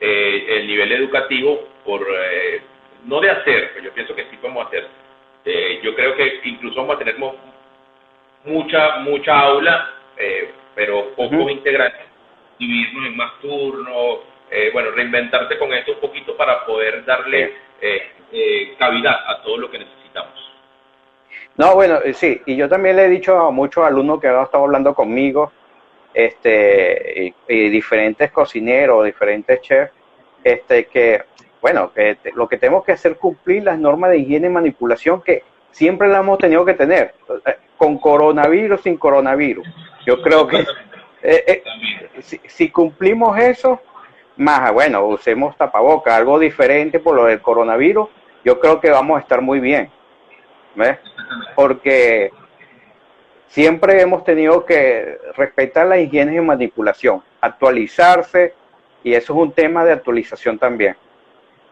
el 0.00 0.66
nivel 0.66 0.92
educativo 0.92 1.66
por 1.84 2.06
no 3.04 3.20
de 3.20 3.30
hacer, 3.30 3.70
pero 3.74 3.86
yo 3.86 3.92
pienso 3.92 4.14
que 4.14 4.24
sí 4.30 4.36
podemos 4.36 4.66
hacer. 4.66 4.86
Eh, 5.44 5.80
yo 5.82 5.94
creo 5.94 6.14
que 6.14 6.40
incluso 6.44 6.76
vamos 6.76 6.96
a 6.96 6.98
tener 6.98 7.16
mucha, 8.44 8.96
mucha 8.98 9.38
aula, 9.38 9.90
eh, 10.16 10.52
pero 10.74 11.10
pocos 11.14 11.50
integrantes, 11.50 12.02
dividirnos 12.58 13.06
en 13.06 13.16
más 13.16 13.32
turnos, 13.40 14.20
eh, 14.50 14.70
bueno, 14.72 14.90
reinventarse 14.92 15.58
con 15.58 15.72
esto 15.72 15.92
un 15.92 16.00
poquito 16.00 16.36
para 16.36 16.64
poder 16.64 17.04
darle 17.04 17.72
cavidad 18.78 19.16
a 19.28 19.42
todo 19.42 19.56
lo 19.58 19.70
que 19.70 19.80
necesitamos. 19.80 20.32
No, 21.56 21.74
bueno, 21.74 21.98
sí, 22.14 22.40
y 22.46 22.56
yo 22.56 22.68
también 22.68 22.96
le 22.96 23.06
he 23.06 23.08
dicho 23.08 23.36
a 23.36 23.50
muchos 23.50 23.84
alumnos 23.84 24.20
que 24.20 24.28
han 24.28 24.42
estado 24.42 24.64
hablando 24.64 24.94
conmigo, 24.94 25.52
este, 26.14 27.34
y 27.48 27.68
diferentes 27.68 28.30
cocineros, 28.30 29.04
diferentes 29.04 29.60
chefs, 29.62 29.92
este, 30.44 30.86
que 30.86 31.22
bueno, 31.62 31.92
que 31.94 32.18
lo 32.34 32.48
que 32.48 32.58
tenemos 32.58 32.84
que 32.84 32.92
hacer 32.92 33.12
es 33.12 33.18
cumplir 33.18 33.62
las 33.62 33.78
normas 33.78 34.10
de 34.10 34.18
higiene 34.18 34.48
y 34.48 34.50
manipulación 34.50 35.22
que 35.22 35.44
siempre 35.70 36.08
las 36.08 36.20
hemos 36.20 36.38
tenido 36.38 36.64
que 36.64 36.74
tener, 36.74 37.14
eh, 37.46 37.56
con 37.76 37.98
coronavirus, 37.98 38.82
sin 38.82 38.96
coronavirus. 38.96 39.66
Yo 40.04 40.20
creo 40.20 40.46
que 40.48 40.58
eh, 41.22 41.44
eh, 41.46 41.62
si, 42.48 42.68
cumplimos 42.70 43.38
eso, 43.38 43.80
más, 44.36 44.72
bueno, 44.72 45.06
usemos 45.06 45.56
tapaboca, 45.56 46.16
algo 46.16 46.36
diferente 46.40 46.98
por 46.98 47.14
lo 47.14 47.26
del 47.26 47.40
coronavirus, 47.40 48.08
yo 48.44 48.58
creo 48.58 48.80
que 48.80 48.90
vamos 48.90 49.18
a 49.18 49.20
estar 49.20 49.40
muy 49.40 49.60
bien. 49.60 49.88
¿ves? 50.74 50.98
Porque 51.54 52.32
siempre 53.46 54.00
hemos 54.00 54.24
tenido 54.24 54.66
que 54.66 55.16
respetar 55.36 55.86
la 55.86 56.00
higiene 56.00 56.34
y 56.34 56.40
manipulación, 56.40 57.22
actualizarse, 57.40 58.54
y 59.04 59.14
eso 59.14 59.32
es 59.32 59.38
un 59.38 59.52
tema 59.52 59.84
de 59.84 59.92
actualización 59.92 60.58
también. 60.58 60.96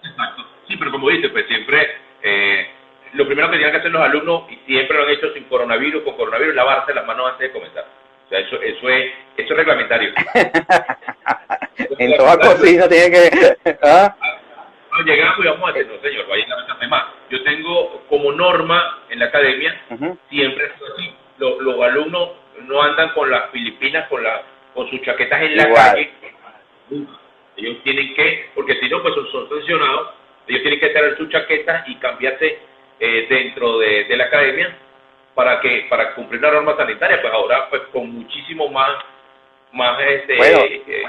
Exacto. 0.03 0.47
Sí, 0.69 0.77
pero 0.77 0.91
como 0.91 1.09
dice, 1.11 1.29
pues 1.31 1.47
siempre 1.47 1.97
eh, 2.23 2.69
lo 3.15 3.27
primero 3.27 3.51
que 3.51 3.57
tienen 3.57 3.73
que 3.73 3.79
hacer 3.79 3.91
los 3.91 4.03
alumnos, 4.03 4.45
y 4.51 4.57
siempre 4.67 4.97
lo 4.97 5.05
han 5.05 5.11
hecho 5.11 5.33
sin 5.33 5.45
coronavirus, 5.45 6.03
con 6.03 6.17
coronavirus, 6.17 6.55
lavarse 6.55 6.95
las 6.95 7.07
manos 7.07 7.33
antes 7.33 7.49
de 7.49 7.53
comenzar. 7.53 7.85
O 8.27 8.29
sea, 8.29 8.39
eso, 8.39 8.61
eso, 8.63 8.89
es, 8.89 9.13
eso 9.37 9.53
es 9.53 9.57
reglamentario. 9.57 10.13
en 11.99 12.17
toda 12.17 12.39
cocina 12.39 12.89
tiene 12.89 13.11
que... 13.11 13.57
¿ah? 13.83 14.15
llegamos 15.05 15.39
y 15.45 15.49
vamos 15.49 15.71
a 15.71 15.73
decir, 15.73 15.93
no 15.93 16.01
señor, 16.01 16.27
vayan 16.29 16.53
a 16.53 16.73
hacer 16.73 16.89
más. 16.89 17.05
Yo 17.31 17.43
tengo 17.43 18.05
como 18.09 18.33
norma 18.33 19.01
en 19.09 19.19
la 19.19 19.27
academia, 19.27 19.81
siempre 20.29 20.67
es 20.67 20.73
así, 20.73 21.15
los, 21.39 21.81
alumnos 21.81 22.31
no 22.63 22.83
andan 22.83 23.11
con 23.11 23.31
las 23.31 23.51
filipinas, 23.51 24.09
con, 24.09 24.23
la, 24.23 24.43
con 24.75 24.89
sus 24.91 25.01
chaquetas 25.03 25.43
en 25.43 25.57
la 25.57 25.73
calle. 25.73 26.11
Ellos 27.61 27.83
tienen 27.85 28.15
que, 28.15 28.51
porque 28.55 28.79
si 28.81 28.89
no, 28.89 29.03
pues 29.03 29.15
son, 29.15 29.49
sancionados, 29.49 30.15
ellos 30.49 30.63
tienen 30.63 30.81
que 30.81 30.89
tener 30.89 31.17
su 31.17 31.29
chaqueta 31.29 31.85
y 31.87 31.97
cambiarse 31.97 32.59
eh, 32.99 33.27
dentro 33.29 33.79
de, 33.79 34.07
la 34.17 34.25
academia 34.25 34.77
para 35.35 35.61
que 35.61 35.87
para 35.89 36.15
cumplir 36.15 36.41
la 36.41 36.53
norma 36.53 36.77
sanitaria. 36.77 37.21
Pues 37.21 37.33
ahora, 37.33 37.69
pues 37.69 37.83
con 37.93 38.11
muchísimo 38.11 38.69
más, 38.69 38.91
más 39.73 40.01
este, 40.01 40.39
eh, 40.39 41.05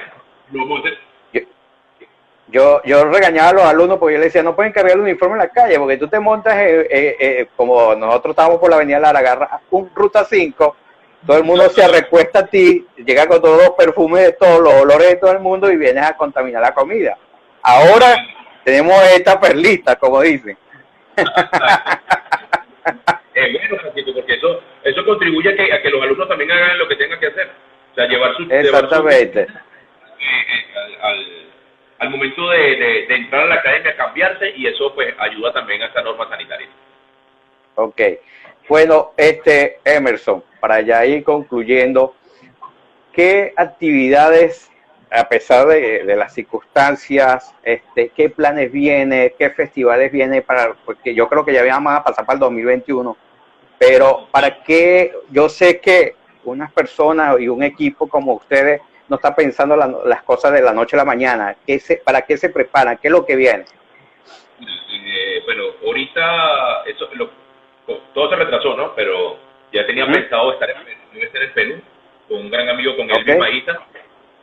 yo, 2.48 2.82
yo 2.84 3.06
regañaba 3.06 3.50
a 3.50 3.54
los 3.54 3.64
alumnos 3.64 3.98
porque 3.98 4.16
yo 4.16 4.20
les 4.20 4.28
decía, 4.28 4.44
no 4.44 4.56
pueden 4.56 4.74
cargar 4.74 4.96
el 4.96 5.02
uniforme 5.02 5.36
en 5.36 5.40
la 5.40 5.50
calle, 5.50 5.80
porque 5.80 5.96
tú 5.96 6.10
te 6.10 6.20
montas, 6.20 6.54
eh, 6.58 7.48
como 7.56 7.96
nosotros 7.96 8.34
estábamos 8.34 8.60
por 8.60 8.70
la 8.70 8.76
avenida 8.76 9.00
Lara, 9.00 9.20
agarras 9.20 9.62
un 9.70 9.90
Ruta 9.96 10.26
5 10.26 10.76
todo 11.26 11.38
el 11.38 11.44
mundo 11.44 11.70
se 11.70 11.88
recuesta 11.88 12.40
a 12.40 12.48
ti, 12.48 12.86
llega 12.98 13.28
con 13.28 13.42
todos 13.42 13.62
los 13.62 13.72
perfumes 13.72 14.26
de 14.26 14.34
todos 14.34 14.60
los 14.60 14.74
olores 14.74 15.10
de 15.10 15.16
todo 15.18 15.32
el 15.32 15.40
mundo 15.40 15.72
y 15.72 15.78
vienes 15.78 16.04
a 16.04 16.18
contaminar 16.18 16.62
la 16.62 16.74
comida. 16.74 17.18
Ahora 17.62 18.16
tenemos 18.64 18.96
esta 19.16 19.40
perlita, 19.40 19.96
como 19.98 20.22
dicen. 20.22 20.58
Es 23.34 23.54
bueno, 23.54 23.78
porque 23.82 24.34
eso, 24.34 24.62
eso 24.84 25.06
contribuye 25.06 25.50
a 25.50 25.56
que, 25.56 25.74
a 25.74 25.82
que 25.82 25.90
los 25.90 26.02
alumnos 26.02 26.28
también 26.28 26.52
hagan 26.52 26.78
lo 26.78 26.88
que 26.88 26.96
tengan 26.96 27.20
que 27.20 27.28
hacer. 27.28 27.50
O 27.92 27.96
sea, 27.96 28.08
llevar 28.08 28.36
su... 28.36 28.44
Exactamente. 28.50 29.42
eh, 29.42 29.48
al, 31.02 31.52
al, 32.00 32.10
momento 32.10 32.50
de, 32.50 33.06
de, 33.08 33.16
entrar 33.16 33.44
a 33.44 33.48
la 33.48 33.56
academia 33.56 33.96
cambiarse 33.96 34.54
y 34.56 34.68
eso 34.68 34.94
pues 34.94 35.14
ayuda 35.18 35.54
también 35.54 35.82
a 35.82 35.86
esta 35.86 36.02
norma 36.02 36.28
sanitaria. 36.30 36.68
Ok. 37.76 38.02
Bueno, 38.68 39.12
este 39.18 39.80
Emerson, 39.84 40.44
para 40.60 40.82
ya 40.82 41.06
ir 41.06 41.24
concluyendo, 41.24 42.16
¿qué 43.12 43.54
actividades 43.56 44.72
a 45.12 45.28
pesar 45.28 45.68
de, 45.68 46.16
las 46.16 46.34
circunstancias, 46.34 47.54
este, 47.64 48.10
qué 48.16 48.30
planes 48.30 48.72
viene, 48.72 49.36
qué 49.38 49.50
festivales 49.50 50.10
viene 50.10 50.42
para, 50.42 50.74
porque 50.86 51.14
yo 51.14 51.28
creo 51.28 51.44
que 51.44 51.54
ya 51.54 51.66
vamos 51.66 51.94
a 51.94 52.04
pasar 52.04 52.26
para 52.26 52.36
el 52.36 52.40
2021, 52.40 53.18
pero 53.78 54.28
para 54.32 54.64
qué, 54.64 55.14
yo 55.30 55.50
sé 55.50 55.82
que 55.82 56.16
unas 56.46 56.72
personas 56.72 57.40
y 57.42 57.50
un 57.50 57.62
equipo 57.62 58.08
como 58.08 58.34
ustedes 58.34 58.82
no 59.10 59.18
está 59.18 59.36
pensando 59.36 59.76
las 59.76 60.24
cosas 60.24 60.54
de 60.54 60.62
la 60.62 60.72
noche 60.72 60.96
a 60.96 61.00
la 61.00 61.06
mañana, 61.06 61.58
¿Qué 61.68 61.78
se, 61.80 61.98
¿para 61.98 62.22
qué 62.22 62.38
se 62.38 62.48
preparan? 62.48 62.98
¿Qué 62.98 63.10
es 63.10 63.12
lo 63.12 63.26
que 63.26 63.36
viene? 63.36 63.66
Eh, 64.62 65.42
bueno, 65.44 65.64
ahorita 65.86 66.84
eso, 66.86 67.10
todo 68.14 68.30
se 68.30 68.36
retrasó, 68.36 68.76
¿no? 68.76 68.94
Pero 68.96 69.40
ya 69.72 69.86
tenía 69.86 70.06
pensado 70.06 70.54
estar 70.54 70.70
en, 70.70 71.22
estar 71.22 71.42
en 71.42 71.54
Perú 71.54 71.82
con 72.28 72.40
un 72.40 72.50
gran 72.50 72.70
amigo, 72.70 72.96
con 72.96 73.12
okay. 73.12 73.36
Elvis 73.36 73.66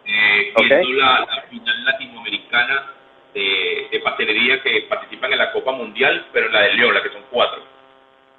eh, 0.04 0.52
viendo 0.56 0.88
la, 1.00 1.44
final 1.50 1.84
latinoamericana 1.84 2.92
de, 3.34 3.88
de, 3.90 4.00
pastelería 4.00 4.62
que 4.62 4.86
participan 4.88 5.32
en 5.32 5.38
la 5.38 5.52
Copa 5.52 5.72
Mundial, 5.72 6.26
pero 6.32 6.46
en 6.46 6.52
la 6.52 6.62
de 6.62 6.74
León, 6.74 6.94
la 6.94 7.02
que 7.02 7.10
son 7.10 7.22
cuatro. 7.30 7.62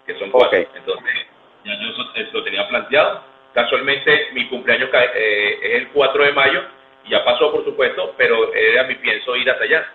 Que 0.06 0.18
son 0.18 0.32
cuatro. 0.32 0.58
Entonces, 0.58 1.28
ya 1.64 1.80
yo 1.80 1.88
lo 2.32 2.44
tenía 2.44 2.68
planteado. 2.68 3.24
Casualmente, 3.54 4.30
mi 4.34 4.48
cumpleaños 4.48 4.90
eh, 4.94 5.60
es 5.62 5.76
el 5.82 5.88
4 5.90 6.24
de 6.24 6.32
mayo, 6.34 6.64
y 7.06 7.10
ya 7.10 7.24
pasó, 7.24 7.52
por 7.52 7.64
supuesto, 7.66 8.14
pero 8.18 8.54
era 8.54 8.84
mi 8.84 8.96
pienso 8.96 9.36
ir 9.36 9.50
hasta 9.50 9.64
allá. 9.64 9.88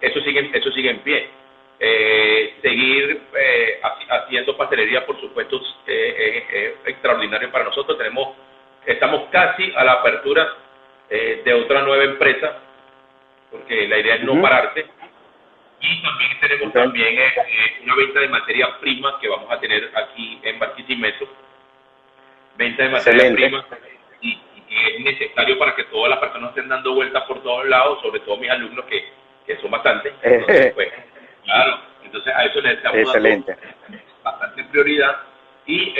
Eso 0.00 0.20
sigue, 0.20 0.50
eso 0.52 0.70
sigue 0.72 0.90
en 0.90 1.00
pie. 1.00 1.30
Eh, 1.80 2.56
seguir 2.60 3.22
eh, 3.38 3.80
haciendo 4.08 4.56
pastelería, 4.56 5.06
por 5.06 5.20
supuesto, 5.20 5.60
eh, 5.86 6.44
es 6.50 6.88
extraordinario 6.88 7.50
para 7.52 7.64
nosotros. 7.64 7.96
Tenemos, 7.96 8.36
estamos 8.84 9.28
casi 9.30 9.72
a 9.76 9.84
la 9.84 9.92
apertura 9.92 10.48
eh, 11.10 11.40
de 11.42 11.54
otra 11.54 11.80
nueva 11.82 12.04
empresa, 12.04 12.58
porque 13.50 13.88
la 13.88 13.98
idea 13.98 14.16
es 14.16 14.24
no 14.24 14.40
pararse. 14.42 14.84
Y 15.80 16.02
también 16.02 16.40
tenemos 16.40 16.72
también 16.72 17.18
eh, 17.18 17.32
eh, 17.36 17.80
una 17.84 17.94
venta 17.94 18.20
de 18.20 18.28
materia 18.28 18.78
prima 18.80 19.18
que 19.20 19.28
vamos 19.28 19.50
a 19.50 19.58
tener 19.58 19.90
aquí 19.94 20.38
en 20.42 20.58
Barquisimeto. 20.58 21.26
Venta 22.56 22.82
de 22.82 22.88
materia 22.90 23.32
prima 23.32 23.64
y, 24.20 24.38
es 24.68 25.00
necesario 25.00 25.58
para 25.58 25.74
que 25.74 25.84
todas 25.84 26.10
las 26.10 26.18
personas 26.18 26.50
estén 26.50 26.68
dando 26.68 26.94
vueltas 26.94 27.22
por 27.24 27.42
todos 27.42 27.66
lados, 27.66 28.02
sobre 28.02 28.20
todo 28.20 28.36
mis 28.36 28.50
alumnos 28.50 28.84
que, 28.84 29.02
que 29.46 29.56
son 29.62 29.70
bastantes. 29.70 30.12
Entonces, 30.22 30.74
pues, 30.74 30.92
claro, 31.48 31.80
entonces 32.04 32.34
a 32.34 32.44
eso 32.44 32.60
le 32.60 32.72
estamos 32.72 32.98
Excelente. 32.98 33.56
dando 33.82 33.98
bastante 34.22 34.64
prioridad. 34.64 35.16
Y 35.66 35.94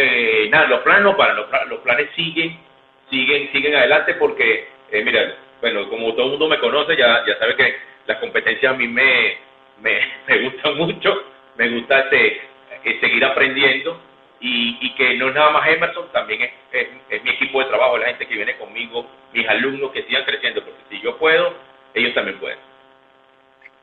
nada, 0.49 0.67
los 0.69 0.81
planes 0.81 1.03
no 1.03 1.17
paran, 1.17 1.37
los, 1.37 1.47
los 1.69 1.81
planes 1.81 2.09
siguen, 2.17 2.59
siguen, 3.11 3.53
siguen 3.53 3.75
adelante 3.75 4.15
porque 4.15 4.69
eh, 4.91 5.03
mira, 5.05 5.35
bueno, 5.61 5.89
como 5.89 6.15
todo 6.15 6.25
el 6.25 6.31
mundo 6.31 6.49
me 6.49 6.59
conoce, 6.59 6.97
ya, 6.97 7.25
ya 7.27 7.39
sabe 7.39 7.57
que 7.57 7.77
las 8.07 8.19
competencias 8.19 8.73
a 8.73 8.77
mí 8.77 8.89
me, 8.89 9.37
me, 9.81 10.01
me 10.29 10.43
gustan 10.45 10.77
mucho, 10.77 11.25
me 11.57 11.69
gusta 11.69 12.01
este, 12.01 12.41
eh, 12.85 12.99
seguir 13.01 13.25
aprendiendo 13.25 14.01
y, 14.41 14.79
y, 14.81 14.95
que 14.95 15.17
no 15.17 15.29
es 15.29 15.35
nada 15.35 15.51
más 15.51 15.69
Emerson, 15.69 16.11
también 16.13 16.43
es, 16.43 16.89
es, 17.11 17.23
mi 17.25 17.31
equipo 17.31 17.61
de 17.61 17.67
trabajo, 17.67 17.99
la 17.99 18.07
gente 18.07 18.27
que 18.27 18.37
viene 18.37 18.57
conmigo, 18.57 19.05
mis 19.33 19.49
alumnos 19.49 19.91
que 19.91 20.05
sigan 20.05 20.25
creciendo, 20.25 20.63
porque 20.65 20.81
si 20.89 21.01
yo 21.01 21.19
puedo, 21.19 21.55
ellos 21.93 22.15
también 22.15 22.39
pueden. 22.39 22.59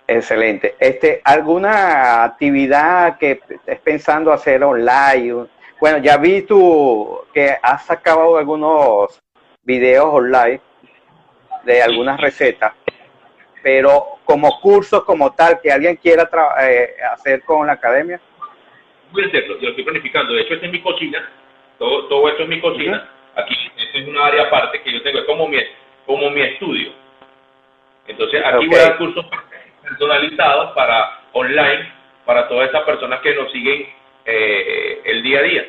Excelente. 0.08 0.76
Este, 0.80 1.22
¿Alguna 1.24 2.24
actividad 2.24 3.18
que 3.18 3.39
estés 3.49 3.80
pensando 3.80 4.32
hacer 4.32 4.64
online? 4.64 5.47
Bueno, 5.80 5.97
ya 5.97 6.18
vi 6.18 6.43
tú 6.43 7.22
que 7.34 7.56
has 7.62 7.86
sacado 7.86 8.38
algunos 8.38 9.20
videos 9.64 10.06
online 10.06 10.62
de 11.64 11.82
algunas 11.82 12.20
recetas, 12.22 12.74
pero 13.64 14.20
como 14.24 14.60
cursos 14.62 15.03
como 15.03 15.34
tal 15.34 15.60
que 15.60 15.72
alguien 15.72 15.95
quiera 15.95 16.30
eh, 16.62 16.95
hacer 17.12 17.43
con 17.43 17.66
la 17.66 17.74
academia. 17.74 18.22
Voy 19.12 19.24
a 19.24 19.28
hacerlo, 19.28 19.60
yo 19.60 19.70
estoy 19.70 19.84
planificando. 19.84 20.34
De 20.34 20.41
hecho, 20.41 20.53
esta 20.53 20.68
es 20.68 20.72
mi 20.72 20.82
cocina, 20.82 21.28
todo, 21.80 22.08
todo 22.08 22.30
esto 22.30 22.43
es 22.43 22.49
mi 22.49 22.62
cocina. 22.62 23.10
Aquí, 23.36 23.56
esta 23.76 23.97
es 23.97 24.08
una 24.08 24.28
área 24.28 24.43
aparte 24.43 24.82
que 24.84 24.93
yo 24.93 25.01
tengo, 25.01 25.20
es 25.20 25.26
como 25.26 25.47
mi, 25.47 25.58
como 26.06 26.30
mi 26.30 26.41
estudio. 26.41 26.91
Entonces, 28.08 28.41
aquí 28.45 28.68
voy 28.68 28.80
a 28.80 28.84
dar 28.84 28.97
cursos 28.97 29.26
personalizados 29.88 30.72
para 30.74 31.20
online, 31.34 31.92
para 32.26 32.48
todas 32.48 32.68
estas 32.68 32.84
personas 32.84 33.20
que 33.22 33.36
nos 33.36 33.52
siguen 33.52 33.88
eh, 34.26 35.02
el 35.06 35.24
día 35.24 35.40
a 35.40 35.44
día. 35.44 35.66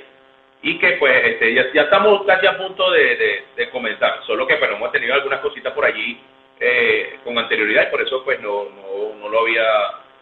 Y 0.62 0.79
que 0.79 0.93
pues 0.93 1.14
este, 1.25 1.55
ya, 1.55 1.73
ya, 1.73 1.83
estamos 1.83 2.25
casi 2.27 2.47
a 2.47 2.57
punto 2.57 2.91
de, 2.91 3.45
de, 3.57 3.71
comenzar, 3.71 4.21
solo 4.27 4.47
que 4.47 4.57
pero 4.57 4.77
hemos 4.77 4.91
tenido 4.91 5.14
algunas 5.14 5.41
cositas 5.41 5.73
por 5.73 5.85
allí 5.85 6.19
eh, 6.59 7.19
con 7.23 7.39
anterioridad 7.39 7.87
y 7.87 7.91
por 7.91 8.01
eso 8.01 8.25
pues 8.25 8.41
no, 8.41 8.64
no, 8.64 9.14
no, 9.21 9.29
lo 9.29 9.41
había 9.41 9.64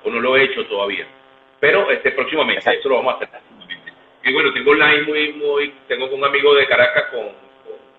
o 0.02 0.10
no 0.10 0.20
lo 0.20 0.36
he 0.36 0.44
hecho 0.44 0.66
todavía. 0.66 1.06
Pero 1.60 1.90
este 1.90 2.10
próximamente, 2.10 2.68
eso 2.74 2.88
lo 2.88 2.96
vamos 2.96 3.14
a 3.14 3.16
hacer. 3.16 3.28
Próximamente. 3.30 3.92
Y 4.24 4.32
bueno, 4.32 4.52
tengo 4.52 4.72
online 4.72 5.02
muy, 5.02 5.32
muy, 5.34 5.74
tengo 5.86 6.06
un 6.06 6.24
amigo 6.24 6.54
de 6.54 6.66
Caracas 6.66 7.04
con, 7.10 7.44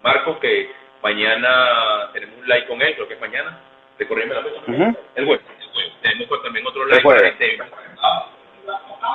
Marcos 0.05 0.37
que 0.37 0.69
mañana 1.01 2.11
tenemos 2.13 2.37
un 2.37 2.47
live 2.47 2.67
con 2.67 2.79
él, 2.79 2.93
creo 2.93 3.07
que 3.07 3.15
es 3.15 3.19
mañana, 3.19 3.59
recorrerme 3.97 4.35
la 4.35 4.41
mesa, 4.41 4.61
el 5.15 5.25
jueves, 5.25 5.45
tenemos 6.05 6.43
también 6.43 6.65
otro 6.67 6.85
live 6.85 7.01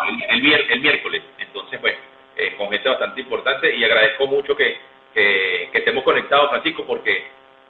el, 0.08 0.42
el, 0.42 0.70
el 0.70 0.80
miércoles, 0.80 1.22
entonces 1.38 1.78
pues 1.80 1.94
eh, 2.36 2.54
con 2.56 2.70
gente 2.70 2.88
bastante 2.88 3.20
importante 3.20 3.74
y 3.74 3.84
agradezco 3.84 4.26
mucho 4.26 4.56
que, 4.56 4.76
que, 5.14 5.70
estemos 5.72 6.04
conectados, 6.04 6.50
Francisco, 6.50 6.84
porque 6.86 7.24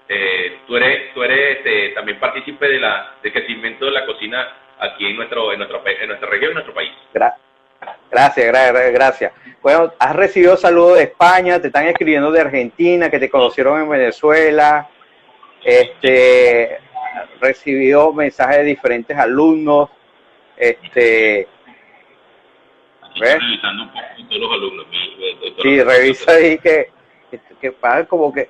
eh, 0.08 0.58
tú 0.66 0.76
eres, 0.76 1.12
tú 1.14 1.22
eres 1.22 1.58
este, 1.58 1.90
también 1.90 2.18
partícipe 2.18 2.68
de 2.68 2.78
la, 2.78 3.14
del 3.22 3.32
crecimiento 3.32 3.86
de 3.86 3.90
la 3.90 4.06
cocina 4.06 4.48
aquí 4.78 5.06
en, 5.06 5.16
nuestro, 5.16 5.52
en, 5.52 5.58
nuestro, 5.58 5.82
en 5.86 6.08
nuestra 6.08 6.28
región, 6.28 6.50
en 6.50 6.54
nuestro 6.54 6.74
país. 6.74 6.92
Gracias, 7.12 8.46
gracias, 8.46 8.92
gracias. 8.92 9.32
Bueno, 9.62 9.92
has 9.98 10.16
recibido 10.16 10.56
saludos 10.56 10.98
de 10.98 11.04
España, 11.04 11.60
te 11.60 11.68
están 11.68 11.86
escribiendo 11.86 12.30
de 12.30 12.40
Argentina, 12.40 13.10
que 13.10 13.18
te 13.18 13.30
conocieron 13.30 13.80
en 13.80 13.88
Venezuela, 13.88 14.88
este, 15.62 16.78
recibió 17.40 18.12
mensajes 18.12 18.58
de 18.58 18.64
diferentes 18.64 19.16
alumnos, 19.16 19.90
este, 20.56 21.48
¿ves? 23.18 23.38
revisando 23.40 23.84
un 23.84 23.88
poco 23.90 24.06
todos 24.28 24.40
los 24.40 24.52
alumnos. 24.52 24.86
sí, 25.62 25.82
revisa 25.82 26.32
ahí 26.32 26.58
que, 26.58 26.90
que, 27.30 27.40
que 27.60 28.06
como 28.08 28.32
que... 28.32 28.48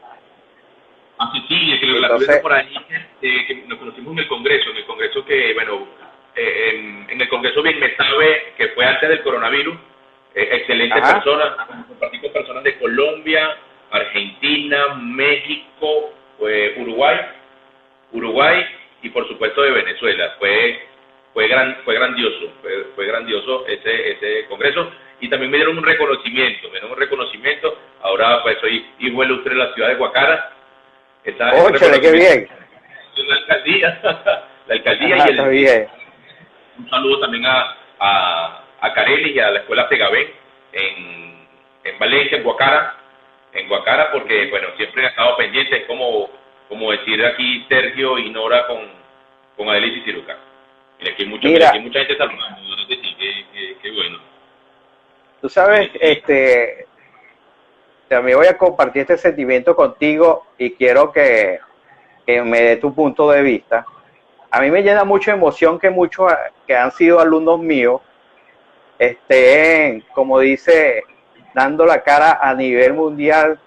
Ah, 1.18 1.30
sí, 1.34 1.44
sí, 1.48 1.72
es 1.72 1.80
que 1.80 1.86
lo 1.86 2.18
que 2.18 2.36
por 2.36 2.52
ahí, 2.52 2.74
eh, 3.20 3.46
que 3.46 3.54
nos 3.66 3.78
conocimos 3.78 4.12
en 4.12 4.20
el 4.20 4.28
Congreso, 4.28 4.70
en 4.70 4.76
el 4.78 4.86
Congreso 4.86 5.24
que, 5.26 5.52
bueno, 5.52 5.86
eh, 6.34 6.70
en, 6.72 7.10
en, 7.10 7.20
el 7.20 7.28
Congreso 7.28 7.62
bien 7.62 7.78
me 7.78 7.94
sabe 7.94 8.54
que 8.56 8.68
fue 8.68 8.86
antes 8.86 9.06
del 9.06 9.22
coronavirus, 9.22 9.76
eh, 10.34 10.48
excelentes 10.52 10.98
personas, 10.98 11.56
compartí 11.88 12.20
con 12.20 12.32
personas 12.32 12.64
de 12.64 12.78
Colombia, 12.78 13.54
Argentina, 13.90 14.94
México, 14.94 16.14
Uruguay, 16.78 17.18
Uruguay 18.12 18.64
y 19.02 19.08
por 19.10 19.26
supuesto 19.28 19.62
de 19.62 19.70
Venezuela. 19.70 20.34
Fue 20.38 20.80
fue 21.32 21.46
gran 21.48 21.76
fue 21.84 21.94
grandioso 21.94 22.52
fue, 22.60 22.86
fue, 22.94 23.06
grandioso 23.06 23.66
ese 23.66 24.12
ese 24.12 24.46
congreso. 24.46 24.90
Y 25.20 25.28
también 25.28 25.50
me 25.50 25.58
dieron 25.58 25.76
un 25.78 25.84
reconocimiento 25.84 26.68
me 26.68 26.72
dieron 26.72 26.92
un 26.92 26.98
reconocimiento. 26.98 27.78
Ahora 28.02 28.42
pues 28.42 28.58
soy 28.60 28.86
hijo 28.98 29.24
ilustre 29.24 29.54
de 29.54 29.60
la 29.60 29.74
ciudad 29.74 29.88
de 29.88 29.94
Guacara. 29.94 30.52
Está 31.24 31.50
qué 32.00 32.12
bien. 32.12 32.48
la 33.16 33.34
alcaldía. 33.36 34.00
La 34.66 34.76
alcaldía 34.76 35.16
y 35.16 35.36
el, 35.36 35.48
bien. 35.48 35.88
un 36.78 36.88
saludo 36.88 37.18
también 37.18 37.44
a 37.44 37.76
a, 37.98 38.62
a 38.80 38.94
Carelli 38.94 39.32
y 39.32 39.38
a 39.40 39.50
la 39.50 39.60
escuela 39.60 39.88
Segabén 39.88 40.28
en, 40.72 41.46
en 41.84 41.98
Valencia 41.98 42.38
en 42.38 42.44
Guacara. 42.44 42.96
En 43.52 43.68
Guacara 43.68 44.12
porque 44.12 44.48
bueno 44.48 44.68
siempre 44.76 45.04
he 45.04 45.06
estado 45.08 45.36
pendiente 45.36 45.86
como 45.86 46.30
como 46.70 46.90
decir 46.92 47.22
aquí 47.26 47.66
Sergio 47.68 48.18
y 48.18 48.30
Nora 48.30 48.66
con 48.66 48.78
con 49.56 49.68
Adelis 49.68 49.98
y 49.98 50.04
Ciruca 50.04 50.38
aquí 51.08 51.22
hay 51.22 51.28
mucha, 51.28 51.48
Mira, 51.48 51.70
hay 51.70 51.80
mucha 51.80 51.98
gente 52.00 52.16
saludando, 52.16 52.58
qué, 52.88 53.90
bueno. 53.92 54.18
Tú 55.40 55.48
sabes, 55.48 55.90
este, 56.00 56.86
también 58.08 58.36
voy 58.36 58.46
a 58.46 58.58
compartir 58.58 59.02
este 59.02 59.16
sentimiento 59.16 59.74
contigo 59.74 60.46
y 60.58 60.72
quiero 60.72 61.10
que, 61.12 61.58
que 62.26 62.42
me 62.42 62.60
dé 62.62 62.76
tu 62.76 62.94
punto 62.94 63.30
de 63.30 63.42
vista. 63.42 63.86
A 64.50 64.60
mí 64.60 64.70
me 64.70 64.82
llena 64.82 65.04
mucha 65.04 65.32
emoción 65.32 65.78
que 65.78 65.90
muchos 65.90 66.32
que 66.66 66.76
han 66.76 66.90
sido 66.92 67.20
alumnos 67.20 67.60
míos 67.60 68.02
estén, 68.98 70.02
como 70.12 70.38
dice, 70.40 71.04
dando 71.54 71.86
la 71.86 72.02
cara 72.02 72.38
a 72.42 72.54
nivel 72.54 72.92
mundial 72.92 73.58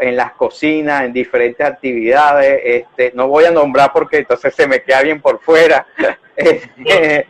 en 0.00 0.16
las 0.16 0.32
cocinas, 0.32 1.04
en 1.04 1.12
diferentes 1.12 1.66
actividades. 1.66 2.60
Este, 2.64 3.12
no 3.14 3.28
voy 3.28 3.44
a 3.44 3.50
nombrar 3.50 3.92
porque 3.92 4.18
entonces 4.18 4.54
se 4.54 4.66
me 4.66 4.82
queda 4.82 5.02
bien 5.02 5.20
por 5.20 5.40
fuera. 5.40 5.86
Este, 6.36 7.26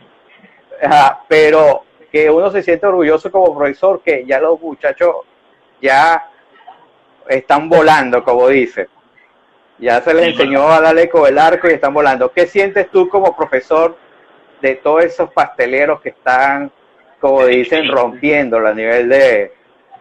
pero 1.27 1.83
que 2.09 2.29
uno 2.29 2.49
se 2.49 2.63
siente 2.63 2.85
orgulloso 2.85 3.29
como 3.29 3.57
profesor 3.57 4.01
que 4.01 4.25
ya 4.25 4.39
los 4.39 4.57
muchachos 4.61 5.15
ya 5.81 6.29
están 7.27 7.67
volando, 7.67 8.23
como 8.23 8.47
dice. 8.47 8.87
Ya 9.79 9.99
se 10.01 10.13
les 10.13 10.27
enseñó 10.27 10.69
a 10.69 10.79
darle 10.79 11.09
con 11.09 11.27
el 11.27 11.37
arco 11.37 11.67
y 11.69 11.73
están 11.73 11.93
volando. 11.93 12.31
¿Qué 12.31 12.47
sientes 12.47 12.89
tú 12.89 13.09
como 13.09 13.35
profesor 13.35 13.97
de 14.61 14.75
todos 14.75 15.03
esos 15.03 15.31
pasteleros 15.33 15.99
que 16.01 16.09
están, 16.09 16.71
como 17.19 17.45
dicen, 17.45 17.91
rompiéndolo 17.91 18.67
a 18.67 18.73
nivel 18.73 19.09
de, 19.09 19.53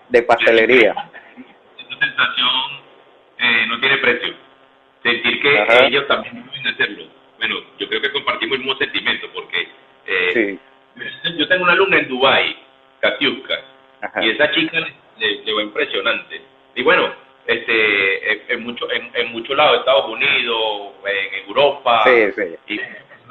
de 0.08 0.22
pastelería? 0.22 1.09
Sensación 2.00 2.80
eh, 3.38 3.66
no 3.68 3.78
tiene 3.80 3.98
precio. 3.98 4.34
Sentir 5.02 5.40
que 5.40 5.66
ellos 5.86 6.06
también 6.08 6.44
pueden 6.44 6.66
hacerlo. 6.66 7.04
Bueno, 7.38 7.56
yo 7.78 7.88
creo 7.88 8.02
que 8.02 8.12
compartimos 8.12 8.56
el 8.56 8.64
mismo 8.64 8.76
sentimiento 8.78 9.28
porque 9.32 9.68
eh, 10.06 10.58
yo 11.36 11.48
tengo 11.48 11.64
una 11.64 11.72
alumna 11.72 11.98
en 11.98 12.08
Dubai, 12.08 12.56
Katiuska, 13.00 13.60
y 14.22 14.30
esa 14.30 14.50
chica 14.52 14.80
le, 15.18 15.52
va 15.52 15.62
impresionante. 15.62 16.42
Y 16.74 16.82
bueno, 16.82 17.14
este, 17.46 18.52
en, 18.52 18.62
mucho, 18.62 18.90
en, 18.90 19.10
en 19.14 19.32
muchos 19.32 19.56
lados, 19.56 19.78
Estados 19.78 20.08
Unidos, 20.10 20.92
en 21.06 21.46
Europa, 21.46 22.04
y 22.66 22.78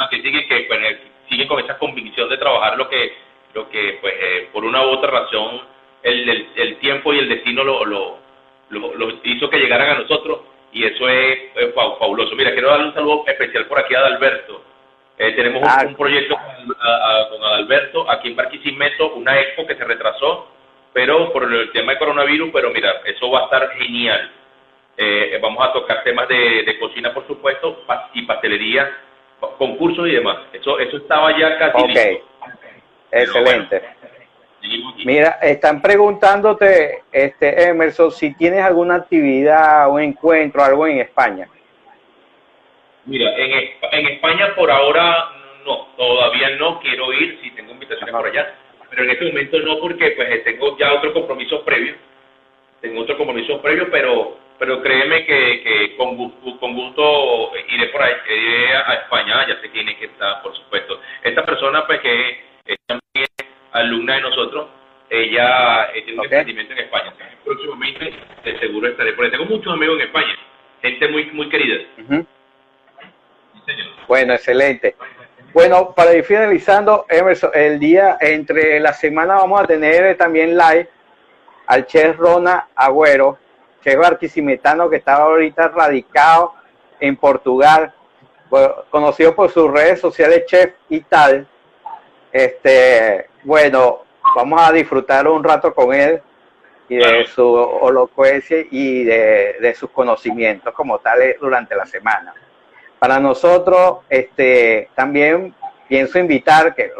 que 0.10 0.22
siguen 0.22 0.48
que 0.48 0.62
pues, 0.62 0.98
siguen 1.30 1.48
con 1.48 1.64
esa 1.64 1.78
convicción 1.78 2.30
de 2.30 2.38
trabajar 2.38 2.78
lo 2.78 2.90
que, 2.90 3.14
lo 3.54 3.70
que 3.70 3.98
pues, 4.02 4.14
eh, 4.20 4.50
por 4.52 4.66
una 4.66 4.82
u 4.86 4.90
otra 4.90 5.12
razón 5.12 5.62
el, 6.04 6.48
el, 6.56 6.78
tiempo 6.78 7.14
y 7.14 7.20
el 7.20 7.30
destino 7.30 7.64
lo, 7.64 7.86
lo, 7.86 8.20
lo, 8.70 9.10
hizo 9.24 9.50
que 9.50 9.60
llegaran 9.60 9.90
a 9.90 10.00
nosotros 10.00 10.42
y 10.72 10.86
eso 10.86 11.08
es, 11.10 11.74
fabuloso. 11.74 12.36
Mira, 12.36 12.52
quiero 12.52 12.70
darle 12.70 12.88
un 12.88 12.94
saludo 12.94 13.24
especial 13.28 13.66
por 13.66 13.80
aquí 13.80 13.96
a 13.96 14.00
Adalberto. 14.00 14.64
Eh, 15.18 15.34
tenemos 15.34 15.62
un, 15.62 15.68
ah. 15.68 15.96
proyecto 15.98 16.36
con, 16.36 17.44
Adalberto 17.44 18.10
aquí 18.10 18.30
en 18.30 18.36
Barquisimeto, 18.36 19.14
una 19.16 19.40
expo 19.40 19.66
que 19.66 19.76
se 19.76 19.84
retrasó, 19.84 20.48
pero 20.94 21.32
por 21.34 21.44
el 21.44 21.72
tema 21.72 21.94
de 21.94 22.00
coronavirus, 22.00 22.50
pero 22.54 22.72
mira, 22.72 23.02
eso 23.06 23.30
va 23.30 23.42
a 23.42 23.44
estar 23.46 23.70
genial. 23.72 24.32
Eh, 24.98 25.40
vamos 25.42 25.66
a 25.66 25.74
tocar 25.74 26.04
temas 26.04 26.28
de, 26.28 26.64
de 26.64 26.80
cocina, 26.80 27.14
por 27.14 27.26
supuesto, 27.26 27.84
y 28.14 28.24
pastelería 28.24 28.90
concursos 29.58 30.08
y 30.08 30.12
demás. 30.12 30.38
Eso, 30.54 30.80
eso 30.80 30.98
estaba 30.98 31.38
ya 31.38 31.58
casi 31.58 31.84
okay. 31.84 32.22
Excelente. 33.12 33.82
Mira, 35.06 35.40
están 35.42 35.82
preguntándote, 35.82 37.04
este 37.12 37.70
Emerson, 37.70 38.12
si 38.12 38.36
tienes 38.36 38.62
alguna 38.62 38.96
actividad, 38.96 39.90
un 39.90 40.02
encuentro, 40.02 40.64
algo 40.64 40.88
en 40.88 41.00
España. 41.00 41.48
Mira, 43.06 43.36
en, 43.38 43.52
en 43.92 44.08
España 44.08 44.54
por 44.56 44.70
ahora 44.70 45.30
no, 45.66 45.88
todavía 45.98 46.50
no 46.58 46.80
quiero 46.80 47.14
ir, 47.14 47.40
si 47.42 47.52
tengo 47.52 47.72
invitaciones 47.72 48.14
por 48.14 48.28
allá, 48.28 48.54
pero 48.90 49.04
en 49.04 49.10
este 49.12 49.26
momento 49.26 49.60
no 49.60 49.80
porque 49.80 50.12
pues 50.12 50.44
tengo 50.44 50.78
ya 50.78 50.94
otro 50.94 51.14
compromiso 51.14 51.64
previo, 51.64 51.96
tengo 52.82 53.02
otro 53.02 53.18
compromiso 53.18 53.62
previo, 53.62 53.90
pero 53.90 54.38
pero 54.60 54.82
créeme 54.84 55.26
que, 55.26 55.64
que 55.64 55.96
con, 55.96 56.18
con, 56.18 56.76
gusto 56.76 57.52
iré 57.70 57.88
por 57.88 58.04
ahí, 58.04 58.14
iré 58.28 58.76
a 58.76 58.94
España, 58.96 59.48
ya 59.48 59.62
sé 59.62 59.72
quién 59.72 59.88
es 59.88 59.96
que 59.96 60.06
está, 60.06 60.44
por 60.44 60.54
supuesto. 60.54 61.00
Esta 61.24 61.46
persona, 61.46 61.88
pues, 61.88 62.02
que 62.02 62.50
alumna 63.72 64.16
de 64.16 64.22
nosotros, 64.22 64.68
ella 65.10 65.86
eh, 65.94 66.04
tiene 66.04 66.20
un 66.20 66.26
emprendimiento 66.26 66.74
en 66.74 66.80
España. 66.80 67.14
próximamente, 67.44 68.14
de 68.44 68.60
seguro 68.60 68.88
estaré 68.88 69.14
por 69.14 69.26
ahí. 69.26 69.32
Tengo 69.32 69.46
muchos 69.46 69.74
amigos 69.74 70.00
en 70.00 70.08
España, 70.08 70.36
gente 70.82 71.08
muy, 71.08 71.26
muy 71.32 71.50
querida. 71.50 71.78
bueno, 74.08 74.34
excelente. 74.34 74.96
Bueno, 75.52 75.94
para 75.96 76.14
ir 76.14 76.24
finalizando, 76.24 77.06
Emerson, 77.10 77.50
el 77.56 77.80
día 77.80 78.18
entre 78.22 78.80
la 78.80 78.94
semana 78.94 79.36
vamos 79.36 79.62
a 79.62 79.66
tener 79.66 80.16
también 80.16 80.56
live 80.56 80.88
al 81.66 81.88
chef 81.88 82.18
Rona 82.18 82.68
Agüero, 82.76 83.40
chef 83.84 83.98
barquisimetano 83.98 84.90
que 84.90 84.98
estaba 84.98 85.24
ahorita 85.24 85.70
radicado 85.70 86.54
en 87.00 87.16
Portugal, 87.16 87.92
conocido 88.92 89.36
por 89.36 89.50
sus 89.50 89.72
redes 89.72 90.00
sociales 90.00 90.46
chef 90.46 90.74
y 90.88 91.02
tal. 91.02 91.48
Este, 92.32 93.28
bueno, 93.44 94.04
vamos 94.36 94.62
a 94.62 94.72
disfrutar 94.72 95.28
un 95.28 95.44
rato 95.44 95.74
con 95.74 95.94
él 95.94 96.22
y 96.88 96.98
de 96.98 97.26
su 97.26 97.80
elocuencia 97.88 98.66
y 98.72 99.04
de, 99.04 99.58
de 99.60 99.76
sus 99.76 99.92
conocimientos 99.92 100.74
como 100.74 101.00
tales 101.00 101.38
durante 101.40 101.76
la 101.76 101.86
semana. 101.86 102.34
Para 102.98 103.20
nosotros, 103.20 104.00
este, 104.10 104.90
también 104.96 105.54
pienso 105.88 106.20
invitar 106.20 106.76
que 106.76 106.92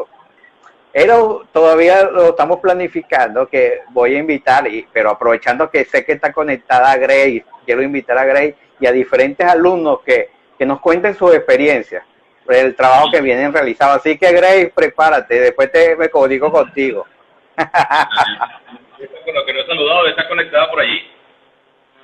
pero 0.92 1.46
todavía 1.52 2.04
lo 2.04 2.30
estamos 2.30 2.60
planificando, 2.60 3.48
que 3.48 3.82
voy 3.92 4.16
a 4.16 4.20
invitar, 4.20 4.68
y, 4.68 4.88
pero 4.92 5.12
aprovechando 5.12 5.70
que 5.70 5.86
sé 5.86 6.04
que 6.04 6.14
está 6.14 6.34
conectada 6.34 6.92
a 6.92 6.98
Grace, 6.98 7.46
quiero 7.66 7.84
invitar 7.84 8.18
a 8.18 8.26
Grace 8.26 8.56
y 8.80 8.88
a 8.88 8.92
diferentes 8.92 9.48
alumnos 9.48 10.02
que, 10.02 10.30
que 10.58 10.66
nos 10.66 10.80
cuenten 10.82 11.16
sus 11.16 11.34
experiencias, 11.34 12.04
el 12.50 12.76
trabajo 12.76 13.12
que 13.12 13.22
vienen 13.22 13.54
realizando. 13.54 13.96
Así 13.96 14.18
que 14.18 14.32
Grace, 14.32 14.72
prepárate, 14.76 15.40
después 15.40 15.72
te 15.72 15.96
me 15.96 16.10
comunico 16.10 16.52
contigo. 16.52 17.08
Con 17.56 19.36
lo 19.36 19.46
que 19.46 19.54
no 19.54 19.60
he 19.60 19.66
saludado, 19.66 20.08
está 20.08 20.28
conectada 20.28 20.70
por 20.70 20.82
allí. 20.82 21.08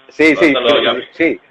Sí, 0.09 0.35
sí, 0.35 0.53
sí. 1.11 1.41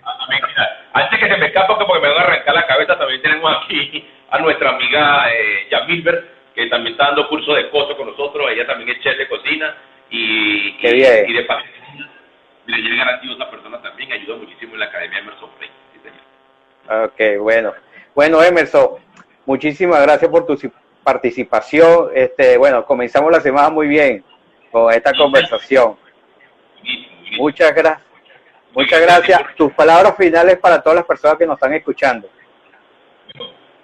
Antes 0.93 1.19
que 1.19 1.29
se 1.29 1.37
me 1.37 1.47
escapa, 1.47 1.77
porque 1.77 2.01
me 2.01 2.09
van 2.09 2.19
a 2.19 2.23
arrancar 2.23 2.55
la 2.55 2.67
cabeza, 2.67 2.97
también 2.99 3.21
tenemos 3.21 3.53
aquí 3.57 4.09
a 4.31 4.39
nuestra 4.39 4.71
amiga 4.71 5.27
eh, 5.33 5.69
Milberg 5.89 6.35
que 6.55 6.67
también 6.69 6.93
está 6.93 7.07
dando 7.07 7.29
curso 7.29 7.53
de 7.55 7.69
coso 7.71 7.97
con 7.97 8.07
nosotros, 8.07 8.49
ella 8.51 8.67
también 8.67 8.89
es 8.91 9.03
chef 9.03 9.19
de 9.19 9.29
cocina 9.29 9.75
y, 10.09 10.69
y, 10.69 10.79
y, 10.83 11.33
de 11.33 11.43
pastelería. 11.43 12.09
Le 12.67 12.77
llegan 12.79 13.09
a 13.09 13.21
otras 13.33 13.49
personas 13.49 13.83
también, 13.83 14.13
ayuda 14.13 14.37
muchísimo 14.37 14.75
en 14.75 14.81
la 14.81 14.87
Academia 14.87 15.19
Emerson 15.19 15.51
Frey. 15.59 15.71
Ok, 16.87 17.41
bueno. 17.41 17.73
Bueno, 18.15 18.43
Emerson, 18.43 18.91
muchísimas 19.45 20.01
gracias 20.03 20.31
por 20.31 20.47
tu 20.47 20.57
participación. 21.03 22.11
Este, 22.15 22.57
bueno, 22.57 22.85
comenzamos 22.85 23.33
la 23.33 23.41
semana 23.41 23.71
muy 23.71 23.89
bien 23.89 24.25
con 24.71 24.93
esta 24.93 25.12
conversación. 25.12 25.97
Muchas 27.37 27.75
gracias. 27.75 28.05
Muchas 28.73 29.01
gracias. 29.01 29.55
Tus 29.57 29.73
palabras 29.73 30.17
finales 30.17 30.59
para 30.59 30.83
todas 30.83 30.97
las 30.97 31.07
personas 31.07 31.39
que 31.39 31.47
nos 31.47 31.55
están 31.55 31.75
escuchando. 31.75 32.29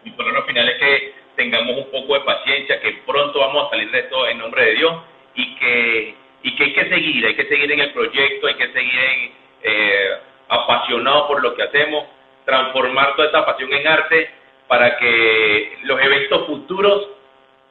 Mis 0.05 0.15
palabras 0.15 0.45
finales 0.47 0.75
es 0.75 0.81
que 0.81 1.15
tengamos 1.37 1.77
un 1.77 1.91
poco 1.91 2.15
de 2.15 2.21
paciencia, 2.21 2.81
que 2.81 3.03
pronto 3.07 3.39
vamos 3.39 3.67
a 3.67 3.71
salir 3.71 3.91
de 3.91 4.01
esto 4.01 4.29
en 4.29 4.39
nombre 4.39 4.65
de 4.65 4.75
Dios 4.75 5.03
y 5.35 5.57
que, 5.57 6.15
y 6.43 6.57
que 6.57 6.65
hay 6.65 6.73
que 6.73 6.89
seguir, 6.89 7.27
hay 7.27 7.37
que 7.37 7.49
seguir 7.49 7.71
en 7.73 7.81
el 7.81 7.93
proyecto, 7.93 8.47
hay 8.47 8.55
que 8.55 8.73
seguir 8.73 9.01
en, 9.01 9.33
eh, 9.63 10.11
apasionado 10.49 11.29
por 11.29 11.43
lo 11.43 11.55
que 11.55 11.63
hacemos, 11.63 12.07
transformar 12.45 13.15
toda 13.17 13.27
esta 13.27 13.47
pasión 13.47 13.73
en 13.73 13.87
arte 13.87 14.31
para 14.69 14.97
que 14.99 15.79
los 15.83 16.01
eventos 16.01 16.47
futuros 16.47 17.09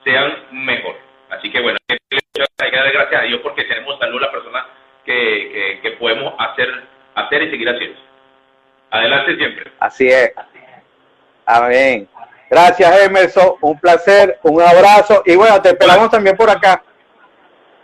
sean 0.04 0.34
mejor. 0.52 0.96
Así 1.30 1.52
que 1.52 1.62
bueno, 1.62 1.78
hay 1.88 2.72
que 2.72 2.78
dar 2.78 2.92
gracias 2.92 3.22
a 3.22 3.26
Dios 3.26 3.40
porque 3.42 3.64
tenemos 3.66 3.98
salud 4.00 4.20
la 4.20 4.32
persona 4.32 4.66
que, 5.06 5.80
que, 5.82 5.92
podemos 5.92 6.34
hacer, 6.38 6.70
hacer 7.16 7.44
y 7.44 7.52
seguir 7.52 7.70
haciendo. 7.70 8.00
Adelante 8.92 9.36
siempre. 9.38 9.72
Así 9.80 10.08
es. 10.08 10.34
Amén. 11.46 12.08
Gracias, 12.50 13.06
Emerson. 13.06 13.54
Un 13.62 13.80
placer, 13.80 14.40
un 14.44 14.62
abrazo. 14.62 15.22
Y 15.26 15.36
bueno, 15.36 15.62
te 15.62 15.70
esperamos 15.70 16.10
también 16.10 16.36
por 16.36 16.50
acá. 16.50 16.84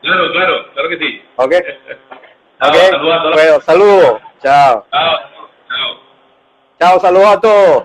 Claro, 0.02 0.32
claro, 0.32 0.72
claro 0.74 0.90
que 0.90 0.98
sí. 0.98 1.26
Ok. 1.36 1.54
okay. 2.62 2.90
Saludos, 2.92 3.34
bueno, 3.34 3.62
saludos. 3.62 4.22
Chao. 4.42 4.86
Chao. 4.92 5.20
Chao. 5.20 5.35
Chao, 6.80 7.00
saludos 7.00 7.28
a 7.28 7.40
todos. 7.40 7.84